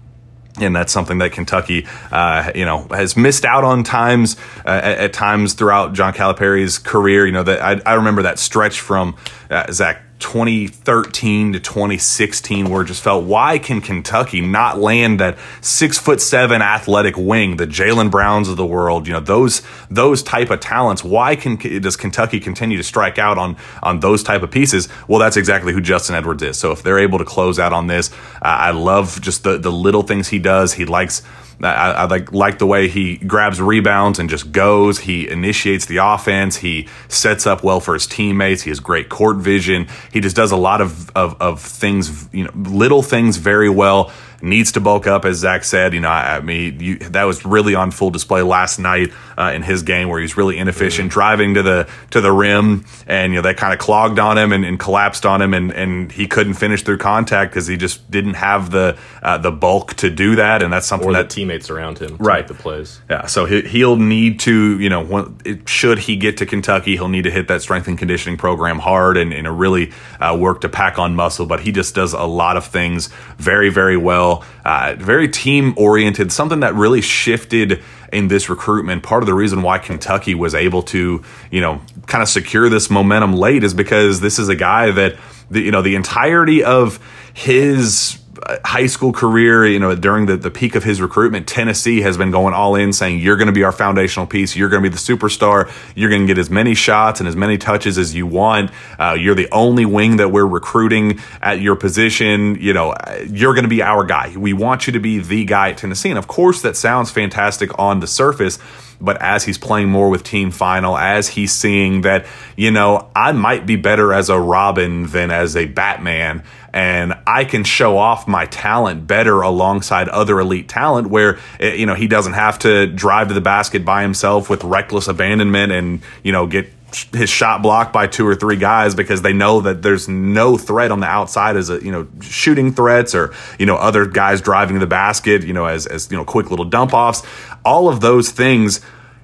and 0.60 0.74
that's 0.74 0.92
something 0.92 1.18
that 1.18 1.32
Kentucky, 1.32 1.86
uh, 2.10 2.50
you 2.54 2.64
know, 2.64 2.86
has 2.90 3.16
missed 3.16 3.44
out 3.44 3.64
on 3.64 3.84
times 3.84 4.36
uh, 4.64 4.70
at, 4.70 4.98
at, 4.98 5.12
times 5.12 5.54
throughout 5.54 5.92
John 5.92 6.12
Calipari's 6.12 6.78
career. 6.78 7.26
You 7.26 7.32
know 7.32 7.42
that 7.42 7.62
I, 7.62 7.80
I 7.86 7.94
remember 7.94 8.22
that 8.22 8.38
stretch 8.38 8.80
from 8.80 9.16
uh, 9.50 9.70
Zach 9.72 10.02
2013 10.18 11.52
to 11.52 11.60
2016 11.60 12.68
where 12.68 12.82
it 12.82 12.86
just 12.86 13.02
felt 13.02 13.24
why 13.24 13.58
can 13.58 13.80
Kentucky 13.80 14.40
not 14.40 14.78
land 14.78 15.20
that 15.20 15.38
six 15.60 15.98
foot 15.98 16.20
seven 16.20 16.60
athletic 16.60 17.16
wing, 17.16 17.56
the 17.56 17.66
Jaylen 17.66 18.10
Browns 18.10 18.48
of 18.48 18.56
the 18.56 18.66
world, 18.66 19.06
you 19.06 19.12
know 19.12 19.20
those 19.20 19.62
those 19.90 20.22
type 20.22 20.50
of 20.50 20.60
talents. 20.60 21.04
Why 21.04 21.36
can 21.36 21.56
does 21.56 21.96
Kentucky 21.96 22.40
continue 22.40 22.76
to 22.76 22.82
strike 22.82 23.18
out 23.18 23.38
on 23.38 23.56
on 23.82 24.00
those 24.00 24.22
type 24.22 24.42
of 24.42 24.50
pieces? 24.50 24.88
Well, 25.06 25.18
that's 25.18 25.36
exactly 25.36 25.72
who 25.72 25.80
Justin 25.80 26.16
Edwards 26.16 26.42
is. 26.42 26.58
So 26.58 26.72
if 26.72 26.82
they're 26.82 26.98
able 26.98 27.18
to 27.18 27.24
close 27.24 27.58
out 27.58 27.72
on 27.72 27.86
this, 27.86 28.12
uh, 28.12 28.16
I 28.42 28.70
love 28.72 29.20
just 29.20 29.44
the 29.44 29.58
the 29.58 29.72
little 29.72 30.02
things 30.02 30.28
he 30.28 30.38
does. 30.38 30.72
He 30.72 30.84
likes 30.84 31.22
I, 31.60 31.92
I, 31.92 32.04
like 32.04 32.32
like 32.32 32.58
the 32.58 32.66
way 32.66 32.88
he 32.88 33.16
grabs 33.16 33.60
rebounds 33.60 34.18
and 34.18 34.30
just 34.30 34.52
goes. 34.52 35.00
He 35.00 35.28
initiates 35.28 35.86
the 35.86 35.96
offense. 35.96 36.56
He 36.56 36.88
sets 37.08 37.46
up 37.46 37.64
well 37.64 37.80
for 37.80 37.94
his 37.94 38.06
teammates. 38.06 38.62
He 38.62 38.70
has 38.70 38.80
great 38.80 39.08
court 39.08 39.38
vision. 39.38 39.88
He 40.12 40.20
just 40.20 40.36
does 40.36 40.52
a 40.52 40.56
lot 40.56 40.80
of, 40.80 41.10
of, 41.16 41.40
of 41.40 41.60
things, 41.60 42.28
you 42.32 42.44
know, 42.44 42.50
little 42.54 43.02
things 43.02 43.38
very 43.38 43.68
well 43.68 44.12
needs 44.40 44.72
to 44.72 44.80
bulk 44.80 45.06
up, 45.06 45.24
as 45.24 45.38
Zach 45.38 45.64
said. 45.64 45.94
You 45.94 46.00
know, 46.00 46.08
I, 46.08 46.36
I 46.36 46.40
mean, 46.40 46.80
you, 46.80 46.98
that 46.98 47.24
was 47.24 47.44
really 47.44 47.74
on 47.74 47.90
full 47.90 48.10
display 48.10 48.42
last 48.42 48.78
night 48.78 49.12
uh, 49.36 49.52
in 49.54 49.62
his 49.62 49.82
game 49.82 50.08
where 50.08 50.20
he's 50.20 50.36
really 50.36 50.58
inefficient, 50.58 51.06
mm-hmm. 51.06 51.14
driving 51.14 51.54
to 51.54 51.62
the 51.62 51.88
to 52.10 52.20
the 52.20 52.32
rim, 52.32 52.84
and 53.06 53.32
you 53.32 53.38
know 53.38 53.42
that 53.42 53.56
kind 53.56 53.72
of 53.72 53.78
clogged 53.78 54.18
on 54.18 54.38
him 54.38 54.52
and, 54.52 54.64
and, 54.64 54.78
collapsed 54.78 55.26
on 55.26 55.42
him, 55.42 55.54
and, 55.54 55.72
and 55.72 56.12
he 56.12 56.26
couldn't 56.26 56.54
finish 56.54 56.82
through 56.82 56.98
contact 56.98 57.52
because 57.52 57.66
he 57.66 57.76
just 57.76 58.08
didn't 58.10 58.34
have 58.34 58.70
the 58.70 58.98
uh, 59.22 59.38
the 59.38 59.50
bulk 59.50 59.94
to 59.94 60.10
do 60.10 60.36
that, 60.36 60.62
and 60.62 60.72
that's 60.72 60.86
something 60.86 61.12
that 61.12 61.30
teammates 61.30 61.70
around 61.70 61.98
him 61.98 62.16
right 62.18 62.46
the 62.46 62.54
plays. 62.54 63.00
Yeah, 63.10 63.26
so 63.26 63.44
he, 63.44 63.62
he'll 63.62 63.96
need 63.96 64.40
to 64.40 64.78
you 64.78 64.88
know 64.88 65.36
it, 65.44 65.68
should 65.68 65.98
he 65.98 66.16
get 66.16 66.36
to 66.38 66.46
Kentucky, 66.46 66.96
he'll 66.96 67.08
need 67.08 67.24
to 67.24 67.30
hit 67.30 67.48
that 67.48 67.62
strength 67.62 67.88
and 67.88 67.98
conditioning 67.98 68.38
program 68.38 68.78
hard 68.78 69.16
and, 69.16 69.32
and 69.32 69.58
really 69.58 69.92
uh, 70.20 70.36
work 70.38 70.60
to 70.60 70.68
pack 70.68 70.98
on 70.98 71.14
muscle, 71.14 71.46
but 71.46 71.60
he 71.60 71.72
just 71.72 71.94
does 71.94 72.12
a 72.12 72.24
lot 72.24 72.56
of 72.56 72.66
things 72.66 73.08
very 73.38 73.70
very 73.70 73.96
well 73.96 74.27
uh, 74.64 74.94
very 74.98 75.28
team 75.28 75.74
oriented, 75.76 76.32
something 76.32 76.60
that 76.60 76.74
really 76.74 77.00
shifted 77.00 77.82
in 78.12 78.28
this 78.28 78.48
recruitment. 78.48 79.02
Part 79.02 79.22
of 79.22 79.26
the 79.26 79.34
reason 79.34 79.62
why 79.62 79.78
Kentucky 79.78 80.34
was 80.34 80.54
able 80.54 80.82
to, 80.84 81.22
you 81.50 81.60
know, 81.60 81.80
kind 82.06 82.22
of 82.22 82.28
secure 82.28 82.68
this 82.68 82.90
momentum 82.90 83.34
late 83.34 83.64
is 83.64 83.74
because 83.74 84.20
this 84.20 84.38
is 84.38 84.48
a 84.48 84.56
guy 84.56 84.90
that, 84.90 85.16
the, 85.50 85.60
you 85.60 85.70
know, 85.70 85.82
the 85.82 85.94
entirety 85.94 86.64
of 86.64 86.98
his 87.34 88.18
high 88.64 88.86
school 88.86 89.12
career, 89.12 89.66
you 89.66 89.78
know, 89.78 89.94
during 89.94 90.26
the, 90.26 90.36
the 90.36 90.50
peak 90.50 90.74
of 90.74 90.84
his 90.84 91.00
recruitment, 91.00 91.46
Tennessee 91.46 92.00
has 92.00 92.16
been 92.16 92.30
going 92.30 92.54
all 92.54 92.74
in 92.74 92.92
saying, 92.92 93.20
you're 93.20 93.36
going 93.36 93.46
to 93.48 93.52
be 93.52 93.64
our 93.64 93.72
foundational 93.72 94.26
piece. 94.26 94.56
You're 94.56 94.68
going 94.68 94.82
to 94.82 94.88
be 94.88 94.94
the 94.94 95.00
superstar. 95.00 95.70
You're 95.94 96.10
going 96.10 96.22
to 96.22 96.26
get 96.26 96.38
as 96.38 96.48
many 96.48 96.74
shots 96.74 97.20
and 97.20 97.28
as 97.28 97.36
many 97.36 97.58
touches 97.58 97.98
as 97.98 98.14
you 98.14 98.26
want. 98.26 98.70
Uh, 98.98 99.16
you're 99.18 99.34
the 99.34 99.48
only 99.52 99.84
wing 99.84 100.16
that 100.16 100.30
we're 100.30 100.46
recruiting 100.46 101.20
at 101.42 101.60
your 101.60 101.76
position. 101.76 102.56
You 102.60 102.72
know, 102.72 102.94
you're 103.26 103.54
going 103.54 103.64
to 103.64 103.68
be 103.68 103.82
our 103.82 104.04
guy. 104.04 104.34
We 104.36 104.52
want 104.52 104.86
you 104.86 104.94
to 104.94 105.00
be 105.00 105.18
the 105.18 105.44
guy 105.44 105.70
at 105.70 105.78
Tennessee. 105.78 106.08
And 106.08 106.18
of 106.18 106.26
course, 106.26 106.62
that 106.62 106.76
sounds 106.76 107.10
fantastic 107.10 107.78
on 107.78 108.00
the 108.00 108.06
surface 108.06 108.58
but 109.00 109.20
as 109.22 109.44
he's 109.44 109.58
playing 109.58 109.88
more 109.88 110.08
with 110.08 110.24
team 110.24 110.50
final, 110.50 110.96
as 110.96 111.28
he's 111.28 111.52
seeing 111.52 112.02
that, 112.02 112.26
you 112.56 112.70
know, 112.70 113.10
I 113.14 113.32
might 113.32 113.66
be 113.66 113.76
better 113.76 114.12
as 114.12 114.28
a 114.28 114.38
Robin 114.38 115.06
than 115.06 115.30
as 115.30 115.56
a 115.56 115.66
Batman, 115.66 116.42
and 116.72 117.14
I 117.26 117.44
can 117.44 117.64
show 117.64 117.96
off 117.96 118.28
my 118.28 118.46
talent 118.46 119.06
better 119.06 119.40
alongside 119.40 120.08
other 120.08 120.38
elite 120.40 120.68
talent 120.68 121.08
where, 121.08 121.38
eh, 121.60 121.74
you 121.74 121.86
know, 121.86 121.94
he 121.94 122.06
doesn't 122.06 122.34
have 122.34 122.58
to 122.60 122.86
drive 122.86 123.28
to 123.28 123.34
the 123.34 123.40
basket 123.40 123.84
by 123.84 124.02
himself 124.02 124.50
with 124.50 124.64
reckless 124.64 125.08
abandonment 125.08 125.72
and, 125.72 126.02
you 126.22 126.32
know, 126.32 126.46
get 126.46 126.70
his 127.12 127.28
shot 127.28 127.62
blocked 127.62 127.92
by 127.92 128.06
two 128.06 128.26
or 128.26 128.34
three 128.34 128.56
guys 128.56 128.94
because 128.94 129.20
they 129.22 129.32
know 129.32 129.60
that 129.60 129.82
there's 129.82 130.08
no 130.08 130.56
threat 130.56 130.90
on 130.90 131.00
the 131.00 131.06
outside 131.06 131.56
as 131.56 131.68
a 131.68 131.82
you 131.84 131.92
know 131.92 132.08
shooting 132.20 132.72
threats 132.72 133.14
or 133.14 133.34
you 133.58 133.66
know 133.66 133.76
other 133.76 134.06
guys 134.06 134.40
driving 134.40 134.78
the 134.78 134.86
basket 134.86 135.42
you 135.42 135.52
know 135.52 135.66
as 135.66 135.86
as 135.86 136.10
you 136.10 136.16
know 136.16 136.24
quick 136.24 136.50
little 136.50 136.64
dump 136.64 136.94
offs. 136.94 137.22
All 137.64 137.88
of 137.88 138.00
those 138.00 138.30
things 138.30 138.80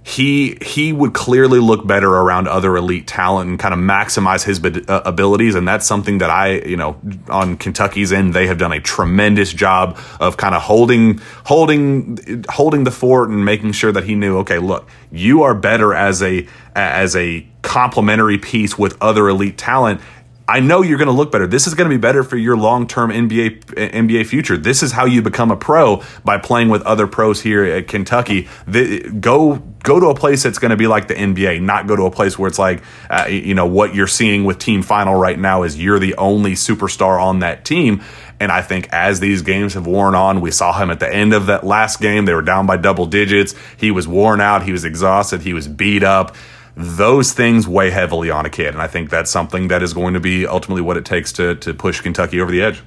he 0.06 0.58
he 0.60 0.92
would 0.92 1.14
clearly 1.14 1.58
look 1.58 1.86
better 1.86 2.10
around 2.10 2.46
other 2.46 2.76
elite 2.76 3.06
talent 3.06 3.48
and 3.48 3.58
kind 3.58 3.72
of 3.72 3.80
maximize 3.80 4.44
his 4.44 4.62
uh, 4.62 5.00
abilities 5.06 5.54
and 5.54 5.66
that's 5.66 5.86
something 5.86 6.18
that 6.18 6.28
I 6.28 6.60
you 6.60 6.76
know 6.76 7.00
on 7.30 7.56
Kentucky's 7.56 8.12
end 8.12 8.34
they 8.34 8.46
have 8.46 8.58
done 8.58 8.70
a 8.70 8.80
tremendous 8.80 9.50
job 9.50 9.98
of 10.20 10.36
kind 10.36 10.54
of 10.54 10.60
holding 10.60 11.22
holding 11.46 12.44
holding 12.50 12.84
the 12.84 12.90
fort 12.90 13.30
and 13.30 13.46
making 13.46 13.72
sure 13.72 13.92
that 13.92 14.04
he 14.04 14.14
knew 14.14 14.36
okay 14.40 14.58
look 14.58 14.86
you 15.10 15.42
are 15.42 15.54
better 15.54 15.94
as 15.94 16.22
a 16.22 16.46
as 16.76 17.16
a 17.16 17.46
complementary 17.62 18.36
piece 18.36 18.76
with 18.76 18.98
other 19.00 19.26
elite 19.26 19.56
talent 19.56 20.02
I 20.46 20.60
know 20.60 20.82
you're 20.82 20.98
going 20.98 21.08
to 21.08 21.14
look 21.14 21.32
better. 21.32 21.46
This 21.46 21.66
is 21.66 21.72
going 21.72 21.88
to 21.88 21.96
be 21.96 21.98
better 21.98 22.22
for 22.22 22.36
your 22.36 22.54
long-term 22.54 23.10
NBA 23.10 23.64
NBA 23.64 24.26
future. 24.26 24.58
This 24.58 24.82
is 24.82 24.92
how 24.92 25.06
you 25.06 25.22
become 25.22 25.50
a 25.50 25.56
pro 25.56 26.02
by 26.22 26.36
playing 26.36 26.68
with 26.68 26.82
other 26.82 27.06
pros 27.06 27.40
here 27.40 27.64
at 27.64 27.88
Kentucky. 27.88 28.46
The, 28.66 29.08
go 29.08 29.62
go 29.84 30.00
to 30.00 30.06
a 30.06 30.14
place 30.14 30.42
that's 30.42 30.58
going 30.58 30.72
to 30.72 30.76
be 30.76 30.88
like 30.88 31.06
the 31.06 31.14
NBA, 31.14 31.62
not 31.62 31.86
go 31.86 31.94
to 31.94 32.02
a 32.02 32.10
place 32.10 32.36
where 32.36 32.48
it's 32.48 32.58
like 32.58 32.82
uh, 33.08 33.26
you 33.28 33.54
know 33.54 33.66
what 33.66 33.94
you're 33.94 34.08
seeing 34.08 34.44
with 34.44 34.58
team 34.58 34.82
final 34.82 35.14
right 35.14 35.38
now 35.38 35.62
is 35.62 35.80
you're 35.80 36.00
the 36.00 36.16
only 36.16 36.52
superstar 36.52 37.22
on 37.22 37.38
that 37.38 37.64
team. 37.64 38.02
And 38.40 38.50
I 38.50 38.62
think 38.62 38.88
as 38.92 39.20
these 39.20 39.42
games 39.42 39.74
have 39.74 39.86
worn 39.86 40.16
on, 40.16 40.40
we 40.40 40.50
saw 40.50 40.76
him 40.76 40.90
at 40.90 40.98
the 40.98 41.08
end 41.08 41.32
of 41.32 41.46
that 41.46 41.64
last 41.64 42.00
game. 42.00 42.24
They 42.24 42.34
were 42.34 42.42
down 42.42 42.66
by 42.66 42.76
double 42.76 43.06
digits. 43.06 43.54
He 43.76 43.92
was 43.92 44.08
worn 44.08 44.40
out. 44.40 44.64
He 44.64 44.72
was 44.72 44.84
exhausted. 44.84 45.42
He 45.42 45.54
was 45.54 45.68
beat 45.68 46.02
up 46.02 46.34
those 46.76 47.32
things 47.32 47.68
weigh 47.68 47.90
heavily 47.90 48.30
on 48.30 48.46
a 48.46 48.50
kid. 48.50 48.68
And 48.68 48.82
I 48.82 48.86
think 48.86 49.10
that's 49.10 49.30
something 49.30 49.68
that 49.68 49.82
is 49.82 49.94
going 49.94 50.14
to 50.14 50.20
be 50.20 50.46
ultimately 50.46 50.82
what 50.82 50.96
it 50.96 51.04
takes 51.04 51.32
to, 51.34 51.54
to 51.56 51.72
push 51.72 52.00
Kentucky 52.00 52.40
over 52.40 52.50
the 52.50 52.62
edge. 52.62 52.82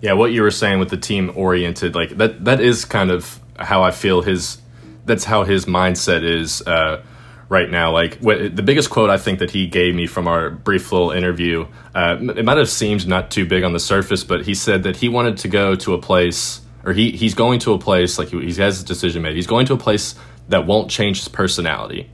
Yeah, 0.00 0.14
what 0.14 0.32
you 0.32 0.42
were 0.42 0.50
saying 0.50 0.78
with 0.78 0.90
the 0.90 0.96
team 0.96 1.32
oriented, 1.34 1.94
like 1.94 2.16
that, 2.16 2.44
that 2.44 2.60
is 2.60 2.84
kind 2.84 3.10
of 3.10 3.40
how 3.58 3.82
I 3.82 3.90
feel 3.90 4.22
his, 4.22 4.58
that's 5.04 5.24
how 5.24 5.44
his 5.44 5.66
mindset 5.66 6.22
is 6.24 6.62
uh, 6.62 7.02
right 7.48 7.70
now. 7.70 7.92
Like 7.92 8.18
what, 8.18 8.54
the 8.54 8.62
biggest 8.62 8.90
quote 8.90 9.10
I 9.10 9.18
think 9.18 9.38
that 9.38 9.50
he 9.50 9.66
gave 9.66 9.94
me 9.94 10.06
from 10.06 10.28
our 10.28 10.50
brief 10.50 10.90
little 10.92 11.10
interview, 11.10 11.66
uh, 11.94 12.16
it 12.36 12.44
might 12.44 12.58
have 12.58 12.70
seemed 12.70 13.06
not 13.06 13.30
too 13.30 13.46
big 13.46 13.64
on 13.64 13.72
the 13.72 13.80
surface, 13.80 14.24
but 14.24 14.44
he 14.44 14.54
said 14.54 14.82
that 14.84 14.96
he 14.96 15.08
wanted 15.08 15.38
to 15.38 15.48
go 15.48 15.74
to 15.76 15.94
a 15.94 15.98
place, 15.98 16.60
or 16.84 16.92
he, 16.92 17.10
he's 17.10 17.34
going 17.34 17.58
to 17.60 17.72
a 17.72 17.78
place, 17.78 18.18
like 18.18 18.28
he, 18.28 18.40
he 18.40 18.54
has 18.54 18.76
his 18.76 18.84
decision 18.84 19.22
made. 19.22 19.36
He's 19.36 19.46
going 19.46 19.66
to 19.66 19.74
a 19.74 19.78
place 19.78 20.14
that 20.48 20.66
won't 20.66 20.90
change 20.90 21.18
his 21.18 21.28
personality 21.28 22.10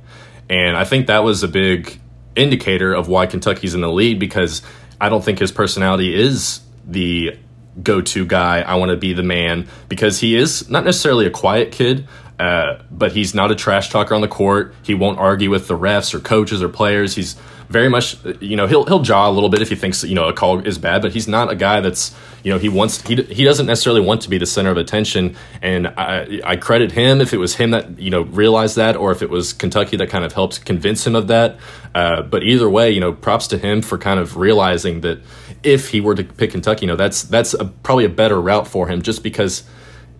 and 0.51 0.77
I 0.77 0.85
think 0.85 1.07
that 1.07 1.23
was 1.23 1.45
a 1.45 1.49
big 1.49 2.01
indicator 2.35 2.93
of 2.93 3.09
why 3.09 3.27
Kentucky's 3.27 3.75
in 3.75 3.81
the 3.81 3.91
lead 3.91 4.19
because 4.19 4.63
I 5.01 5.09
don't 5.09 5.25
think 5.25 5.39
his 5.39 5.53
personality 5.53 6.13
is 6.13 6.61
the 6.85 7.39
go 7.81 8.01
to 8.01 8.27
guy. 8.27 8.61
I 8.61 8.75
want 8.75 8.91
to 8.91 8.97
be 8.97 9.13
the 9.13 9.23
man 9.23 9.69
because 9.89 10.19
he 10.19 10.35
is 10.35 10.69
not 10.69 10.85
necessarily 10.85 11.27
a 11.27 11.31
quiet 11.31 11.71
kid, 11.71 12.09
uh, 12.41 12.81
but 12.91 13.13
he's 13.13 13.35
not 13.35 13.51
a 13.51 13.55
trash 13.55 13.91
talker 13.91 14.15
on 14.15 14.23
the 14.23 14.29
court. 14.29 14.75
He 14.83 14.95
won't 14.95 15.19
argue 15.19 15.51
with 15.51 15.69
the 15.69 15.77
refs 15.77 16.15
or 16.15 16.21
coaches 16.21 16.63
or 16.63 16.71
players. 16.71 17.15
He's 17.15 17.35
very 17.69 17.91
much, 17.91 18.17
you 18.41 18.57
know, 18.57 18.67
he'll 18.67 18.87
he'll 18.87 19.03
jaw 19.03 19.29
a 19.29 19.31
little 19.31 19.51
bit 19.51 19.61
if 19.61 19.69
he 19.69 19.77
thinks 19.77 20.03
you 20.05 20.15
know 20.15 20.27
a 20.27 20.33
call 20.33 20.59
is 20.61 20.79
bad, 20.79 21.03
but 21.03 21.13
he's 21.13 21.29
not 21.29 21.53
a 21.53 21.55
guy 21.55 21.81
that's 21.81 22.17
you 22.43 22.51
know 22.51 22.59
he 22.59 22.71
wants 22.71 23.03
he 23.03 23.15
he 23.25 23.45
doesn't 23.45 23.67
necessarily 23.67 24.01
want 24.01 24.23
to 24.23 24.31
be 24.31 24.39
the 24.39 24.47
center 24.47 24.71
of 24.71 24.79
attention. 24.79 25.37
And 25.61 25.89
I 25.89 26.41
I 26.43 26.57
credit 26.57 26.93
him 26.93 27.21
if 27.21 27.35
it 27.35 27.37
was 27.37 27.57
him 27.57 27.73
that 27.73 27.99
you 27.99 28.09
know 28.09 28.23
realized 28.23 28.77
that, 28.77 28.97
or 28.97 29.13
if 29.13 29.21
it 29.21 29.29
was 29.29 29.53
Kentucky 29.53 29.99
that 29.99 30.09
kind 30.09 30.25
of 30.25 30.33
helped 30.33 30.65
convince 30.65 31.07
him 31.07 31.15
of 31.15 31.29
that. 31.29 31.59
Uh, 31.95 32.23
but 32.23 32.43
either 32.43 32.71
way, 32.71 32.91
you 32.91 33.01
know, 33.01 33.13
props 33.13 33.49
to 33.49 33.59
him 33.59 33.83
for 33.83 33.99
kind 33.99 34.19
of 34.19 34.39
realizing 34.39 35.03
that 35.03 35.21
if 35.63 35.91
he 35.91 36.01
were 36.01 36.15
to 36.15 36.25
pick 36.25 36.53
Kentucky, 36.53 36.87
you 36.87 36.87
know, 36.87 36.97
that's 36.97 37.23
that's 37.23 37.53
a, 37.53 37.67
probably 37.67 38.07
a 38.07 38.09
better 38.09 38.41
route 38.41 38.67
for 38.67 38.89
him, 38.89 39.03
just 39.03 39.23
because 39.23 39.63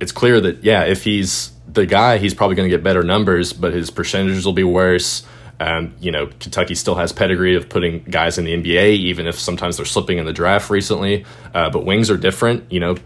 it's 0.01 0.13
clear 0.13 0.39
that 0.39 0.63
yeah, 0.63 0.85
if 0.85 1.05
he's 1.05 1.53
the 1.73 1.87
guy, 1.87 2.19
he's 2.19 2.35
probably 2.35 2.57
going 2.57 2.69
to 2.69 2.75
get 2.75 2.83
better 2.83 3.03
numbers, 3.03 3.53
but 3.53 3.73
his 3.73 3.91
percentages 3.91 4.45
will 4.45 4.53
be 4.53 4.65
worse. 4.65 5.25
Um, 5.59 5.95
you 6.01 6.11
know, 6.11 6.27
Kentucky 6.27 6.75
still 6.75 6.95
has 6.95 7.13
pedigree 7.13 7.55
of 7.55 7.69
putting 7.69 8.03
guys 8.05 8.39
in 8.39 8.45
the 8.45 8.57
NBA, 8.57 8.93
even 8.97 9.27
if 9.27 9.39
sometimes 9.39 9.77
they're 9.77 9.87
slipping 9.87 10.19
in 10.19 10.25
the 10.25 10.33
draft 10.33 10.71
recently. 10.71 11.27
Uh, 11.53 11.69
but 11.69 11.85
wings 11.85 12.11
are 12.11 12.17
different. 12.17 12.71
You 12.73 12.81
know, 12.81 12.97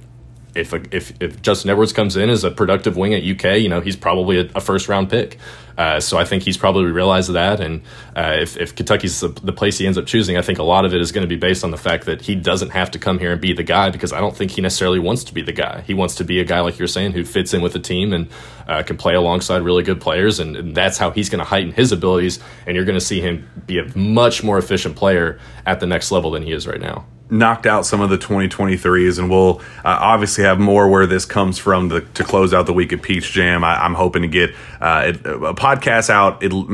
if 0.54 0.72
a, 0.72 0.82
if 0.94 1.12
if 1.20 1.42
Justin 1.42 1.70
Edwards 1.70 1.92
comes 1.92 2.16
in 2.16 2.30
as 2.30 2.44
a 2.44 2.50
productive 2.50 2.96
wing 2.96 3.14
at 3.14 3.22
UK, 3.22 3.58
you 3.58 3.68
know, 3.68 3.80
he's 3.80 3.96
probably 3.96 4.38
a, 4.38 4.50
a 4.54 4.60
first 4.60 4.88
round 4.88 5.10
pick. 5.10 5.38
Uh, 5.76 5.98
so 5.98 6.16
I 6.18 6.24
think 6.24 6.44
he's 6.44 6.56
probably 6.56 6.90
realized 6.90 7.32
that. 7.32 7.60
And 7.60 7.82
uh, 8.14 8.36
if, 8.38 8.56
if 8.56 8.76
Kentucky's 8.76 9.20
the, 9.20 9.28
the, 9.28 9.52
place 9.52 9.78
he 9.78 9.86
ends 9.86 9.98
up 9.98 10.06
choosing, 10.06 10.36
I 10.36 10.42
think 10.42 10.58
a 10.58 10.62
lot 10.62 10.84
of 10.84 10.94
it 10.94 11.00
is 11.00 11.10
going 11.10 11.22
to 11.22 11.28
be 11.28 11.36
based 11.36 11.64
on 11.64 11.72
the 11.72 11.76
fact 11.76 12.06
that 12.06 12.22
he 12.22 12.34
doesn't 12.34 12.70
have 12.70 12.92
to 12.92 12.98
come 12.98 13.18
here 13.18 13.32
and 13.32 13.40
be 13.40 13.52
the 13.52 13.64
guy 13.64 13.90
because 13.90 14.12
I 14.12 14.20
don't 14.20 14.36
think 14.36 14.52
he 14.52 14.60
necessarily 14.60 15.00
wants 15.00 15.24
to 15.24 15.34
be 15.34 15.42
the 15.42 15.52
guy. 15.52 15.80
He 15.82 15.94
wants 15.94 16.14
to 16.16 16.24
be 16.24 16.38
a 16.38 16.44
guy, 16.44 16.60
like 16.60 16.78
you're 16.78 16.88
saying, 16.88 17.12
who 17.12 17.24
fits 17.24 17.54
in 17.54 17.60
with 17.60 17.72
the 17.72 17.80
team 17.80 18.12
and 18.12 18.28
uh, 18.68 18.82
can 18.84 18.96
play 18.96 19.14
alongside 19.14 19.62
really 19.62 19.82
good 19.82 20.00
players. 20.00 20.38
And, 20.38 20.56
and 20.56 20.76
that's 20.76 20.98
how 20.98 21.10
he's 21.10 21.28
going 21.28 21.40
to 21.40 21.44
heighten 21.44 21.72
his 21.72 21.90
abilities. 21.90 22.38
And 22.66 22.76
you're 22.76 22.84
going 22.84 22.98
to 22.98 23.04
see 23.04 23.20
him 23.20 23.48
be 23.66 23.78
a 23.78 23.98
much 23.98 24.44
more 24.44 24.58
efficient 24.58 24.94
player 24.94 25.40
at 25.66 25.80
the 25.80 25.86
next 25.86 26.12
level 26.12 26.30
than 26.30 26.44
he 26.44 26.52
is 26.52 26.66
right 26.66 26.80
now 26.80 27.06
knocked 27.34 27.66
out 27.66 27.84
some 27.84 28.00
of 28.00 28.10
the 28.10 28.18
2023s, 28.18 29.18
and 29.18 29.28
we'll 29.28 29.60
uh, 29.84 29.98
obviously 30.00 30.44
have 30.44 30.58
more 30.58 30.88
where 30.88 31.06
this 31.06 31.24
comes 31.24 31.58
from 31.58 31.88
to, 31.90 32.00
to 32.00 32.24
close 32.24 32.54
out 32.54 32.66
the 32.66 32.72
week 32.72 32.92
at 32.92 33.02
Peach 33.02 33.32
Jam. 33.32 33.64
I, 33.64 33.84
am 33.84 33.94
hoping 33.94 34.22
to 34.22 34.28
get 34.28 34.54
uh, 34.80 35.12
a 35.24 35.54
podcast 35.54 36.10
out 36.10 36.42
it'll, 36.42 36.66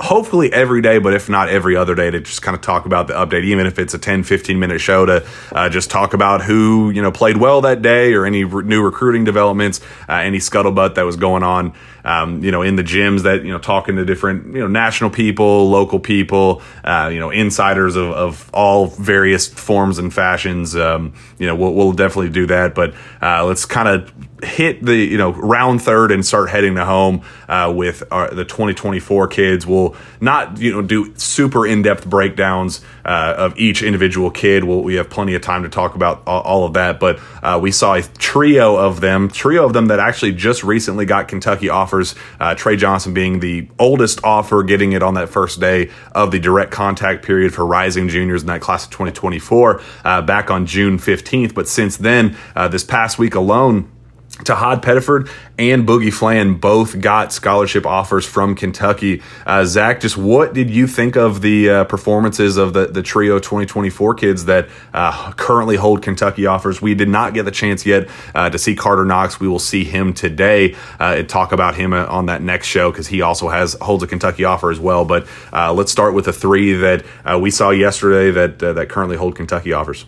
hopefully 0.00 0.52
every 0.52 0.80
day, 0.80 0.98
but 0.98 1.12
if 1.12 1.28
not 1.28 1.48
every 1.48 1.76
other 1.76 1.94
day, 1.94 2.10
to 2.10 2.20
just 2.20 2.42
kind 2.42 2.54
of 2.54 2.62
talk 2.62 2.86
about 2.86 3.06
the 3.06 3.14
update, 3.14 3.44
even 3.44 3.66
if 3.66 3.78
it's 3.78 3.94
a 3.94 3.98
10, 3.98 4.24
15 4.24 4.58
minute 4.58 4.80
show 4.80 5.06
to 5.06 5.26
uh, 5.52 5.68
just 5.68 5.90
talk 5.90 6.14
about 6.14 6.42
who 6.42 6.90
you 6.90 7.02
know 7.02 7.12
played 7.12 7.36
well 7.36 7.60
that 7.60 7.82
day 7.82 8.14
or 8.14 8.24
any 8.24 8.44
re- 8.44 8.64
new 8.64 8.82
recruiting 8.82 9.24
developments, 9.24 9.80
uh, 10.08 10.14
any 10.14 10.38
scuttlebutt 10.38 10.94
that 10.94 11.02
was 11.02 11.16
going 11.16 11.42
on 11.42 11.74
um, 12.06 12.42
you 12.44 12.52
know, 12.52 12.62
in 12.62 12.76
the 12.76 12.84
gyms 12.84 13.24
that, 13.24 13.44
you 13.44 13.50
know, 13.50 13.58
talking 13.58 13.96
to 13.96 14.04
different, 14.04 14.54
you 14.54 14.60
know, 14.60 14.68
national 14.68 15.10
people, 15.10 15.68
local 15.68 15.98
people, 15.98 16.62
uh, 16.84 17.10
you 17.12 17.18
know, 17.18 17.30
insiders 17.30 17.96
of, 17.96 18.12
of 18.12 18.48
all 18.54 18.86
various 18.86 19.48
forms 19.48 19.98
and 19.98 20.14
fashions. 20.14 20.76
Um, 20.76 21.14
you 21.36 21.48
know, 21.48 21.56
we'll, 21.56 21.74
we'll 21.74 21.92
definitely 21.92 22.30
do 22.30 22.46
that. 22.46 22.76
But 22.76 22.94
uh, 23.20 23.44
let's 23.44 23.64
kind 23.64 23.88
of 23.88 24.15
hit 24.42 24.84
the 24.84 24.94
you 24.94 25.18
know 25.18 25.32
round 25.32 25.82
third 25.82 26.12
and 26.12 26.24
start 26.24 26.50
heading 26.50 26.74
to 26.74 26.84
home 26.84 27.22
uh, 27.48 27.72
with 27.74 28.02
our, 28.10 28.32
the 28.34 28.44
2024 28.44 29.28
kids. 29.28 29.66
We'll 29.66 29.96
not 30.20 30.58
you 30.58 30.72
know 30.72 30.82
do 30.82 31.14
super 31.16 31.66
in 31.66 31.82
depth 31.82 32.06
breakdowns 32.06 32.80
uh, 33.04 33.34
of 33.36 33.58
each 33.58 33.82
individual 33.82 34.30
kid. 34.30 34.64
We'll, 34.64 34.82
we 34.82 34.96
have 34.96 35.08
plenty 35.08 35.34
of 35.34 35.42
time 35.42 35.62
to 35.62 35.68
talk 35.68 35.94
about 35.94 36.22
all, 36.26 36.64
of 36.66 36.72
that. 36.74 36.98
But 36.98 37.20
uh, 37.42 37.58
we 37.62 37.70
saw 37.70 37.94
a 37.94 38.02
trio 38.02 38.76
of 38.76 39.00
them, 39.00 39.28
trio 39.28 39.64
of 39.64 39.72
them 39.72 39.86
that 39.86 40.00
actually 40.00 40.32
just 40.32 40.64
recently 40.64 41.04
got 41.06 41.28
Kentucky 41.28 41.68
offers. 41.68 42.14
Uh, 42.40 42.54
Trey 42.54 42.76
Johnson 42.76 43.14
being 43.14 43.40
the 43.40 43.68
oldest 43.78 44.24
offer, 44.24 44.62
getting 44.62 44.92
it 44.92 45.02
on 45.02 45.14
that 45.14 45.28
first 45.28 45.60
day 45.60 45.90
of 46.12 46.30
the 46.30 46.40
direct 46.40 46.72
contact 46.72 47.24
period 47.24 47.54
for 47.54 47.64
rising 47.64 48.08
juniors 48.08 48.42
in 48.42 48.48
that 48.48 48.60
class 48.60 48.84
of 48.84 48.90
2024 48.90 49.80
uh, 50.04 50.22
back 50.22 50.50
on 50.50 50.66
June 50.66 50.98
15th. 50.98 51.54
But 51.54 51.68
since 51.68 51.96
then, 51.96 52.36
uh, 52.56 52.68
this 52.68 52.82
past 52.82 53.18
week 53.18 53.34
alone 53.34 53.90
Tahad 54.44 54.82
Pettiford 54.82 55.30
and 55.58 55.86
Boogie 55.88 56.12
Fland 56.12 56.60
both 56.60 57.00
got 57.00 57.32
scholarship 57.32 57.86
offers 57.86 58.26
from 58.26 58.54
Kentucky. 58.54 59.22
Uh, 59.46 59.64
Zach, 59.64 60.00
just 60.00 60.18
what 60.18 60.52
did 60.52 60.68
you 60.68 60.86
think 60.86 61.16
of 61.16 61.40
the 61.40 61.70
uh, 61.70 61.84
performances 61.84 62.58
of 62.58 62.74
the, 62.74 62.86
the 62.86 63.02
trio 63.02 63.38
2024 63.38 64.14
kids 64.14 64.44
that 64.44 64.68
uh, 64.92 65.32
currently 65.32 65.76
hold 65.76 66.02
Kentucky 66.02 66.44
offers? 66.44 66.82
We 66.82 66.94
did 66.94 67.08
not 67.08 67.32
get 67.32 67.44
the 67.44 67.50
chance 67.50 67.86
yet 67.86 68.08
uh, 68.34 68.50
to 68.50 68.58
see 68.58 68.76
Carter 68.76 69.06
Knox. 69.06 69.40
We 69.40 69.48
will 69.48 69.58
see 69.58 69.84
him 69.84 70.12
today 70.12 70.74
uh, 71.00 71.14
and 71.16 71.28
talk 71.28 71.52
about 71.52 71.74
him 71.74 71.94
uh, 71.94 72.04
on 72.06 72.26
that 72.26 72.42
next 72.42 72.66
show 72.66 72.90
because 72.90 73.06
he 73.06 73.22
also 73.22 73.48
has 73.48 73.74
holds 73.80 74.02
a 74.02 74.06
Kentucky 74.06 74.44
offer 74.44 74.70
as 74.70 74.78
well. 74.78 75.06
But 75.06 75.26
let's 75.52 75.90
start 75.90 76.12
with 76.12 76.26
the 76.26 76.32
three 76.32 76.74
that 76.74 77.04
we 77.40 77.50
saw 77.50 77.70
yesterday 77.70 78.30
that 78.32 78.58
that 78.58 78.88
currently 78.90 79.16
hold 79.16 79.34
Kentucky 79.34 79.72
offers. 79.72 80.04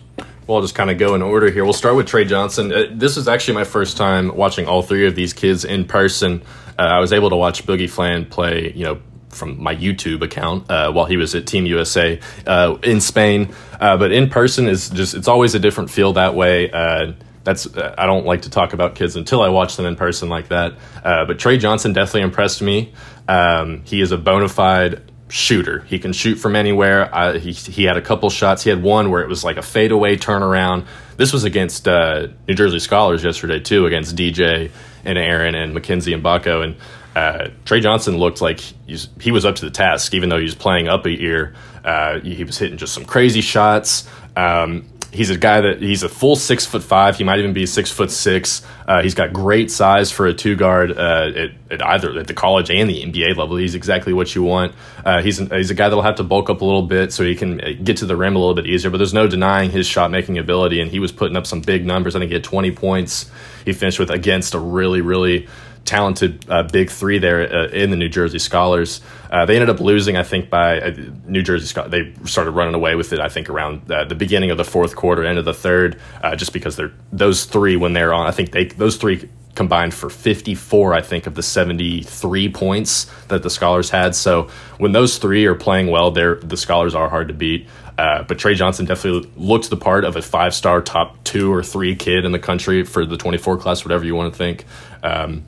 Well, 0.49 0.55
I'll 0.55 0.63
just 0.63 0.73
kind 0.73 0.89
of 0.89 0.97
go 0.97 1.13
in 1.13 1.21
order 1.21 1.51
here. 1.51 1.63
We'll 1.63 1.73
start 1.73 1.95
with 1.95 2.07
Trey 2.07 2.25
Johnson. 2.25 2.73
Uh, 2.73 2.87
this 2.89 3.17
is 3.17 3.27
actually 3.27 3.53
my 3.53 3.65
first 3.65 3.97
time 3.97 4.35
watching 4.35 4.65
all 4.65 4.81
three 4.81 5.05
of 5.05 5.13
these 5.13 5.31
kids 5.31 5.63
in 5.63 5.85
person. 5.85 6.41
Uh, 6.69 6.81
I 6.81 6.99
was 6.99 7.13
able 7.13 7.29
to 7.29 7.35
watch 7.35 7.67
Boogie 7.67 7.87
Fland 7.87 8.31
play, 8.31 8.73
you 8.73 8.83
know, 8.83 8.99
from 9.29 9.61
my 9.61 9.75
YouTube 9.75 10.23
account 10.23 10.71
uh, 10.71 10.91
while 10.91 11.05
he 11.05 11.17
was 11.17 11.35
at 11.35 11.45
Team 11.45 11.67
USA 11.67 12.19
uh, 12.47 12.79
in 12.81 12.99
Spain. 12.99 13.53
Uh, 13.79 13.97
but 13.97 14.11
in 14.11 14.27
person 14.27 14.67
is 14.67 14.89
just 14.89 15.13
it's 15.13 15.27
always 15.27 15.53
a 15.53 15.59
different 15.59 15.91
feel 15.91 16.13
that 16.13 16.33
way. 16.33 16.71
Uh, 16.71 17.11
that's 17.43 17.67
I 17.77 18.07
don't 18.07 18.25
like 18.25 18.41
to 18.41 18.49
talk 18.49 18.73
about 18.73 18.95
kids 18.95 19.15
until 19.15 19.43
I 19.43 19.49
watch 19.49 19.77
them 19.77 19.85
in 19.85 19.95
person 19.95 20.29
like 20.29 20.47
that. 20.47 20.73
Uh, 21.03 21.25
but 21.25 21.37
Trey 21.37 21.59
Johnson 21.59 21.93
definitely 21.93 22.23
impressed 22.23 22.63
me. 22.63 22.91
Um, 23.27 23.83
he 23.85 24.01
is 24.01 24.11
a 24.11 24.17
bona 24.17 24.49
fide 24.49 25.08
shooter. 25.29 25.81
He 25.81 25.99
can 25.99 26.11
shoot 26.13 26.35
from 26.35 26.55
anywhere. 26.55 27.13
Uh, 27.13 27.39
he 27.39 27.51
he 27.51 27.83
had 27.83 27.97
a 27.97 28.01
couple 28.01 28.29
shots. 28.29 28.63
He 28.63 28.69
had 28.69 28.81
one 28.81 29.11
where 29.11 29.21
it 29.21 29.29
was 29.29 29.43
like 29.43 29.57
a 29.57 29.61
fadeaway 29.61 30.17
turnaround. 30.17 30.85
This 31.17 31.31
was 31.31 31.43
against 31.43 31.87
uh, 31.87 32.27
New 32.47 32.55
Jersey 32.55 32.79
Scholars 32.79 33.23
yesterday 33.23 33.59
too, 33.59 33.85
against 33.85 34.15
DJ 34.15 34.71
and 35.05 35.17
Aaron 35.17 35.55
and 35.55 35.73
Mackenzie 35.73 36.13
Mgbako. 36.13 36.63
And 36.63 36.75
uh, 37.15 37.49
Trey 37.65 37.79
Johnson 37.79 38.17
looked 38.17 38.41
like 38.41 38.59
he 38.59 39.31
was 39.31 39.45
up 39.45 39.55
to 39.55 39.65
the 39.65 39.71
task, 39.71 40.13
even 40.13 40.29
though 40.29 40.37
he 40.37 40.43
was 40.43 40.55
playing 40.55 40.87
up 40.87 41.05
a 41.05 41.11
year. 41.11 41.53
Uh, 41.83 42.19
he 42.19 42.43
was 42.43 42.57
hitting 42.57 42.77
just 42.77 42.93
some 42.93 43.05
crazy 43.05 43.41
shots. 43.41 44.07
Um, 44.35 44.85
he's 45.11 45.29
a 45.29 45.37
guy 45.37 45.61
that 45.61 45.81
he's 45.81 46.03
a 46.03 46.09
full 46.09 46.35
six 46.35 46.65
foot 46.65 46.83
five. 46.83 47.17
He 47.17 47.23
might 47.23 47.39
even 47.39 47.53
be 47.53 47.65
six 47.65 47.91
foot 47.91 48.11
six. 48.11 48.65
Uh, 48.87 49.01
he's 49.01 49.13
got 49.13 49.33
great 49.33 49.71
size 49.71 50.11
for 50.11 50.27
a 50.27 50.33
two 50.33 50.55
guard 50.55 50.91
uh, 50.91 51.31
at, 51.35 51.51
at, 51.71 51.81
either 51.81 52.19
at 52.19 52.27
the 52.27 52.33
college 52.33 52.69
and 52.69 52.89
the 52.89 53.03
NBA 53.03 53.35
level. 53.35 53.57
He's 53.57 53.75
exactly 53.75 54.13
what 54.13 54.33
you 54.35 54.43
want. 54.43 54.73
Uh, 55.05 55.21
he's 55.21 55.39
an, 55.39 55.49
he's 55.49 55.71
a 55.71 55.75
guy 55.75 55.89
that'll 55.89 56.03
have 56.03 56.15
to 56.15 56.23
bulk 56.23 56.49
up 56.49 56.61
a 56.61 56.65
little 56.65 56.83
bit 56.83 57.11
so 57.13 57.23
he 57.23 57.35
can 57.35 57.61
uh, 57.61 57.71
get 57.83 57.97
to 57.97 58.05
the 58.05 58.15
rim 58.15 58.35
a 58.35 58.39
little 58.39 58.55
bit 58.55 58.65
easier. 58.65 58.91
But 58.91 58.97
there's 58.97 59.13
no 59.13 59.27
denying 59.27 59.71
his 59.71 59.87
shot 59.87 60.11
making 60.11 60.37
ability, 60.37 60.81
and 60.81 60.89
he 60.89 60.99
was 60.99 61.11
putting 61.11 61.37
up 61.37 61.45
some 61.45 61.61
big 61.61 61.85
numbers. 61.85 62.15
I 62.15 62.19
think 62.19 62.29
he 62.29 62.35
had 62.35 62.43
20 62.43 62.71
points. 62.71 63.31
He 63.65 63.73
finished 63.73 63.99
with 63.99 64.09
against 64.09 64.53
a 64.53 64.59
really 64.59 65.01
really 65.01 65.47
talented 65.89 66.45
uh, 66.49 66.61
big 66.61 66.91
three 66.91 67.17
there 67.17 67.51
uh, 67.51 67.67
in 67.69 67.89
the 67.89 67.97
New 67.97 68.09
Jersey 68.09 68.37
Scholars. 68.37 69.01
Uh, 69.31 69.45
they 69.47 69.55
ended 69.55 69.71
up 69.71 69.79
losing, 69.79 70.17
I 70.17 70.23
think, 70.23 70.47
by 70.47 70.79
uh, 70.79 70.95
New 71.25 71.41
Jersey. 71.41 71.81
They 71.87 72.13
started 72.25 72.51
running 72.51 72.75
away 72.75 72.93
with 72.93 73.11
it, 73.11 73.19
I 73.19 73.27
think, 73.27 73.49
around 73.49 73.91
uh, 73.91 74.05
the 74.05 74.13
beginning 74.13 74.51
of 74.51 74.57
the 74.57 74.63
fourth 74.63 74.95
quarter, 74.95 75.25
end 75.25 75.39
of 75.39 75.45
the 75.45 75.53
third, 75.53 75.99
uh, 76.21 76.35
just 76.35 76.53
because 76.53 76.75
they're 76.75 76.93
those 77.11 77.45
three 77.45 77.75
when 77.75 77.93
they're 77.93 78.13
on. 78.13 78.27
I 78.27 78.31
think 78.31 78.51
they 78.51 78.65
those 78.65 78.97
three 78.97 79.27
combined 79.55 79.95
for 79.95 80.11
54, 80.11 80.93
I 80.93 81.01
think, 81.01 81.25
of 81.25 81.33
the 81.33 81.41
73 81.43 82.49
points 82.53 83.05
that 83.27 83.41
the 83.41 83.49
Scholars 83.49 83.89
had. 83.89 84.15
So 84.15 84.47
when 84.77 84.91
those 84.91 85.17
three 85.17 85.47
are 85.47 85.55
playing 85.55 85.87
well, 85.87 86.11
they're 86.11 86.35
the 86.35 86.55
Scholars 86.55 86.93
are 86.93 87.09
hard 87.09 87.29
to 87.29 87.33
beat. 87.33 87.67
Uh, 87.97 88.23
but 88.23 88.37
Trey 88.37 88.53
Johnson 88.53 88.85
definitely 88.85 89.29
looked 89.35 89.69
the 89.71 89.75
part 89.75 90.05
of 90.05 90.15
a 90.15 90.21
five 90.21 90.53
star 90.53 90.83
top 90.83 91.23
two 91.23 91.51
or 91.51 91.63
three 91.63 91.95
kid 91.95 92.25
in 92.25 92.31
the 92.31 92.39
country 92.39 92.83
for 92.83 93.07
the 93.07 93.17
24 93.17 93.57
class, 93.57 93.83
whatever 93.83 94.05
you 94.05 94.15
want 94.15 94.31
to 94.31 94.37
think. 94.37 94.65
Um, 95.03 95.43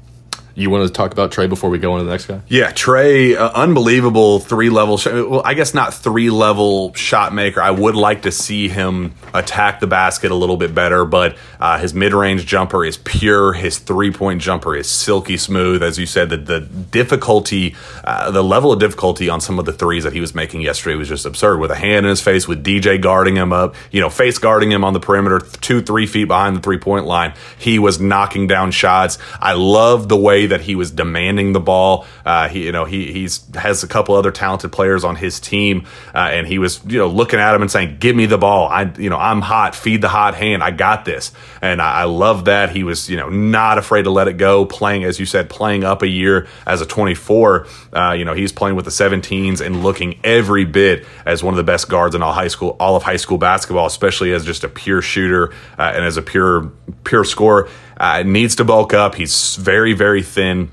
you 0.55 0.69
want 0.69 0.87
to 0.87 0.93
talk 0.93 1.11
about 1.11 1.31
Trey 1.31 1.47
before 1.47 1.69
we 1.69 1.77
go 1.77 1.93
on 1.93 1.99
to 1.99 2.05
the 2.05 2.11
next 2.11 2.25
guy? 2.25 2.41
Yeah, 2.47 2.71
Trey, 2.71 3.35
uh, 3.35 3.49
unbelievable 3.51 4.39
three 4.39 4.69
level. 4.69 4.97
Sh- 4.97 5.07
well, 5.07 5.41
I 5.45 5.53
guess 5.53 5.73
not 5.73 5.93
three 5.93 6.29
level 6.29 6.93
shot 6.93 7.33
maker. 7.33 7.61
I 7.61 7.71
would 7.71 7.95
like 7.95 8.23
to 8.23 8.31
see 8.31 8.67
him 8.67 9.13
attack 9.33 9.79
the 9.79 9.87
basket 9.87 10.31
a 10.31 10.35
little 10.35 10.57
bit 10.57 10.75
better, 10.75 11.05
but 11.05 11.37
uh, 11.59 11.77
his 11.79 11.93
mid 11.93 12.13
range 12.13 12.45
jumper 12.45 12.83
is 12.83 12.97
pure. 12.97 13.53
His 13.53 13.77
three 13.77 14.11
point 14.11 14.41
jumper 14.41 14.75
is 14.75 14.89
silky 14.89 15.37
smooth. 15.37 15.83
As 15.83 15.97
you 15.97 16.05
said, 16.05 16.29
the, 16.29 16.37
the 16.37 16.61
difficulty, 16.61 17.75
uh, 18.03 18.31
the 18.31 18.43
level 18.43 18.71
of 18.71 18.79
difficulty 18.79 19.29
on 19.29 19.41
some 19.41 19.59
of 19.59 19.65
the 19.65 19.73
threes 19.73 20.03
that 20.03 20.13
he 20.13 20.19
was 20.19 20.35
making 20.35 20.61
yesterday 20.61 20.95
was 20.95 21.07
just 21.07 21.25
absurd. 21.25 21.59
With 21.59 21.71
a 21.71 21.75
hand 21.75 22.05
in 22.05 22.09
his 22.09 22.21
face, 22.21 22.47
with 22.47 22.63
DJ 22.63 23.01
guarding 23.01 23.35
him 23.35 23.53
up, 23.53 23.75
you 23.91 24.01
know, 24.01 24.09
face 24.09 24.37
guarding 24.37 24.71
him 24.71 24.83
on 24.83 24.93
the 24.93 24.99
perimeter, 24.99 25.39
two, 25.39 25.81
three 25.81 26.05
feet 26.05 26.25
behind 26.25 26.55
the 26.55 26.61
three 26.61 26.77
point 26.77 27.05
line, 27.05 27.33
he 27.57 27.79
was 27.79 27.99
knocking 27.99 28.47
down 28.47 28.71
shots. 28.71 29.17
I 29.39 29.53
love 29.53 30.09
the 30.09 30.17
way 30.17 30.40
that 30.47 30.61
he 30.61 30.75
was 30.75 30.91
demanding 30.91 31.53
the 31.53 31.59
ball. 31.59 32.05
Uh, 32.25 32.47
he, 32.47 32.65
you 32.65 32.71
know, 32.71 32.85
he 32.85 33.11
he's 33.11 33.43
has 33.55 33.83
a 33.83 33.87
couple 33.87 34.15
other 34.15 34.31
talented 34.31 34.71
players 34.71 35.03
on 35.03 35.15
his 35.15 35.39
team, 35.39 35.85
uh, 36.13 36.29
and 36.31 36.47
he 36.47 36.59
was, 36.59 36.81
you 36.85 36.97
know, 36.97 37.07
looking 37.07 37.39
at 37.39 37.55
him 37.55 37.61
and 37.61 37.71
saying, 37.71 37.97
"Give 37.99 38.15
me 38.15 38.25
the 38.25 38.37
ball. 38.37 38.67
I, 38.67 38.91
you 38.97 39.09
know, 39.09 39.17
I'm 39.17 39.41
hot. 39.41 39.75
Feed 39.75 40.01
the 40.01 40.09
hot 40.09 40.35
hand. 40.35 40.63
I 40.63 40.71
got 40.71 41.05
this." 41.05 41.31
And 41.61 41.81
I, 41.81 42.01
I 42.01 42.03
love 42.05 42.45
that 42.45 42.71
he 42.71 42.83
was, 42.83 43.09
you 43.09 43.17
know, 43.17 43.29
not 43.29 43.77
afraid 43.77 44.03
to 44.03 44.09
let 44.09 44.27
it 44.27 44.37
go. 44.37 44.65
Playing, 44.65 45.03
as 45.03 45.19
you 45.19 45.25
said, 45.25 45.49
playing 45.49 45.83
up 45.83 46.01
a 46.01 46.07
year 46.07 46.47
as 46.65 46.81
a 46.81 46.85
24. 46.85 47.67
Uh, 47.93 48.15
you 48.17 48.25
know, 48.25 48.33
he's 48.33 48.51
playing 48.51 48.75
with 48.75 48.85
the 48.85 48.91
17s 48.91 49.61
and 49.61 49.83
looking 49.83 50.19
every 50.23 50.65
bit 50.65 51.05
as 51.25 51.43
one 51.43 51.53
of 51.53 51.57
the 51.57 51.63
best 51.63 51.89
guards 51.89 52.15
in 52.15 52.23
all 52.23 52.33
high 52.33 52.47
school, 52.47 52.75
all 52.79 52.95
of 52.95 53.03
high 53.03 53.17
school 53.17 53.37
basketball, 53.37 53.85
especially 53.85 54.33
as 54.33 54.45
just 54.45 54.63
a 54.63 54.69
pure 54.69 55.01
shooter 55.01 55.53
uh, 55.77 55.91
and 55.95 56.03
as 56.03 56.17
a 56.17 56.21
pure 56.21 56.71
pure 57.03 57.23
scorer. 57.23 57.69
Uh, 57.97 58.23
needs 58.23 58.55
to 58.55 58.63
bulk 58.63 58.93
up. 58.93 59.15
He's 59.15 59.55
very, 59.55 59.93
very 59.93 60.23
thin 60.23 60.71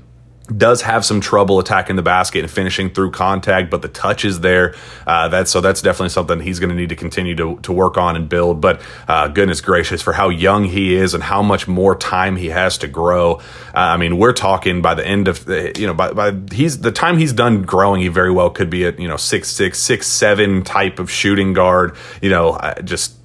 does 0.55 0.81
have 0.81 1.05
some 1.05 1.21
trouble 1.21 1.59
attacking 1.59 1.95
the 1.95 2.01
basket 2.01 2.39
and 2.39 2.51
finishing 2.51 2.89
through 2.89 3.11
contact, 3.11 3.69
but 3.69 3.81
the 3.81 3.87
touch 3.87 4.25
is 4.25 4.39
there. 4.39 4.75
Uh, 5.05 5.27
that's 5.27 5.51
so 5.51 5.61
that's 5.61 5.81
definitely 5.81 6.09
something 6.09 6.39
he's 6.39 6.59
going 6.59 6.69
to 6.69 6.75
need 6.75 6.89
to 6.89 6.95
continue 6.95 7.35
to, 7.35 7.59
to 7.61 7.71
work 7.71 7.97
on 7.97 8.15
and 8.15 8.27
build. 8.29 8.61
But 8.61 8.81
uh, 9.07 9.27
goodness 9.27 9.61
gracious, 9.61 10.01
for 10.01 10.13
how 10.13 10.29
young 10.29 10.65
he 10.65 10.95
is 10.95 11.13
and 11.13 11.23
how 11.23 11.41
much 11.41 11.67
more 11.67 11.95
time 11.95 12.35
he 12.35 12.47
has 12.47 12.77
to 12.79 12.87
grow. 12.87 13.35
Uh, 13.35 13.41
I 13.73 13.97
mean, 13.97 14.17
we're 14.17 14.33
talking 14.33 14.81
by 14.81 14.95
the 14.95 15.05
end 15.05 15.27
of 15.27 15.47
you 15.47 15.87
know 15.87 15.93
by, 15.93 16.11
by 16.13 16.33
he's 16.51 16.79
the 16.79 16.91
time 16.91 17.17
he's 17.17 17.33
done 17.33 17.63
growing, 17.63 18.01
he 18.01 18.07
very 18.07 18.31
well 18.31 18.49
could 18.49 18.69
be 18.69 18.85
at 18.85 18.99
you 18.99 19.07
know 19.07 19.17
six 19.17 19.49
six 19.49 19.79
six 19.79 20.07
seven 20.07 20.63
type 20.63 20.99
of 20.99 21.11
shooting 21.11 21.53
guard. 21.53 21.95
You 22.21 22.29
know, 22.29 22.73
just 22.83 23.18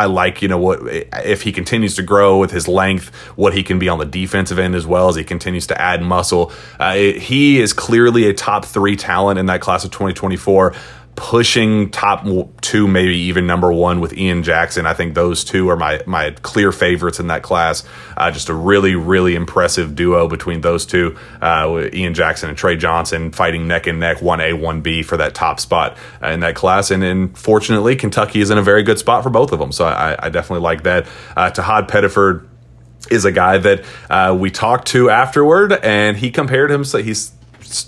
I 0.00 0.06
like, 0.06 0.40
you 0.40 0.48
know, 0.48 0.56
what 0.56 0.80
if 0.82 1.42
he 1.42 1.52
continues 1.52 1.94
to 1.96 2.02
grow 2.02 2.38
with 2.38 2.52
his 2.52 2.66
length, 2.66 3.14
what 3.36 3.52
he 3.52 3.62
can 3.62 3.78
be 3.78 3.86
on 3.90 3.98
the 3.98 4.06
defensive 4.06 4.58
end 4.58 4.74
as 4.74 4.86
well 4.86 5.10
as 5.10 5.16
he 5.16 5.24
continues 5.24 5.66
to 5.66 5.78
add 5.78 6.02
muscle. 6.02 6.52
Uh, 6.78 6.94
he 6.94 7.60
is 7.60 7.74
clearly 7.74 8.26
a 8.26 8.32
top 8.32 8.64
three 8.64 8.96
talent 8.96 9.38
in 9.38 9.44
that 9.46 9.60
class 9.60 9.84
of 9.84 9.90
2024 9.90 10.74
pushing 11.20 11.90
top 11.90 12.26
two, 12.62 12.88
maybe 12.88 13.14
even 13.14 13.46
number 13.46 13.70
one 13.70 14.00
with 14.00 14.16
Ian 14.16 14.42
Jackson. 14.42 14.86
I 14.86 14.94
think 14.94 15.14
those 15.14 15.44
two 15.44 15.68
are 15.68 15.76
my 15.76 16.00
my 16.06 16.30
clear 16.40 16.72
favorites 16.72 17.20
in 17.20 17.26
that 17.26 17.42
class. 17.42 17.84
Uh, 18.16 18.30
just 18.30 18.48
a 18.48 18.54
really 18.54 18.94
really 18.94 19.34
impressive 19.34 19.94
duo 19.94 20.28
between 20.28 20.62
those 20.62 20.86
two, 20.86 21.18
uh, 21.42 21.88
Ian 21.92 22.14
Jackson 22.14 22.48
and 22.48 22.56
Trey 22.56 22.74
Johnson 22.74 23.32
fighting 23.32 23.68
neck 23.68 23.86
and 23.86 24.00
neck, 24.00 24.22
one 24.22 24.40
A 24.40 24.54
one 24.54 24.80
B 24.80 25.02
for 25.02 25.18
that 25.18 25.34
top 25.34 25.60
spot 25.60 25.98
uh, 26.22 26.28
in 26.28 26.40
that 26.40 26.54
class. 26.54 26.90
And 26.90 27.02
then 27.02 27.34
fortunately, 27.34 27.96
Kentucky 27.96 28.40
is 28.40 28.48
in 28.48 28.56
a 28.56 28.62
very 28.62 28.82
good 28.82 28.98
spot 28.98 29.22
for 29.22 29.28
both 29.28 29.52
of 29.52 29.58
them. 29.58 29.72
So 29.72 29.84
I, 29.84 30.16
I 30.18 30.30
definitely 30.30 30.62
like 30.62 30.84
that. 30.84 31.06
Uh, 31.36 31.50
Tahad 31.50 31.88
Pettiford 31.88 32.48
is 33.10 33.26
a 33.26 33.32
guy 33.32 33.58
that 33.58 33.84
uh, 34.08 34.34
we 34.38 34.50
talked 34.50 34.88
to 34.88 35.10
afterward, 35.10 35.72
and 35.72 36.16
he 36.16 36.30
compared 36.30 36.70
himself. 36.70 37.04
He's 37.04 37.32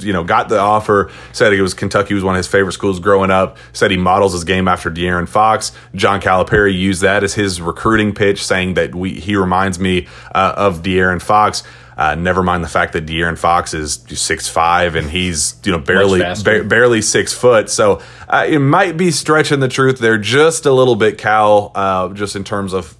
you 0.00 0.12
know, 0.12 0.24
got 0.24 0.48
the 0.48 0.58
offer, 0.58 1.10
said 1.32 1.52
it 1.52 1.62
was 1.62 1.74
Kentucky 1.74 2.14
was 2.14 2.24
one 2.24 2.34
of 2.34 2.38
his 2.38 2.46
favorite 2.46 2.72
schools 2.72 3.00
growing 3.00 3.30
up, 3.30 3.58
said 3.72 3.90
he 3.90 3.96
models 3.96 4.32
his 4.32 4.44
game 4.44 4.68
after 4.68 4.90
De'Aaron 4.90 5.28
Fox. 5.28 5.72
John 5.94 6.20
Calipari 6.20 6.76
used 6.76 7.02
that 7.02 7.24
as 7.24 7.34
his 7.34 7.60
recruiting 7.60 8.14
pitch, 8.14 8.44
saying 8.44 8.74
that 8.74 8.94
we, 8.94 9.18
he 9.18 9.36
reminds 9.36 9.78
me 9.78 10.06
uh, 10.34 10.54
of 10.56 10.82
De'Aaron 10.82 11.20
Fox. 11.20 11.62
Uh, 11.96 12.14
never 12.14 12.42
mind 12.42 12.64
the 12.64 12.68
fact 12.68 12.94
that 12.94 13.06
De'Aaron 13.06 13.38
Fox 13.38 13.74
is 13.74 14.04
six 14.08 14.48
five 14.48 14.94
and 14.96 15.10
he's 15.10 15.56
you 15.62 15.72
know 15.72 15.78
barely 15.78 16.20
ba- 16.42 16.64
barely 16.64 17.02
six 17.02 17.32
foot. 17.32 17.68
So 17.68 18.00
uh, 18.28 18.46
it 18.48 18.60
might 18.60 18.96
be 18.96 19.10
stretching 19.10 19.60
the 19.60 19.68
truth 19.68 19.98
there 19.98 20.18
just 20.18 20.64
a 20.64 20.72
little 20.72 20.96
bit, 20.96 21.18
Cal, 21.18 21.70
uh, 21.74 22.08
just 22.10 22.34
in 22.34 22.44
terms 22.44 22.72
of 22.72 22.96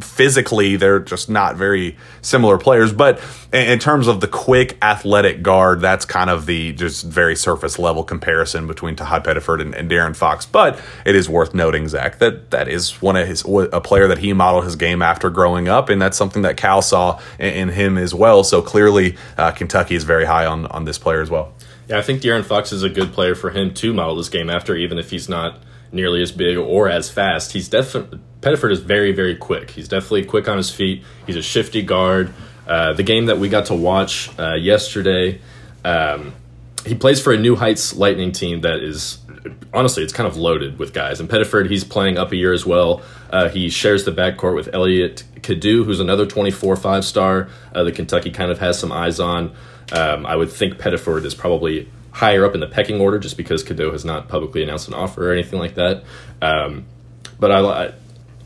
physically 0.00 0.76
they're 0.76 0.98
just 0.98 1.28
not 1.28 1.56
very 1.56 1.96
similar 2.22 2.58
players 2.58 2.92
but 2.92 3.20
in 3.52 3.78
terms 3.78 4.06
of 4.06 4.20
the 4.20 4.28
quick 4.28 4.76
athletic 4.82 5.42
guard 5.42 5.80
that's 5.80 6.04
kind 6.04 6.30
of 6.30 6.46
the 6.46 6.72
just 6.72 7.04
very 7.04 7.36
surface 7.36 7.78
level 7.78 8.02
comparison 8.02 8.66
between 8.66 8.96
Tahad 8.96 9.24
Pettiford 9.24 9.60
and, 9.60 9.74
and 9.74 9.90
De'Aaron 9.90 10.16
Fox 10.16 10.46
but 10.46 10.80
it 11.04 11.14
is 11.14 11.28
worth 11.28 11.54
noting 11.54 11.88
Zach 11.88 12.18
that 12.18 12.50
that 12.50 12.68
is 12.68 13.00
one 13.02 13.16
of 13.16 13.26
his 13.26 13.44
a 13.44 13.80
player 13.80 14.08
that 14.08 14.18
he 14.18 14.32
modeled 14.32 14.64
his 14.64 14.76
game 14.76 15.02
after 15.02 15.30
growing 15.30 15.68
up 15.68 15.88
and 15.88 16.00
that's 16.00 16.16
something 16.16 16.42
that 16.42 16.56
Cal 16.56 16.82
saw 16.82 17.20
in, 17.38 17.54
in 17.54 17.68
him 17.70 17.98
as 17.98 18.14
well 18.14 18.44
so 18.44 18.62
clearly 18.62 19.16
uh, 19.38 19.50
Kentucky 19.52 19.94
is 19.94 20.04
very 20.04 20.24
high 20.24 20.46
on 20.46 20.66
on 20.66 20.84
this 20.84 20.98
player 20.98 21.20
as 21.20 21.30
well 21.30 21.52
yeah 21.88 21.98
I 21.98 22.02
think 22.02 22.22
De'Aaron 22.22 22.44
Fox 22.44 22.72
is 22.72 22.82
a 22.82 22.90
good 22.90 23.12
player 23.12 23.34
for 23.34 23.50
him 23.50 23.74
to 23.74 23.92
model 23.92 24.16
this 24.16 24.28
game 24.28 24.50
after 24.50 24.74
even 24.76 24.98
if 24.98 25.10
he's 25.10 25.28
not 25.28 25.60
nearly 25.94 26.20
as 26.20 26.32
big 26.32 26.58
or 26.58 26.88
as 26.88 27.08
fast. 27.08 27.52
He's 27.52 27.68
definitely 27.68 28.20
Pettiford 28.44 28.72
is 28.72 28.80
very 28.80 29.12
very 29.12 29.34
quick. 29.34 29.70
He's 29.70 29.88
definitely 29.88 30.26
quick 30.26 30.48
on 30.48 30.58
his 30.58 30.70
feet. 30.70 31.02
He's 31.26 31.36
a 31.36 31.42
shifty 31.42 31.82
guard. 31.82 32.32
Uh, 32.66 32.92
the 32.92 33.02
game 33.02 33.26
that 33.26 33.38
we 33.38 33.48
got 33.48 33.66
to 33.66 33.74
watch 33.74 34.30
uh, 34.38 34.54
yesterday, 34.54 35.40
um, 35.84 36.34
he 36.84 36.94
plays 36.94 37.20
for 37.20 37.32
a 37.32 37.38
New 37.38 37.56
Heights 37.56 37.94
Lightning 37.94 38.32
team 38.32 38.60
that 38.60 38.80
is 38.80 39.18
honestly 39.72 40.02
it's 40.02 40.12
kind 40.12 40.26
of 40.26 40.36
loaded 40.36 40.78
with 40.78 40.92
guys. 40.92 41.20
And 41.20 41.28
Pettiford 41.28 41.70
he's 41.70 41.84
playing 41.84 42.18
up 42.18 42.32
a 42.32 42.36
year 42.36 42.52
as 42.52 42.66
well. 42.66 43.02
Uh, 43.30 43.48
he 43.48 43.70
shares 43.70 44.04
the 44.04 44.12
backcourt 44.12 44.54
with 44.54 44.72
Elliot 44.74 45.24
Cadeau, 45.42 45.84
who's 45.84 46.00
another 46.00 46.26
24 46.26 46.76
five 46.76 47.04
star 47.04 47.48
uh, 47.74 47.82
that 47.84 47.94
Kentucky 47.94 48.30
kind 48.30 48.50
of 48.50 48.58
has 48.58 48.78
some 48.78 48.92
eyes 48.92 49.20
on. 49.20 49.54
Um, 49.90 50.26
I 50.26 50.36
would 50.36 50.52
think 50.52 50.74
Pettiford 50.74 51.24
is 51.24 51.34
probably 51.34 51.90
higher 52.10 52.44
up 52.44 52.54
in 52.54 52.60
the 52.60 52.66
pecking 52.66 53.00
order 53.00 53.18
just 53.18 53.36
because 53.36 53.62
Cadeau 53.62 53.90
has 53.90 54.04
not 54.04 54.28
publicly 54.28 54.62
announced 54.62 54.86
an 54.88 54.94
offer 54.94 55.30
or 55.30 55.32
anything 55.32 55.58
like 55.58 55.74
that. 55.76 56.04
Um, 56.40 56.84
but 57.40 57.50
I, 57.50 57.92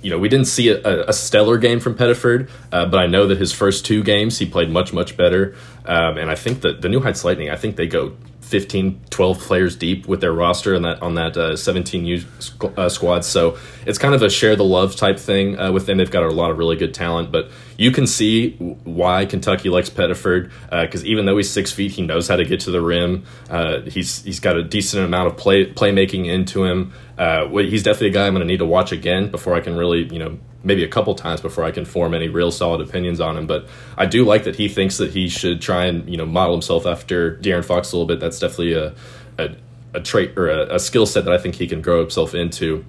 you 0.03 0.11
know, 0.11 0.19
we 0.19 0.29
didn't 0.29 0.47
see 0.47 0.69
a, 0.69 1.09
a 1.09 1.13
stellar 1.13 1.59
game 1.59 1.81
from 1.81 1.95
Pettiford, 1.95 2.49
uh, 2.73 2.87
but 2.87 2.99
I 2.99 3.07
know 3.07 3.27
that 3.27 3.39
his 3.39 3.53
first 3.53 3.85
two 3.85 4.03
games 4.03 4.39
he 4.39 4.47
played 4.47 4.71
much, 4.71 4.93
much 4.93 5.17
better. 5.17 5.55
Um, 5.85 6.19
and 6.19 6.31
I 6.31 6.35
think 6.35 6.61
that 6.61 6.83
the 6.83 6.89
New 6.89 7.01
Heights 7.01 7.25
Lightning, 7.25 7.51
I 7.51 7.57
think 7.57 7.77
they 7.77 7.87
go 7.87 8.15
15, 8.49 9.01
12 9.11 9.39
players 9.39 9.77
deep 9.77 10.07
with 10.07 10.21
their 10.21 10.33
roster 10.33 10.75
on 10.75 10.83
that 10.83 11.03
on 11.03 11.15
that 11.15 11.37
uh, 11.37 11.57
17 11.57 12.07
U 12.07 12.19
squ- 12.19 12.77
uh, 12.79 12.89
squad. 12.89 13.25
So 13.25 13.59
it's 13.87 13.99
kind 13.99 14.15
of 14.15 14.23
a 14.23 14.31
share 14.31 14.57
the 14.57 14.65
love 14.65 14.97
type 14.97 15.19
thing 15.19 15.59
uh, 15.59 15.71
with 15.71 15.87
them. 15.87 15.99
They've 15.99 16.11
got 16.11 16.23
a 16.23 16.31
lot 16.31 16.51
of 16.51 16.59
really 16.59 16.77
good 16.77 16.95
talent, 16.95 17.31
but 17.31 17.51
you 17.77 17.91
can 17.91 18.07
see 18.07 18.57
why 18.85 19.27
Kentucky 19.27 19.69
likes 19.69 19.91
Pettiford 19.91 20.51
because 20.71 21.05
even 21.05 21.27
though 21.27 21.37
he's 21.37 21.51
six 21.51 21.71
feet, 21.71 21.93
he 21.93 22.03
knows 22.03 22.27
how 22.27 22.37
to 22.37 22.45
get 22.45 22.61
to 22.61 22.71
the 22.71 22.81
rim. 22.81 23.25
Uh, 23.51 23.83
he's 23.83 24.25
he's 24.25 24.41
got 24.41 24.57
a 24.57 24.65
decent 24.65 25.05
amount 25.05 25.29
of 25.29 25.37
play 25.37 25.71
playmaking 25.71 26.27
into 26.27 26.65
him. 26.65 26.93
Uh, 27.19 27.47
he's 27.49 27.83
definitely 27.83 28.09
a 28.09 28.13
guy 28.13 28.27
I'm 28.27 28.33
going 28.33 28.41
to 28.41 28.47
need 28.47 28.59
to 28.59 28.67
watch 28.67 28.93
again 28.93 29.31
before 29.31 29.55
I 29.55 29.61
can 29.61 29.77
really 29.77 30.05
you 30.13 30.19
know 30.19 30.39
maybe 30.65 30.83
a 30.85 30.89
couple 30.89 31.15
times 31.15 31.41
before 31.41 31.65
I 31.65 31.71
can 31.71 31.85
form 31.85 32.15
any 32.15 32.29
real 32.29 32.51
solid 32.51 32.81
opinions 32.81 33.21
on 33.21 33.37
him. 33.37 33.47
But 33.47 33.69
I 33.97 34.07
do 34.07 34.25
like 34.25 34.45
that 34.45 34.57
he 34.57 34.69
thinks 34.69 34.97
that 34.99 35.13
he 35.13 35.29
should 35.29 35.61
try 35.61 35.87
and 35.87 36.09
you 36.09 36.17
know 36.17 36.27
model 36.27 36.55
himself 36.55 36.87
after 36.87 37.37
De'Aaron 37.37 37.65
Fox 37.65 37.93
a 37.93 37.97
little 37.97 38.07
bit. 38.07 38.21
That's 38.21 38.39
definitely 38.39 38.75
a 38.75 38.95
a, 39.39 39.55
a 39.95 40.01
trait 40.01 40.37
or 40.37 40.49
a, 40.49 40.75
a 40.75 40.79
skill 40.79 41.07
set 41.07 41.25
that 41.25 41.33
I 41.33 41.39
think 41.39 41.55
he 41.55 41.67
can 41.67 41.81
grow 41.81 42.01
himself 42.01 42.35
into. 42.35 42.85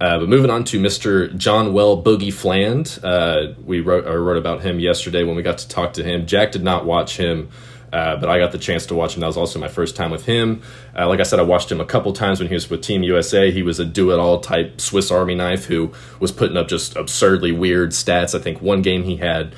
Uh, 0.00 0.18
but 0.18 0.28
moving 0.28 0.50
on 0.50 0.64
to 0.64 0.80
Mr. 0.80 1.34
John 1.36 1.72
Well 1.72 2.02
Boogie 2.02 2.32
Fland, 2.32 2.98
uh, 3.04 3.54
we 3.64 3.80
wrote, 3.80 4.04
wrote 4.04 4.36
about 4.36 4.60
him 4.60 4.80
yesterday 4.80 5.22
when 5.22 5.36
we 5.36 5.42
got 5.42 5.58
to 5.58 5.68
talk 5.68 5.92
to 5.94 6.02
him. 6.02 6.26
Jack 6.26 6.50
did 6.50 6.64
not 6.64 6.84
watch 6.84 7.16
him 7.16 7.48
uh, 7.94 8.16
but 8.16 8.28
I 8.28 8.40
got 8.40 8.50
the 8.50 8.58
chance 8.58 8.86
to 8.86 8.94
watch 8.96 9.14
him. 9.14 9.20
That 9.20 9.28
was 9.28 9.36
also 9.36 9.60
my 9.60 9.68
first 9.68 9.94
time 9.94 10.10
with 10.10 10.24
him. 10.24 10.62
Uh, 10.98 11.06
like 11.06 11.20
I 11.20 11.22
said, 11.22 11.38
I 11.38 11.42
watched 11.42 11.70
him 11.70 11.80
a 11.80 11.84
couple 11.84 12.12
times 12.12 12.40
when 12.40 12.48
he 12.48 12.54
was 12.54 12.68
with 12.68 12.82
Team 12.82 13.04
USA. 13.04 13.52
He 13.52 13.62
was 13.62 13.78
a 13.78 13.84
do 13.84 14.10
it 14.10 14.18
all 14.18 14.40
type 14.40 14.80
Swiss 14.80 15.12
Army 15.12 15.36
knife 15.36 15.66
who 15.66 15.92
was 16.18 16.32
putting 16.32 16.56
up 16.56 16.66
just 16.66 16.96
absurdly 16.96 17.52
weird 17.52 17.90
stats. 17.90 18.34
I 18.34 18.42
think 18.42 18.60
one 18.60 18.82
game 18.82 19.04
he 19.04 19.14
had 19.14 19.54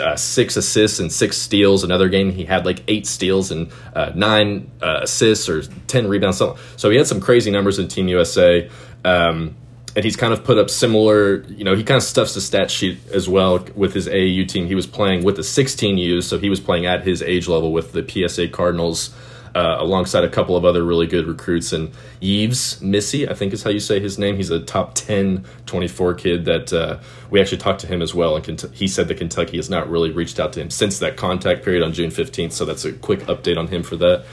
uh, 0.00 0.16
six 0.16 0.56
assists 0.56 1.00
and 1.00 1.12
six 1.12 1.36
steals. 1.36 1.84
Another 1.84 2.08
game 2.08 2.32
he 2.32 2.46
had 2.46 2.64
like 2.64 2.82
eight 2.88 3.06
steals 3.06 3.50
and 3.50 3.70
uh, 3.94 4.12
nine 4.14 4.70
uh, 4.80 5.00
assists 5.02 5.46
or 5.46 5.60
ten 5.86 6.08
rebounds. 6.08 6.38
So 6.38 6.88
he 6.88 6.96
had 6.96 7.06
some 7.06 7.20
crazy 7.20 7.50
numbers 7.50 7.78
in 7.78 7.88
Team 7.88 8.08
USA. 8.08 8.70
Um, 9.04 9.54
and 9.96 10.04
he's 10.04 10.16
kind 10.16 10.32
of 10.32 10.44
put 10.44 10.58
up 10.58 10.70
similar, 10.70 11.42
you 11.44 11.64
know, 11.64 11.74
he 11.74 11.82
kind 11.82 11.96
of 11.96 12.02
stuffs 12.02 12.34
the 12.34 12.40
stat 12.40 12.70
sheet 12.70 12.98
as 13.12 13.28
well 13.28 13.64
with 13.74 13.92
his 13.92 14.06
AAU 14.06 14.46
team. 14.46 14.66
He 14.66 14.74
was 14.74 14.86
playing 14.86 15.24
with 15.24 15.36
the 15.36 15.42
16Us, 15.42 16.24
so 16.24 16.38
he 16.38 16.48
was 16.48 16.60
playing 16.60 16.86
at 16.86 17.04
his 17.04 17.22
age 17.22 17.48
level 17.48 17.72
with 17.72 17.92
the 17.92 18.06
PSA 18.06 18.48
Cardinals 18.48 19.14
uh, 19.54 19.76
alongside 19.78 20.24
a 20.24 20.28
couple 20.28 20.56
of 20.56 20.64
other 20.64 20.84
really 20.84 21.06
good 21.06 21.26
recruits. 21.26 21.72
And 21.72 21.92
Yves 22.20 22.80
Missi, 22.80 23.28
I 23.28 23.34
think 23.34 23.52
is 23.52 23.62
how 23.62 23.70
you 23.70 23.80
say 23.80 24.00
his 24.00 24.18
name. 24.18 24.36
He's 24.36 24.50
a 24.50 24.60
top 24.60 24.94
10 24.94 25.44
24 25.66 26.14
kid 26.14 26.44
that 26.44 26.72
uh, 26.72 27.00
we 27.30 27.40
actually 27.40 27.58
talked 27.58 27.80
to 27.80 27.86
him 27.86 28.02
as 28.02 28.14
well. 28.14 28.36
And 28.36 28.60
he 28.72 28.86
said 28.86 29.08
that 29.08 29.18
Kentucky 29.18 29.56
has 29.56 29.68
not 29.68 29.90
really 29.90 30.10
reached 30.10 30.38
out 30.38 30.52
to 30.54 30.60
him 30.60 30.70
since 30.70 30.98
that 31.00 31.16
contact 31.16 31.64
period 31.64 31.82
on 31.82 31.92
June 31.92 32.10
15th. 32.10 32.52
So 32.52 32.64
that's 32.64 32.84
a 32.84 32.92
quick 32.92 33.20
update 33.20 33.56
on 33.56 33.68
him 33.68 33.82
for 33.82 33.96
that 33.96 34.24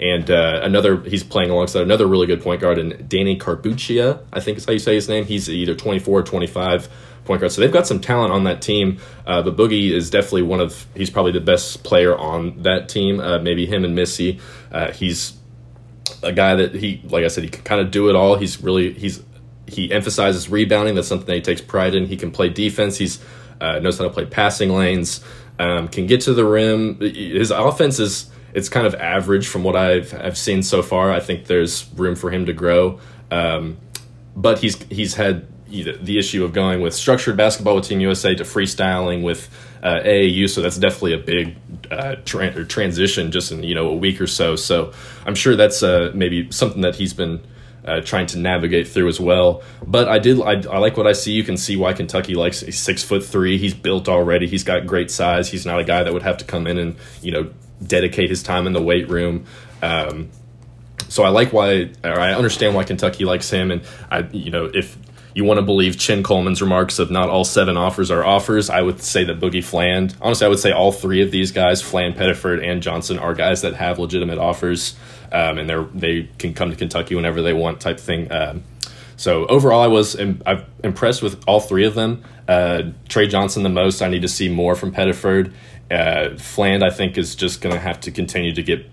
and 0.00 0.30
uh, 0.30 0.60
another 0.62 1.00
he's 1.02 1.24
playing 1.24 1.50
alongside 1.50 1.82
another 1.82 2.06
really 2.06 2.26
good 2.26 2.42
point 2.42 2.60
guard 2.60 2.78
and 2.78 3.08
Danny 3.08 3.38
Carbuccia, 3.38 4.22
I 4.32 4.40
think 4.40 4.58
is 4.58 4.64
how 4.64 4.72
you 4.72 4.78
say 4.78 4.94
his 4.94 5.08
name. 5.08 5.24
He's 5.24 5.48
either 5.48 5.74
24 5.74 6.20
or 6.20 6.22
25 6.22 6.88
point 7.24 7.40
guard. 7.40 7.52
So 7.52 7.60
they've 7.60 7.72
got 7.72 7.86
some 7.86 8.00
talent 8.00 8.32
on 8.32 8.44
that 8.44 8.62
team. 8.62 8.98
Uh, 9.26 9.42
but 9.42 9.56
Boogie 9.56 9.90
is 9.90 10.10
definitely 10.10 10.42
one 10.42 10.60
of 10.60 10.86
he's 10.94 11.10
probably 11.10 11.32
the 11.32 11.40
best 11.40 11.82
player 11.82 12.16
on 12.16 12.62
that 12.62 12.88
team. 12.88 13.20
Uh, 13.20 13.38
maybe 13.38 13.66
him 13.66 13.84
and 13.84 13.94
Missi. 13.94 14.40
Uh, 14.70 14.92
he's 14.92 15.34
a 16.22 16.32
guy 16.32 16.54
that 16.54 16.74
he 16.74 17.02
like 17.04 17.24
I 17.24 17.28
said 17.28 17.44
he 17.44 17.50
can 17.50 17.62
kind 17.64 17.80
of 17.80 17.90
do 17.90 18.08
it 18.08 18.16
all. 18.16 18.36
He's 18.36 18.62
really 18.62 18.92
he's 18.92 19.22
he 19.66 19.90
emphasizes 19.90 20.48
rebounding. 20.48 20.94
That's 20.94 21.08
something 21.08 21.26
that 21.26 21.34
he 21.34 21.40
takes 21.40 21.60
pride 21.60 21.94
in. 21.94 22.06
He 22.06 22.16
can 22.16 22.30
play 22.30 22.48
defense. 22.48 22.98
He's 22.98 23.22
uh, 23.60 23.78
knows 23.78 23.98
how 23.98 24.04
to 24.04 24.10
play 24.10 24.26
passing 24.26 24.70
lanes. 24.70 25.24
Um, 25.58 25.88
can 25.88 26.06
get 26.06 26.20
to 26.22 26.34
the 26.34 26.44
rim. 26.44 27.00
His 27.00 27.50
offense 27.50 27.98
is 27.98 28.30
it's 28.56 28.70
kind 28.70 28.86
of 28.86 28.94
average 28.94 29.46
from 29.48 29.62
what 29.62 29.76
I've 29.76 30.14
I've 30.14 30.38
seen 30.38 30.62
so 30.62 30.82
far. 30.82 31.12
I 31.12 31.20
think 31.20 31.44
there's 31.44 31.86
room 31.94 32.16
for 32.16 32.30
him 32.30 32.46
to 32.46 32.54
grow, 32.54 32.98
um, 33.30 33.76
but 34.34 34.58
he's 34.60 34.82
he's 34.84 35.14
had 35.14 35.46
the 35.68 36.18
issue 36.18 36.42
of 36.42 36.54
going 36.54 36.80
with 36.80 36.94
structured 36.94 37.36
basketball 37.36 37.74
with 37.76 37.84
Team 37.84 38.00
USA 38.00 38.34
to 38.34 38.44
freestyling 38.44 39.22
with 39.22 39.50
uh, 39.82 40.00
AAU. 40.02 40.48
So 40.48 40.62
that's 40.62 40.78
definitely 40.78 41.12
a 41.12 41.18
big 41.18 41.56
uh, 41.90 42.14
tra- 42.24 42.64
transition 42.64 43.30
just 43.30 43.52
in 43.52 43.62
you 43.62 43.74
know 43.74 43.88
a 43.88 43.94
week 43.94 44.22
or 44.22 44.26
so. 44.26 44.56
So 44.56 44.94
I'm 45.26 45.34
sure 45.34 45.54
that's 45.54 45.82
uh, 45.82 46.12
maybe 46.14 46.50
something 46.50 46.80
that 46.80 46.96
he's 46.96 47.12
been. 47.12 47.46
Uh, 47.84 48.00
trying 48.00 48.26
to 48.26 48.36
navigate 48.36 48.88
through 48.88 49.06
as 49.06 49.20
well. 49.20 49.62
But 49.86 50.08
I 50.08 50.18
did 50.18 50.40
I, 50.40 50.54
I, 50.54 50.78
like 50.78 50.96
what 50.96 51.06
I 51.06 51.12
see. 51.12 51.30
You 51.30 51.44
can 51.44 51.56
see 51.56 51.76
why 51.76 51.92
Kentucky 51.92 52.34
likes. 52.34 52.58
He's 52.58 52.80
six 52.80 53.04
foot 53.04 53.24
three. 53.24 53.58
He's 53.58 53.74
built 53.74 54.08
already. 54.08 54.48
He's 54.48 54.64
got 54.64 54.88
great 54.88 55.08
size. 55.08 55.48
He's 55.48 55.64
not 55.64 55.78
a 55.78 55.84
guy 55.84 56.02
that 56.02 56.12
would 56.12 56.24
have 56.24 56.36
to 56.38 56.44
come 56.44 56.66
in 56.66 56.78
and 56.78 56.96
you 57.22 57.30
know 57.30 57.52
dedicate 57.84 58.30
his 58.30 58.42
time 58.42 58.66
in 58.66 58.72
the 58.72 58.82
weight 58.82 59.08
room. 59.08 59.46
Um, 59.82 60.30
so 61.08 61.22
I 61.22 61.28
like 61.28 61.52
why, 61.52 61.90
or 62.02 62.18
I 62.18 62.34
understand 62.34 62.74
why 62.74 62.84
Kentucky 62.84 63.24
likes 63.24 63.50
him, 63.50 63.70
and 63.70 63.82
I, 64.10 64.20
you 64.32 64.50
know, 64.50 64.70
if 64.72 64.96
you 65.34 65.44
want 65.44 65.58
to 65.58 65.62
believe 65.62 65.98
Chin 65.98 66.22
Coleman's 66.22 66.62
remarks 66.62 66.98
of 66.98 67.10
not 67.10 67.28
all 67.28 67.44
seven 67.44 67.76
offers 67.76 68.10
are 68.10 68.24
offers, 68.24 68.70
I 68.70 68.80
would 68.80 69.02
say 69.02 69.22
that 69.24 69.38
Boogie 69.38 69.62
Fland, 69.62 70.16
honestly, 70.22 70.46
I 70.46 70.48
would 70.48 70.58
say 70.58 70.72
all 70.72 70.92
three 70.92 71.20
of 71.20 71.30
these 71.30 71.52
guys, 71.52 71.82
Fland, 71.82 72.16
Pettiford, 72.16 72.66
and 72.66 72.82
Johnson, 72.82 73.18
are 73.18 73.34
guys 73.34 73.60
that 73.60 73.74
have 73.74 73.98
legitimate 73.98 74.38
offers, 74.38 74.96
um, 75.30 75.58
and 75.58 75.68
they're 75.68 75.84
they 75.94 76.30
can 76.38 76.54
come 76.54 76.70
to 76.70 76.76
Kentucky 76.76 77.14
whenever 77.14 77.42
they 77.42 77.52
want, 77.52 77.80
type 77.80 78.00
thing. 78.00 78.32
Um, 78.32 78.64
so 79.16 79.46
overall, 79.46 79.82
I 79.82 79.88
was 79.88 80.14
Im- 80.14 80.42
I'm 80.46 80.64
impressed 80.82 81.22
with 81.22 81.42
all 81.46 81.60
three 81.60 81.84
of 81.84 81.94
them. 81.94 82.24
Uh, 82.48 82.92
Trey 83.08 83.26
Johnson 83.26 83.62
the 83.62 83.68
most. 83.68 84.00
I 84.02 84.08
need 84.08 84.22
to 84.22 84.28
see 84.28 84.48
more 84.48 84.74
from 84.74 84.92
Pettiford, 84.92 85.52
uh, 85.90 86.36
Fland, 86.36 86.82
I 86.82 86.90
think, 86.90 87.16
is 87.16 87.34
just 87.34 87.60
going 87.60 87.74
to 87.74 87.80
have 87.80 88.00
to 88.00 88.10
continue 88.10 88.54
to 88.54 88.62
get 88.62 88.86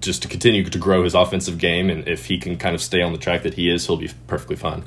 just 0.00 0.22
to 0.22 0.28
continue 0.28 0.64
to 0.64 0.78
grow 0.78 1.04
his 1.04 1.14
offensive 1.14 1.58
game, 1.58 1.88
and 1.88 2.06
if 2.08 2.26
he 2.26 2.38
can 2.38 2.56
kind 2.56 2.74
of 2.74 2.82
stay 2.82 3.00
on 3.00 3.12
the 3.12 3.18
track 3.18 3.42
that 3.44 3.54
he 3.54 3.70
is, 3.70 3.86
he'll 3.86 3.96
be 3.96 4.10
perfectly 4.26 4.56
fine. 4.56 4.84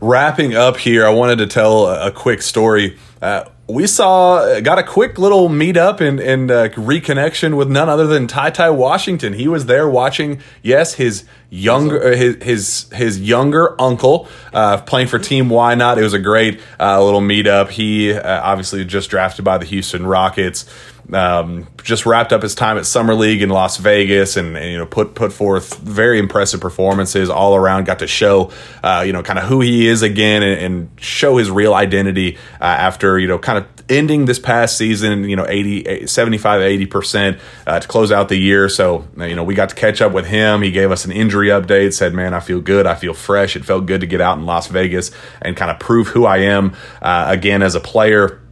Wrapping 0.00 0.54
up 0.54 0.76
here, 0.76 1.04
I 1.04 1.10
wanted 1.10 1.38
to 1.38 1.46
tell 1.46 1.86
a, 1.86 2.08
a 2.08 2.12
quick 2.12 2.40
story. 2.42 2.96
Uh, 3.20 3.44
we 3.68 3.86
saw 3.86 4.60
got 4.60 4.78
a 4.78 4.82
quick 4.82 5.18
little 5.18 5.48
meetup 5.48 6.00
and 6.00 6.20
and 6.20 6.50
uh, 6.50 6.68
reconnection 6.70 7.56
with 7.56 7.68
none 7.68 7.88
other 7.88 8.06
than 8.06 8.26
Ty 8.26 8.50
Ty 8.50 8.70
Washington. 8.70 9.34
He 9.34 9.46
was 9.48 9.66
there 9.66 9.88
watching, 9.88 10.40
yes, 10.62 10.94
his 10.94 11.24
younger 11.50 12.16
his 12.16 12.36
his 12.42 12.86
his 12.92 13.20
younger 13.20 13.80
uncle 13.80 14.28
uh, 14.54 14.80
playing 14.82 15.08
for 15.08 15.18
Team 15.18 15.50
Why 15.50 15.74
Not. 15.74 15.98
It 15.98 16.02
was 16.02 16.14
a 16.14 16.18
great 16.18 16.60
uh, 16.80 17.02
little 17.04 17.20
meetup. 17.20 17.68
He 17.68 18.12
uh, 18.12 18.42
obviously 18.42 18.84
just 18.84 19.10
drafted 19.10 19.44
by 19.44 19.58
the 19.58 19.66
Houston 19.66 20.06
Rockets. 20.06 20.64
Um, 21.12 21.66
just 21.82 22.04
wrapped 22.04 22.34
up 22.34 22.42
his 22.42 22.54
time 22.54 22.76
at 22.76 22.84
Summer 22.84 23.14
League 23.14 23.40
in 23.40 23.48
Las 23.48 23.78
Vegas, 23.78 24.36
and, 24.36 24.56
and, 24.56 24.70
you 24.70 24.76
know 24.76 24.84
put 24.84 25.14
put 25.14 25.32
forth 25.32 25.78
very 25.78 26.18
impressive 26.18 26.60
performances 26.60 27.30
all 27.30 27.56
around. 27.56 27.84
Got 27.84 28.00
to 28.00 28.06
show 28.06 28.50
uh, 28.82 29.04
you 29.06 29.12
know 29.12 29.22
kind 29.22 29.38
of 29.38 29.46
who 29.46 29.60
he 29.60 29.86
is 29.88 30.02
again, 30.02 30.42
and, 30.42 30.60
and 30.60 31.00
show 31.00 31.38
his 31.38 31.50
real 31.50 31.72
identity 31.72 32.36
uh, 32.60 32.64
after 32.64 33.18
you 33.18 33.26
know 33.26 33.38
kind 33.38 33.58
of 33.58 33.66
ending 33.88 34.26
this 34.26 34.38
past 34.38 34.76
season, 34.76 35.24
you 35.24 35.36
know 35.36 35.46
80, 35.48 36.06
75, 36.06 36.60
80 36.60 36.86
percent 36.86 37.40
uh, 37.66 37.80
to 37.80 37.88
close 37.88 38.12
out 38.12 38.28
the 38.28 38.36
year. 38.36 38.68
So 38.68 39.08
you 39.16 39.34
know 39.34 39.44
we 39.44 39.54
got 39.54 39.70
to 39.70 39.74
catch 39.74 40.02
up 40.02 40.12
with 40.12 40.26
him. 40.26 40.62
He 40.62 40.70
gave 40.70 40.90
us 40.90 41.06
an 41.06 41.12
injury 41.12 41.48
update. 41.48 41.94
Said, 41.94 42.12
"Man, 42.12 42.34
I 42.34 42.40
feel 42.40 42.60
good. 42.60 42.86
I 42.86 42.94
feel 42.94 43.14
fresh. 43.14 43.56
It 43.56 43.64
felt 43.64 43.86
good 43.86 44.02
to 44.02 44.06
get 44.06 44.20
out 44.20 44.36
in 44.36 44.44
Las 44.44 44.66
Vegas 44.66 45.10
and 45.40 45.56
kind 45.56 45.70
of 45.70 45.78
prove 45.78 46.08
who 46.08 46.26
I 46.26 46.38
am 46.38 46.76
uh, 47.00 47.26
again 47.28 47.62
as 47.62 47.74
a 47.74 47.80
player." 47.80 48.42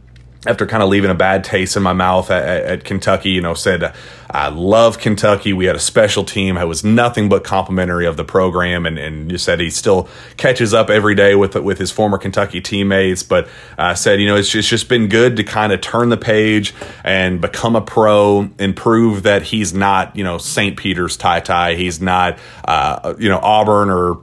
After 0.47 0.65
kind 0.65 0.81
of 0.81 0.89
leaving 0.89 1.11
a 1.11 1.15
bad 1.15 1.43
taste 1.43 1.75
in 1.75 1.83
my 1.83 1.93
mouth 1.93 2.31
at, 2.31 2.43
at, 2.43 2.83
Kentucky, 2.83 3.29
you 3.29 3.41
know, 3.41 3.53
said, 3.53 3.93
I 4.29 4.49
love 4.49 4.99
Kentucky. 4.99 5.53
We 5.53 5.65
had 5.65 5.75
a 5.75 5.79
special 5.79 6.23
team. 6.23 6.57
I 6.57 6.65
was 6.65 6.83
nothing 6.83 7.29
but 7.29 7.43
complimentary 7.43 8.05
of 8.05 8.17
the 8.17 8.23
program. 8.23 8.85
And, 8.85 8.97
and 8.97 9.31
you 9.31 9.37
said 9.37 9.59
he 9.59 9.69
still 9.69 10.09
catches 10.35 10.73
up 10.73 10.89
every 10.89 11.15
day 11.15 11.35
with, 11.35 11.55
with 11.55 11.77
his 11.77 11.91
former 11.91 12.17
Kentucky 12.17 12.61
teammates, 12.61 13.23
but 13.23 13.47
uh, 13.77 13.95
said, 13.95 14.19
you 14.19 14.27
know, 14.27 14.35
it's 14.35 14.49
just, 14.49 14.67
it's 14.67 14.69
just 14.69 14.89
been 14.89 15.07
good 15.07 15.37
to 15.37 15.43
kind 15.43 15.71
of 15.71 15.81
turn 15.81 16.09
the 16.09 16.17
page 16.17 16.73
and 17.03 17.39
become 17.39 17.75
a 17.75 17.81
pro 17.81 18.49
and 18.59 18.75
prove 18.75 19.23
that 19.23 19.43
he's 19.43 19.73
not, 19.73 20.15
you 20.15 20.23
know, 20.23 20.37
St. 20.37 20.75
Peter's 20.75 21.15
Ty 21.15 21.39
Ty. 21.41 21.75
He's 21.75 22.01
not, 22.01 22.37
uh, 22.65 23.13
you 23.17 23.29
know, 23.29 23.39
Auburn 23.39 23.89
or 23.89 24.21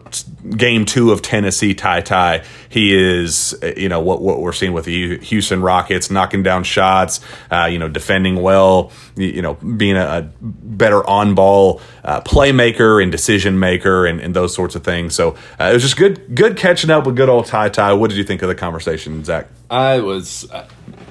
game 0.56 0.84
two 0.84 1.12
of 1.12 1.22
Tennessee 1.22 1.74
Ty 1.74 2.02
Ty. 2.02 2.44
He 2.68 2.94
is, 2.94 3.54
you 3.76 3.88
know, 3.88 4.00
what, 4.00 4.20
what 4.20 4.40
we're 4.40 4.52
seeing 4.52 4.72
with 4.72 4.84
the 4.84 5.18
Houston 5.18 5.62
Rockets 5.62 6.10
knocking 6.10 6.42
down 6.42 6.64
shots, 6.64 7.20
uh, 7.50 7.64
you 7.64 7.78
know, 7.78 7.88
defending 7.88 8.42
well, 8.42 8.92
you 9.16 9.40
know, 9.40 9.54
being 9.54 9.93
a, 9.96 10.18
a 10.18 10.22
better 10.42 11.08
on 11.08 11.34
ball 11.34 11.80
uh, 12.04 12.20
playmaker 12.20 13.02
and 13.02 13.12
decision 13.12 13.58
maker 13.58 14.06
and, 14.06 14.20
and, 14.20 14.34
those 14.34 14.54
sorts 14.54 14.74
of 14.74 14.82
things. 14.82 15.14
So 15.14 15.36
uh, 15.60 15.70
it 15.70 15.74
was 15.74 15.82
just 15.82 15.96
good, 15.96 16.34
good 16.34 16.56
catching 16.56 16.90
up 16.90 17.06
with 17.06 17.16
good 17.16 17.28
old 17.28 17.46
Ty 17.46 17.70
Ty. 17.70 17.94
What 17.94 18.10
did 18.10 18.16
you 18.16 18.24
think 18.24 18.42
of 18.42 18.48
the 18.48 18.54
conversation, 18.54 19.24
Zach? 19.24 19.46
I 19.70 20.00
was, 20.00 20.50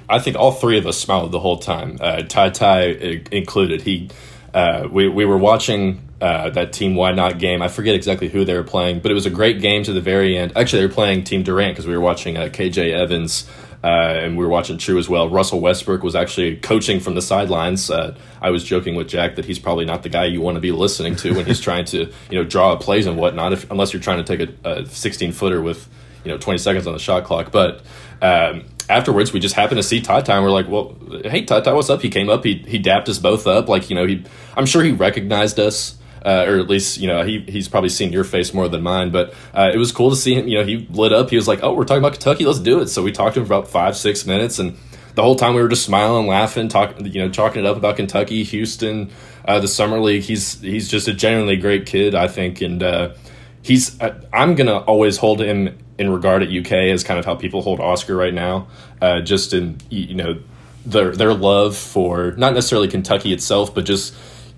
I 0.09 0.19
think 0.19 0.37
all 0.37 0.51
three 0.51 0.77
of 0.77 0.85
us 0.85 0.97
smiled 0.97 1.31
the 1.31 1.39
whole 1.39 1.57
time. 1.57 1.97
Uh, 1.99 2.21
Ty 2.23 2.49
Ty 2.49 3.23
included. 3.31 3.81
He, 3.81 4.09
uh, 4.53 4.87
we 4.91 5.07
we 5.07 5.25
were 5.25 5.37
watching 5.37 6.07
uh, 6.21 6.49
that 6.51 6.71
Team 6.71 6.95
Why 6.95 7.11
Not 7.11 7.39
game. 7.39 7.61
I 7.61 7.67
forget 7.67 7.95
exactly 7.95 8.29
who 8.29 8.45
they 8.45 8.53
were 8.53 8.63
playing, 8.63 8.99
but 8.99 9.11
it 9.11 9.13
was 9.13 9.25
a 9.25 9.29
great 9.29 9.59
game 9.59 9.83
to 9.83 9.93
the 9.93 10.01
very 10.01 10.37
end. 10.37 10.53
Actually, 10.55 10.83
they 10.83 10.87
were 10.87 10.93
playing 10.93 11.23
Team 11.23 11.43
Durant 11.43 11.73
because 11.73 11.85
we 11.85 11.93
were 11.93 12.01
watching 12.01 12.37
uh, 12.37 12.43
KJ 12.43 12.93
Evans. 12.93 13.49
Uh, 13.83 14.13
and 14.23 14.37
we 14.37 14.45
were 14.45 14.49
watching 14.49 14.77
True 14.77 14.97
as 14.97 15.09
well. 15.09 15.27
Russell 15.29 15.59
Westbrook 15.59 16.03
was 16.03 16.15
actually 16.15 16.55
coaching 16.55 17.01
from 17.01 17.15
the 17.15 17.21
sidelines. 17.21 17.91
Uh, 17.91 18.15
I 18.41 18.49
was 18.49 18.63
joking 18.63 18.95
with 18.95 19.09
Jack 19.09 19.35
that 19.35 19.43
he's 19.43 19.59
probably 19.59 19.83
not 19.83 20.03
the 20.03 20.09
guy 20.09 20.25
you 20.25 20.39
want 20.39 20.55
to 20.55 20.61
be 20.61 20.71
listening 20.71 21.17
to 21.17 21.33
when 21.35 21.45
he's 21.45 21.59
trying 21.69 21.83
to, 21.85 22.11
you 22.29 22.37
know, 22.37 22.45
draw 22.45 22.71
up 22.71 22.79
plays 22.79 23.05
and 23.05 23.17
whatnot. 23.17 23.51
If 23.51 23.69
unless 23.69 23.91
you're 23.91 24.01
trying 24.01 24.23
to 24.23 24.37
take 24.37 24.49
a, 24.63 24.69
a 24.69 24.85
16 24.85 25.33
footer 25.33 25.61
with, 25.61 25.89
you 26.23 26.31
know, 26.31 26.37
20 26.37 26.59
seconds 26.59 26.87
on 26.87 26.93
the 26.93 26.99
shot 26.99 27.25
clock. 27.25 27.51
But 27.51 27.81
um, 28.21 28.63
afterwards, 28.89 29.33
we 29.33 29.41
just 29.41 29.55
happened 29.55 29.79
to 29.79 29.83
see 29.83 29.99
Ty 29.99 30.21
Ty, 30.21 30.37
and 30.37 30.45
we're 30.45 30.51
like, 30.51 30.69
"Well, 30.69 30.95
hey 31.25 31.43
Ty 31.43 31.61
Ty, 31.61 31.73
what's 31.73 31.89
up?" 31.89 32.01
He 32.01 32.09
came 32.09 32.29
up, 32.29 32.45
he 32.45 32.63
he 32.65 32.79
dapped 32.79 33.09
us 33.09 33.19
both 33.19 33.47
up, 33.47 33.67
like 33.67 33.89
you 33.89 33.95
know, 33.95 34.05
he. 34.05 34.23
I'm 34.55 34.65
sure 34.65 34.81
he 34.81 34.91
recognized 34.91 35.59
us 35.59 35.97
uh, 36.25 36.45
or 36.47 36.59
at 36.59 36.69
least 36.69 36.99
you 36.99 37.07
know 37.07 37.23
he 37.23 37.39
he's 37.41 37.67
probably 37.67 37.89
seen 37.89 38.11
your 38.13 38.23
face 38.23 38.53
more 38.53 38.67
than 38.67 38.81
mine. 38.81 39.11
But 39.11 39.33
uh, 39.53 39.71
it 39.73 39.77
was 39.77 39.91
cool 39.91 40.09
to 40.09 40.15
see 40.15 40.35
him. 40.35 40.47
You 40.47 40.59
know, 40.59 40.65
he 40.65 40.87
lit 40.89 41.13
up. 41.13 41.29
He 41.29 41.35
was 41.35 41.47
like, 41.47 41.59
"Oh, 41.63 41.73
we're 41.73 41.85
talking 41.85 42.03
about 42.03 42.13
Kentucky. 42.13 42.45
Let's 42.45 42.59
do 42.59 42.79
it." 42.81 42.87
So 42.87 43.03
we 43.03 43.11
talked 43.11 43.35
to 43.35 43.41
him 43.41 43.45
for 43.45 43.53
about 43.53 43.67
five 43.67 43.97
six 43.97 44.25
minutes, 44.25 44.59
and 44.59 44.77
the 45.15 45.21
whole 45.21 45.35
time 45.35 45.53
we 45.53 45.61
were 45.61 45.67
just 45.67 45.85
smiling, 45.85 46.27
laughing, 46.27 46.67
talking 46.67 47.05
you 47.05 47.21
know 47.21 47.29
chalking 47.29 47.63
it 47.63 47.67
up 47.67 47.77
about 47.77 47.97
Kentucky, 47.97 48.43
Houston, 48.43 49.11
uh, 49.45 49.59
the 49.59 49.67
summer 49.67 49.99
league. 49.99 50.23
He's 50.23 50.59
he's 50.61 50.87
just 50.87 51.07
a 51.07 51.13
genuinely 51.13 51.57
great 51.57 51.85
kid, 51.85 52.15
I 52.15 52.27
think, 52.27 52.61
and 52.61 52.81
uh, 52.81 53.13
he's 53.61 53.99
uh, 54.01 54.21
I'm 54.31 54.55
gonna 54.55 54.79
always 54.79 55.17
hold 55.17 55.41
him 55.41 55.77
in 55.97 56.09
regard 56.09 56.41
at 56.41 56.49
UK 56.49 56.71
as 56.71 57.03
kind 57.03 57.19
of 57.19 57.25
how 57.25 57.35
people 57.35 57.61
hold 57.61 57.79
Oscar 57.79 58.15
right 58.15 58.33
now, 58.33 58.67
uh, 59.01 59.21
just 59.21 59.53
in 59.53 59.77
you 59.89 60.15
know 60.15 60.39
their 60.85 61.11
their 61.11 61.33
love 61.33 61.77
for 61.77 62.31
not 62.31 62.53
necessarily 62.53 62.87
Kentucky 62.87 63.33
itself, 63.33 63.73
but 63.73 63.85
just 63.85 64.13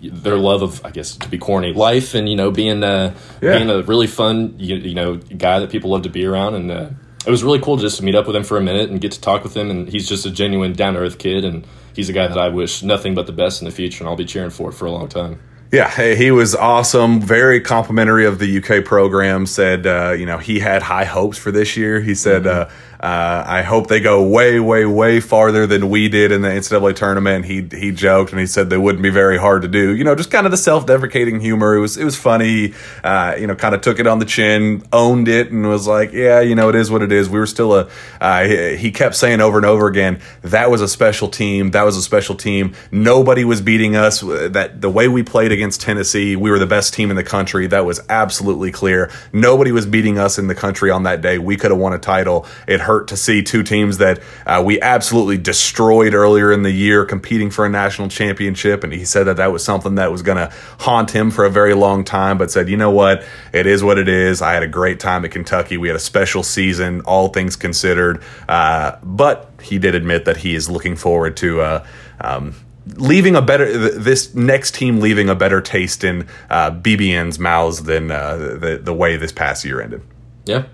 their 0.10 0.38
love 0.38 0.62
of 0.62 0.84
I 0.86 0.92
guess 0.92 1.16
to 1.18 1.30
be 1.30 1.38
corny 1.38 1.74
life 1.74 2.14
and 2.16 2.28
you 2.30 2.36
know 2.36 2.52
being 2.52 2.84
uh, 2.84 3.14
Yeah. 3.42 3.58
being 3.58 3.70
a 3.70 3.82
really 3.84 4.08
fun 4.08 4.56
you, 4.58 4.76
you 4.76 4.96
know 4.96 5.16
guy 5.18 5.60
that 5.60 5.70
people 5.70 5.90
love 5.92 6.04
to 6.04 6.10
be 6.10 6.26
around 6.26 6.56
and 6.56 6.72
uh, 6.72 6.90
it 7.26 7.32
was 7.32 7.44
really 7.44 7.60
cool 7.60 7.78
just 7.78 7.98
to 7.98 8.04
meet 8.04 8.16
up 8.16 8.28
with 8.28 8.36
him 8.36 8.44
for 8.44 8.58
a 8.58 8.62
minute 8.62 8.90
and 8.90 9.02
get 9.02 9.12
to 9.14 9.22
talk 9.22 9.44
with 9.44 9.56
him 9.56 9.70
and 9.72 9.90
he's 9.90 10.08
just 10.08 10.26
a 10.26 10.32
genuine 10.32 10.74
down 10.74 10.94
to 10.94 11.00
earth 11.00 11.18
kid 11.18 11.44
and 11.44 11.66
he's 11.96 12.10
a 12.10 12.14
guy 12.14 12.28
that 12.28 12.38
I 12.38 12.50
wish 12.50 12.84
nothing 12.84 13.16
but 13.16 13.26
the 13.26 13.34
best 13.34 13.62
in 13.62 13.66
the 13.66 13.72
future 13.72 14.04
and 14.04 14.10
I'll 14.10 14.16
be 14.16 14.26
cheering 14.26 14.52
for 14.52 14.72
for 14.72 14.86
a 14.86 14.92
long 14.92 15.08
time. 15.10 15.40
Yeah, 15.72 15.90
hey, 15.90 16.16
he 16.16 16.30
was 16.32 16.56
awesome. 16.56 17.20
Very 17.20 17.60
complimentary 17.60 18.26
of 18.26 18.38
the 18.40 18.58
UK 18.60 18.86
program. 18.86 19.46
Said, 19.48 19.88
uh, 19.88 20.12
you 20.12 20.26
know, 20.26 20.38
he 20.38 20.60
had 20.60 20.84
high 20.84 21.04
hopes 21.06 21.38
for 21.40 21.52
this 21.52 21.76
year. 21.76 22.00
He 22.00 22.14
said, 22.16 22.46
uh, 22.46 22.70
uh, 23.00 23.44
I 23.46 23.62
hope 23.62 23.88
they 23.88 24.00
go 24.00 24.24
way, 24.28 24.60
way, 24.60 24.86
way 24.86 25.20
farther 25.20 25.68
than 25.68 25.90
we 25.90 26.10
did 26.10 26.32
in 26.32 26.42
the 26.42 26.50
NCAA 26.50 26.96
tournament. 26.96 27.46
He 27.46 27.68
he 27.72 27.92
joked 27.92 28.32
and 28.32 28.40
he 28.40 28.48
said 28.48 28.70
they 28.70 28.78
wouldn't 28.78 29.04
be 29.04 29.10
very 29.10 29.38
hard 29.38 29.62
to 29.64 29.68
do. 29.68 29.96
You 29.96 30.04
know, 30.04 30.16
just 30.16 30.32
kind 30.32 30.46
of 30.46 30.52
the 30.52 30.58
self 30.58 30.86
deprecating 30.86 31.40
humor. 31.40 31.76
It 31.76 31.82
was 31.82 31.98
it 31.98 32.06
was 32.06 32.16
funny. 32.16 32.74
Uh, 33.04 33.36
you 33.38 33.48
know, 33.48 33.56
kind 33.56 33.76
of 33.76 33.82
took 33.82 34.00
it 34.00 34.08
on 34.08 34.20
the 34.20 34.26
chin, 34.26 34.84
owned 34.94 35.28
it, 35.28 35.52
and 35.52 35.68
was 35.68 35.88
like, 35.88 36.14
yeah, 36.14 36.40
you 36.40 36.56
know, 36.56 36.70
it 36.70 36.76
is 36.76 36.90
what 36.90 37.02
it 37.02 37.12
is. 37.12 37.30
We 37.30 37.40
were 37.40 37.46
still 37.46 37.76
a. 37.76 37.90
Uh, 38.22 38.46
he, 38.46 38.78
he 38.78 38.92
kept 38.92 39.16
saying 39.16 39.42
over 39.42 39.58
and 39.58 39.66
over 39.66 39.88
again, 39.88 40.22
that 40.42 40.72
was 40.72 40.82
a 40.82 40.88
special 40.88 41.28
team. 41.28 41.72
That 41.72 41.84
was 41.84 41.98
a 41.98 42.02
special 42.02 42.36
team. 42.36 42.74
Nobody 42.92 43.44
was 43.44 43.62
beating 43.62 43.96
us. 43.96 44.22
That 44.22 44.82
the 44.82 44.90
way 44.90 45.08
we 45.08 45.24
played 45.24 45.52
against 45.52 45.82
Tennessee, 45.82 46.36
we 46.36 46.50
were 46.50 46.60
the 46.60 46.66
best 46.66 46.94
team 46.94 47.10
in 47.10 47.16
the 47.16 47.24
country. 47.24 47.68
That 47.68 47.86
was 47.86 48.00
absolutely 48.10 48.72
clear. 48.72 49.12
Nobody 49.34 49.72
was 49.72 49.86
beating 49.86 50.18
us 50.18 50.38
in 50.38 50.48
the 50.48 50.56
country 50.56 50.92
on 50.92 51.04
that 51.04 51.22
day. 51.22 51.38
We 51.38 51.58
could 51.58 51.72
have 51.72 51.80
won 51.80 51.94
a 51.94 52.00
title. 52.00 52.46
It 52.68 52.80
hurt 52.86 53.08
to 53.10 53.18
see 53.18 53.44
two 53.44 53.64
teams 53.64 53.98
that 53.98 54.20
uh, 54.46 54.62
we 54.66 54.80
absolutely 54.82 55.38
destroyed 55.38 56.14
earlier 56.14 56.52
in 56.52 56.64
the 56.64 56.72
year 56.72 57.06
competing 57.06 57.50
for 57.50 57.66
a 57.66 57.70
national 57.70 58.08
championship. 58.08 58.84
And 58.84 58.94
he 58.94 59.06
said 59.06 59.26
that 59.26 59.38
that 59.38 59.52
was 59.52 59.64
something 59.64 59.96
that 59.96 60.12
was 60.12 60.22
going 60.22 60.38
to 60.38 60.54
haunt 60.80 61.12
him 61.12 61.32
for 61.32 61.46
a 61.46 61.50
very 61.50 61.74
long 61.74 62.04
time, 62.04 62.38
but 62.38 62.50
said, 62.52 62.70
you 62.70 62.78
know 62.78 62.92
what? 62.92 63.26
It 63.54 63.68
is 63.68 63.84
what 63.84 63.98
it 63.98 64.08
is. 64.08 64.42
I 64.42 64.54
had 64.54 64.64
a 64.64 64.68
great 64.68 65.00
time 65.00 65.26
at 65.26 65.32
Kentucky. 65.32 65.78
We 65.78 65.88
had 65.88 65.96
a 65.96 66.00
special 66.00 66.44
season, 66.44 67.02
all 67.02 67.30
things 67.30 67.56
considered. 67.56 68.24
Uh, 68.48 68.98
but 69.04 69.52
he 69.62 69.78
did 69.78 69.96
admit 69.96 70.26
that 70.26 70.38
he 70.38 70.56
is 70.56 70.70
looking 70.70 70.96
forward 70.96 71.38
to. 71.38 71.62
Uh, 71.62 71.88
um, 72.22 72.56
leaving 72.94 73.36
a 73.36 73.42
better 73.42 73.90
this 73.98 74.36
next 74.36 74.76
team 74.76 75.00
leaving 75.00 75.28
a 75.28 75.36
better 75.36 75.60
taste 75.60 76.04
in 76.04 76.28
uh, 76.50 76.72
BBN's 76.72 77.40
mouths 77.40 77.84
than 77.84 78.12
uh, 78.12 78.38
the 78.38 78.80
the 78.82 78.94
way 78.94 79.18
this 79.18 79.32
past 79.32 79.66
year 79.66 79.82
ended. 79.82 80.02
Yeah. 80.46 80.66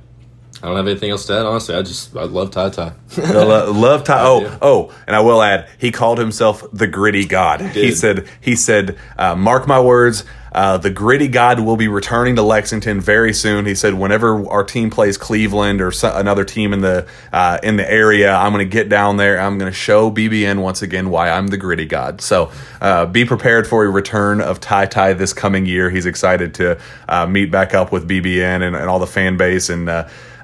I 0.63 0.67
don't 0.67 0.77
have 0.77 0.87
anything 0.87 1.09
else 1.09 1.25
to 1.25 1.33
add. 1.33 1.45
Honestly, 1.45 1.75
I 1.75 1.81
just 1.81 2.15
I 2.15 2.23
love 2.23 2.51
Ty 2.51 2.69
Ty. 2.69 2.93
Lo- 3.17 3.71
love 3.75 4.03
Ty. 4.03 4.21
Oh, 4.23 4.57
oh, 4.61 4.95
and 5.07 5.15
I 5.15 5.21
will 5.21 5.41
add, 5.41 5.67
he 5.79 5.91
called 5.91 6.19
himself 6.19 6.63
the 6.71 6.87
Gritty 6.87 7.25
God. 7.25 7.61
He 7.61 7.73
did. 7.73 7.97
said, 7.97 8.27
he 8.41 8.55
said, 8.55 8.97
uh, 9.17 9.35
mark 9.35 9.67
my 9.67 9.79
words. 9.79 10.23
Uh, 10.53 10.77
the 10.77 10.89
gritty 10.89 11.29
god 11.29 11.61
will 11.61 11.77
be 11.77 11.87
returning 11.87 12.35
to 12.35 12.41
Lexington 12.41 12.99
very 12.99 13.33
soon. 13.33 13.65
He 13.65 13.73
said, 13.73 13.93
whenever 13.93 14.49
our 14.49 14.65
team 14.65 14.89
plays 14.89 15.17
Cleveland 15.17 15.79
or 15.79 15.91
so, 15.91 16.13
another 16.13 16.43
team 16.43 16.73
in 16.73 16.81
the 16.81 17.07
uh, 17.31 17.59
in 17.63 17.77
the 17.77 17.89
area, 17.89 18.33
I'm 18.33 18.51
going 18.51 18.67
to 18.67 18.69
get 18.69 18.89
down 18.89 19.15
there. 19.15 19.39
I'm 19.39 19.57
going 19.57 19.71
to 19.71 19.77
show 19.77 20.11
BBN 20.11 20.61
once 20.61 20.81
again 20.81 21.09
why 21.09 21.29
I'm 21.29 21.47
the 21.47 21.57
gritty 21.57 21.85
god. 21.85 22.19
So 22.19 22.51
uh, 22.81 23.05
be 23.05 23.23
prepared 23.23 23.65
for 23.65 23.85
a 23.85 23.89
return 23.89 24.41
of 24.41 24.59
Ty 24.59 24.87
Ty 24.87 25.13
this 25.13 25.31
coming 25.31 25.65
year. 25.65 25.89
He's 25.89 26.05
excited 26.05 26.53
to 26.55 26.77
uh, 27.07 27.27
meet 27.27 27.49
back 27.49 27.73
up 27.73 27.93
with 27.93 28.05
BBN 28.05 28.61
and, 28.61 28.75
and 28.75 28.89
all 28.89 28.99
the 28.99 29.07
fan 29.07 29.37
base 29.37 29.69
and. 29.69 29.89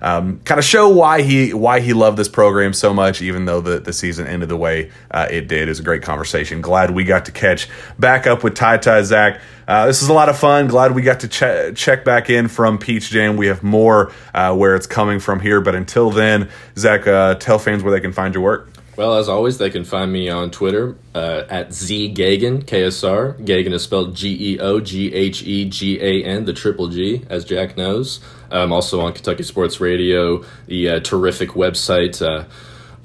Um, 0.02 0.40
kind 0.46 0.60
of 0.60 0.66
show 0.66 0.90
why 0.90 1.22
he 1.22 1.54
why 1.54 1.80
he 1.80 1.94
loved 1.94 2.18
this 2.18 2.30
program 2.30 2.74
so 2.74 2.94
much, 2.94 3.22
even 3.22 3.46
though 3.46 3.62
the, 3.62 3.80
the 3.80 3.94
season 3.94 4.28
ended 4.28 4.50
the 4.50 4.58
way 4.58 4.92
uh, 5.12 5.28
it 5.30 5.48
did. 5.48 5.68
Was 5.68 5.80
a 5.80 5.84
great 5.84 6.02
conversation. 6.04 6.62
Glad 6.62 6.92
we 6.92 7.04
got 7.04 7.26
to 7.26 7.32
catch 7.32 7.68
back 7.98 8.28
up 8.28 8.44
with 8.44 8.56
Ty 8.56 8.78
Ty 8.78 9.04
Zach. 9.04 9.42
Uh, 9.68 9.86
this 9.86 10.02
is 10.02 10.08
a 10.08 10.14
lot 10.14 10.30
of 10.30 10.38
fun. 10.38 10.68
Glad 10.68 10.94
we 10.96 11.02
got 11.02 11.20
to 11.22 11.28
che- 11.28 11.74
check 11.76 12.06
back 12.06 12.30
in 12.30 12.48
from 12.48 12.78
Peach 12.78 13.10
Jam. 13.10 13.36
We 13.36 13.48
have 13.48 13.64
more 13.64 14.14
uh, 14.34 14.56
where 14.56 14.76
it's 14.76 14.88
coming 14.88 15.20
from 15.20 15.42
here, 15.42 15.60
but 15.60 15.76
until 15.76 16.10
then, 16.10 16.50
Zach, 16.78 17.06
uh, 17.06 17.36
tell 17.36 17.60
fans 17.60 17.84
where 17.84 17.92
they 17.92 18.00
can 18.00 18.14
find 18.14 18.34
your 18.34 18.44
work. 18.44 18.70
Well, 18.98 19.14
as 19.14 19.30
always, 19.30 19.60
they 19.60 19.70
can 19.70 19.84
find 19.84 20.12
me 20.12 20.28
on 20.28 20.50
Twitter 20.50 20.98
uh, 21.14 21.44
at 21.50 21.70
ZGeoghegan 21.70 22.64
KSR. 22.64 23.40
Geoghegan 23.46 23.72
is 23.72 23.84
spelled 23.84 24.16
G 24.16 24.56
E 24.56 24.60
O 24.60 24.80
G 24.80 25.14
H 25.14 25.44
E 25.44 25.66
G 25.70 26.02
A 26.02 26.24
N, 26.26 26.46
the 26.46 26.54
triple 26.54 26.88
G, 26.88 27.24
as 27.30 27.46
Jack 27.46 27.78
knows. 27.78 28.20
I'm 28.50 28.74
also 28.74 29.00
on 29.02 29.14
Kentucky 29.14 29.44
Sports 29.44 29.80
Radio, 29.80 30.44
the 30.66 30.90
uh, 30.90 31.00
terrific 31.02 31.50
website 31.50 32.26
uh, 32.26 32.46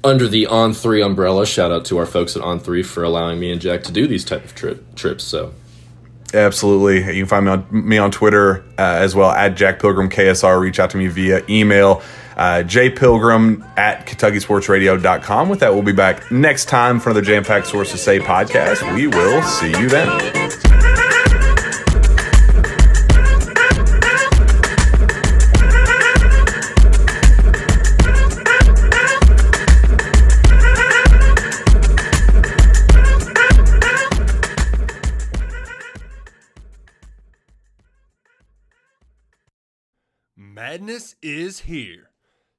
under 0.03 0.27
the 0.27 0.47
On 0.47 0.73
Three 0.73 1.03
umbrella. 1.03 1.45
Shout 1.45 1.71
out 1.71 1.85
to 1.85 1.99
our 1.99 2.07
folks 2.07 2.35
at 2.35 2.41
On 2.41 2.59
Three 2.59 2.81
for 2.81 3.03
allowing 3.03 3.39
me 3.39 3.51
and 3.51 3.61
Jack 3.61 3.83
to 3.83 3.91
do 3.91 4.07
these 4.07 4.25
type 4.25 4.43
of 4.43 4.55
trip 4.55 4.95
trips. 4.95 5.23
So 5.23 5.53
Absolutely. 6.33 7.15
You 7.15 7.21
can 7.21 7.27
find 7.27 7.45
me 7.45 7.51
on 7.51 7.87
me 7.87 7.97
on 7.99 8.09
Twitter 8.09 8.63
uh, 8.79 8.81
as 8.81 9.13
well 9.13 9.29
at 9.29 9.55
Jack 9.55 9.79
Pilgrim 9.79 10.09
KSR. 10.09 10.59
Reach 10.59 10.79
out 10.79 10.89
to 10.89 10.97
me 10.97 11.05
via 11.05 11.43
email. 11.47 12.01
Uh, 12.35 12.63
Pilgrim 12.63 13.63
at 13.77 14.07
KentuckySportsRadio.com. 14.07 15.49
With 15.49 15.59
that, 15.59 15.73
we'll 15.73 15.83
be 15.83 15.91
back 15.91 16.31
next 16.31 16.65
time 16.65 16.99
for 16.99 17.09
another 17.09 17.25
Jam 17.25 17.43
Packed 17.43 17.67
Sources 17.67 18.01
Say 18.01 18.19
podcast. 18.19 18.95
We 18.95 19.07
will 19.07 19.41
see 19.43 19.69
you 19.69 19.89
then. 19.89 20.43
Madness 40.35 41.15
is 41.21 41.61
here. 41.61 42.12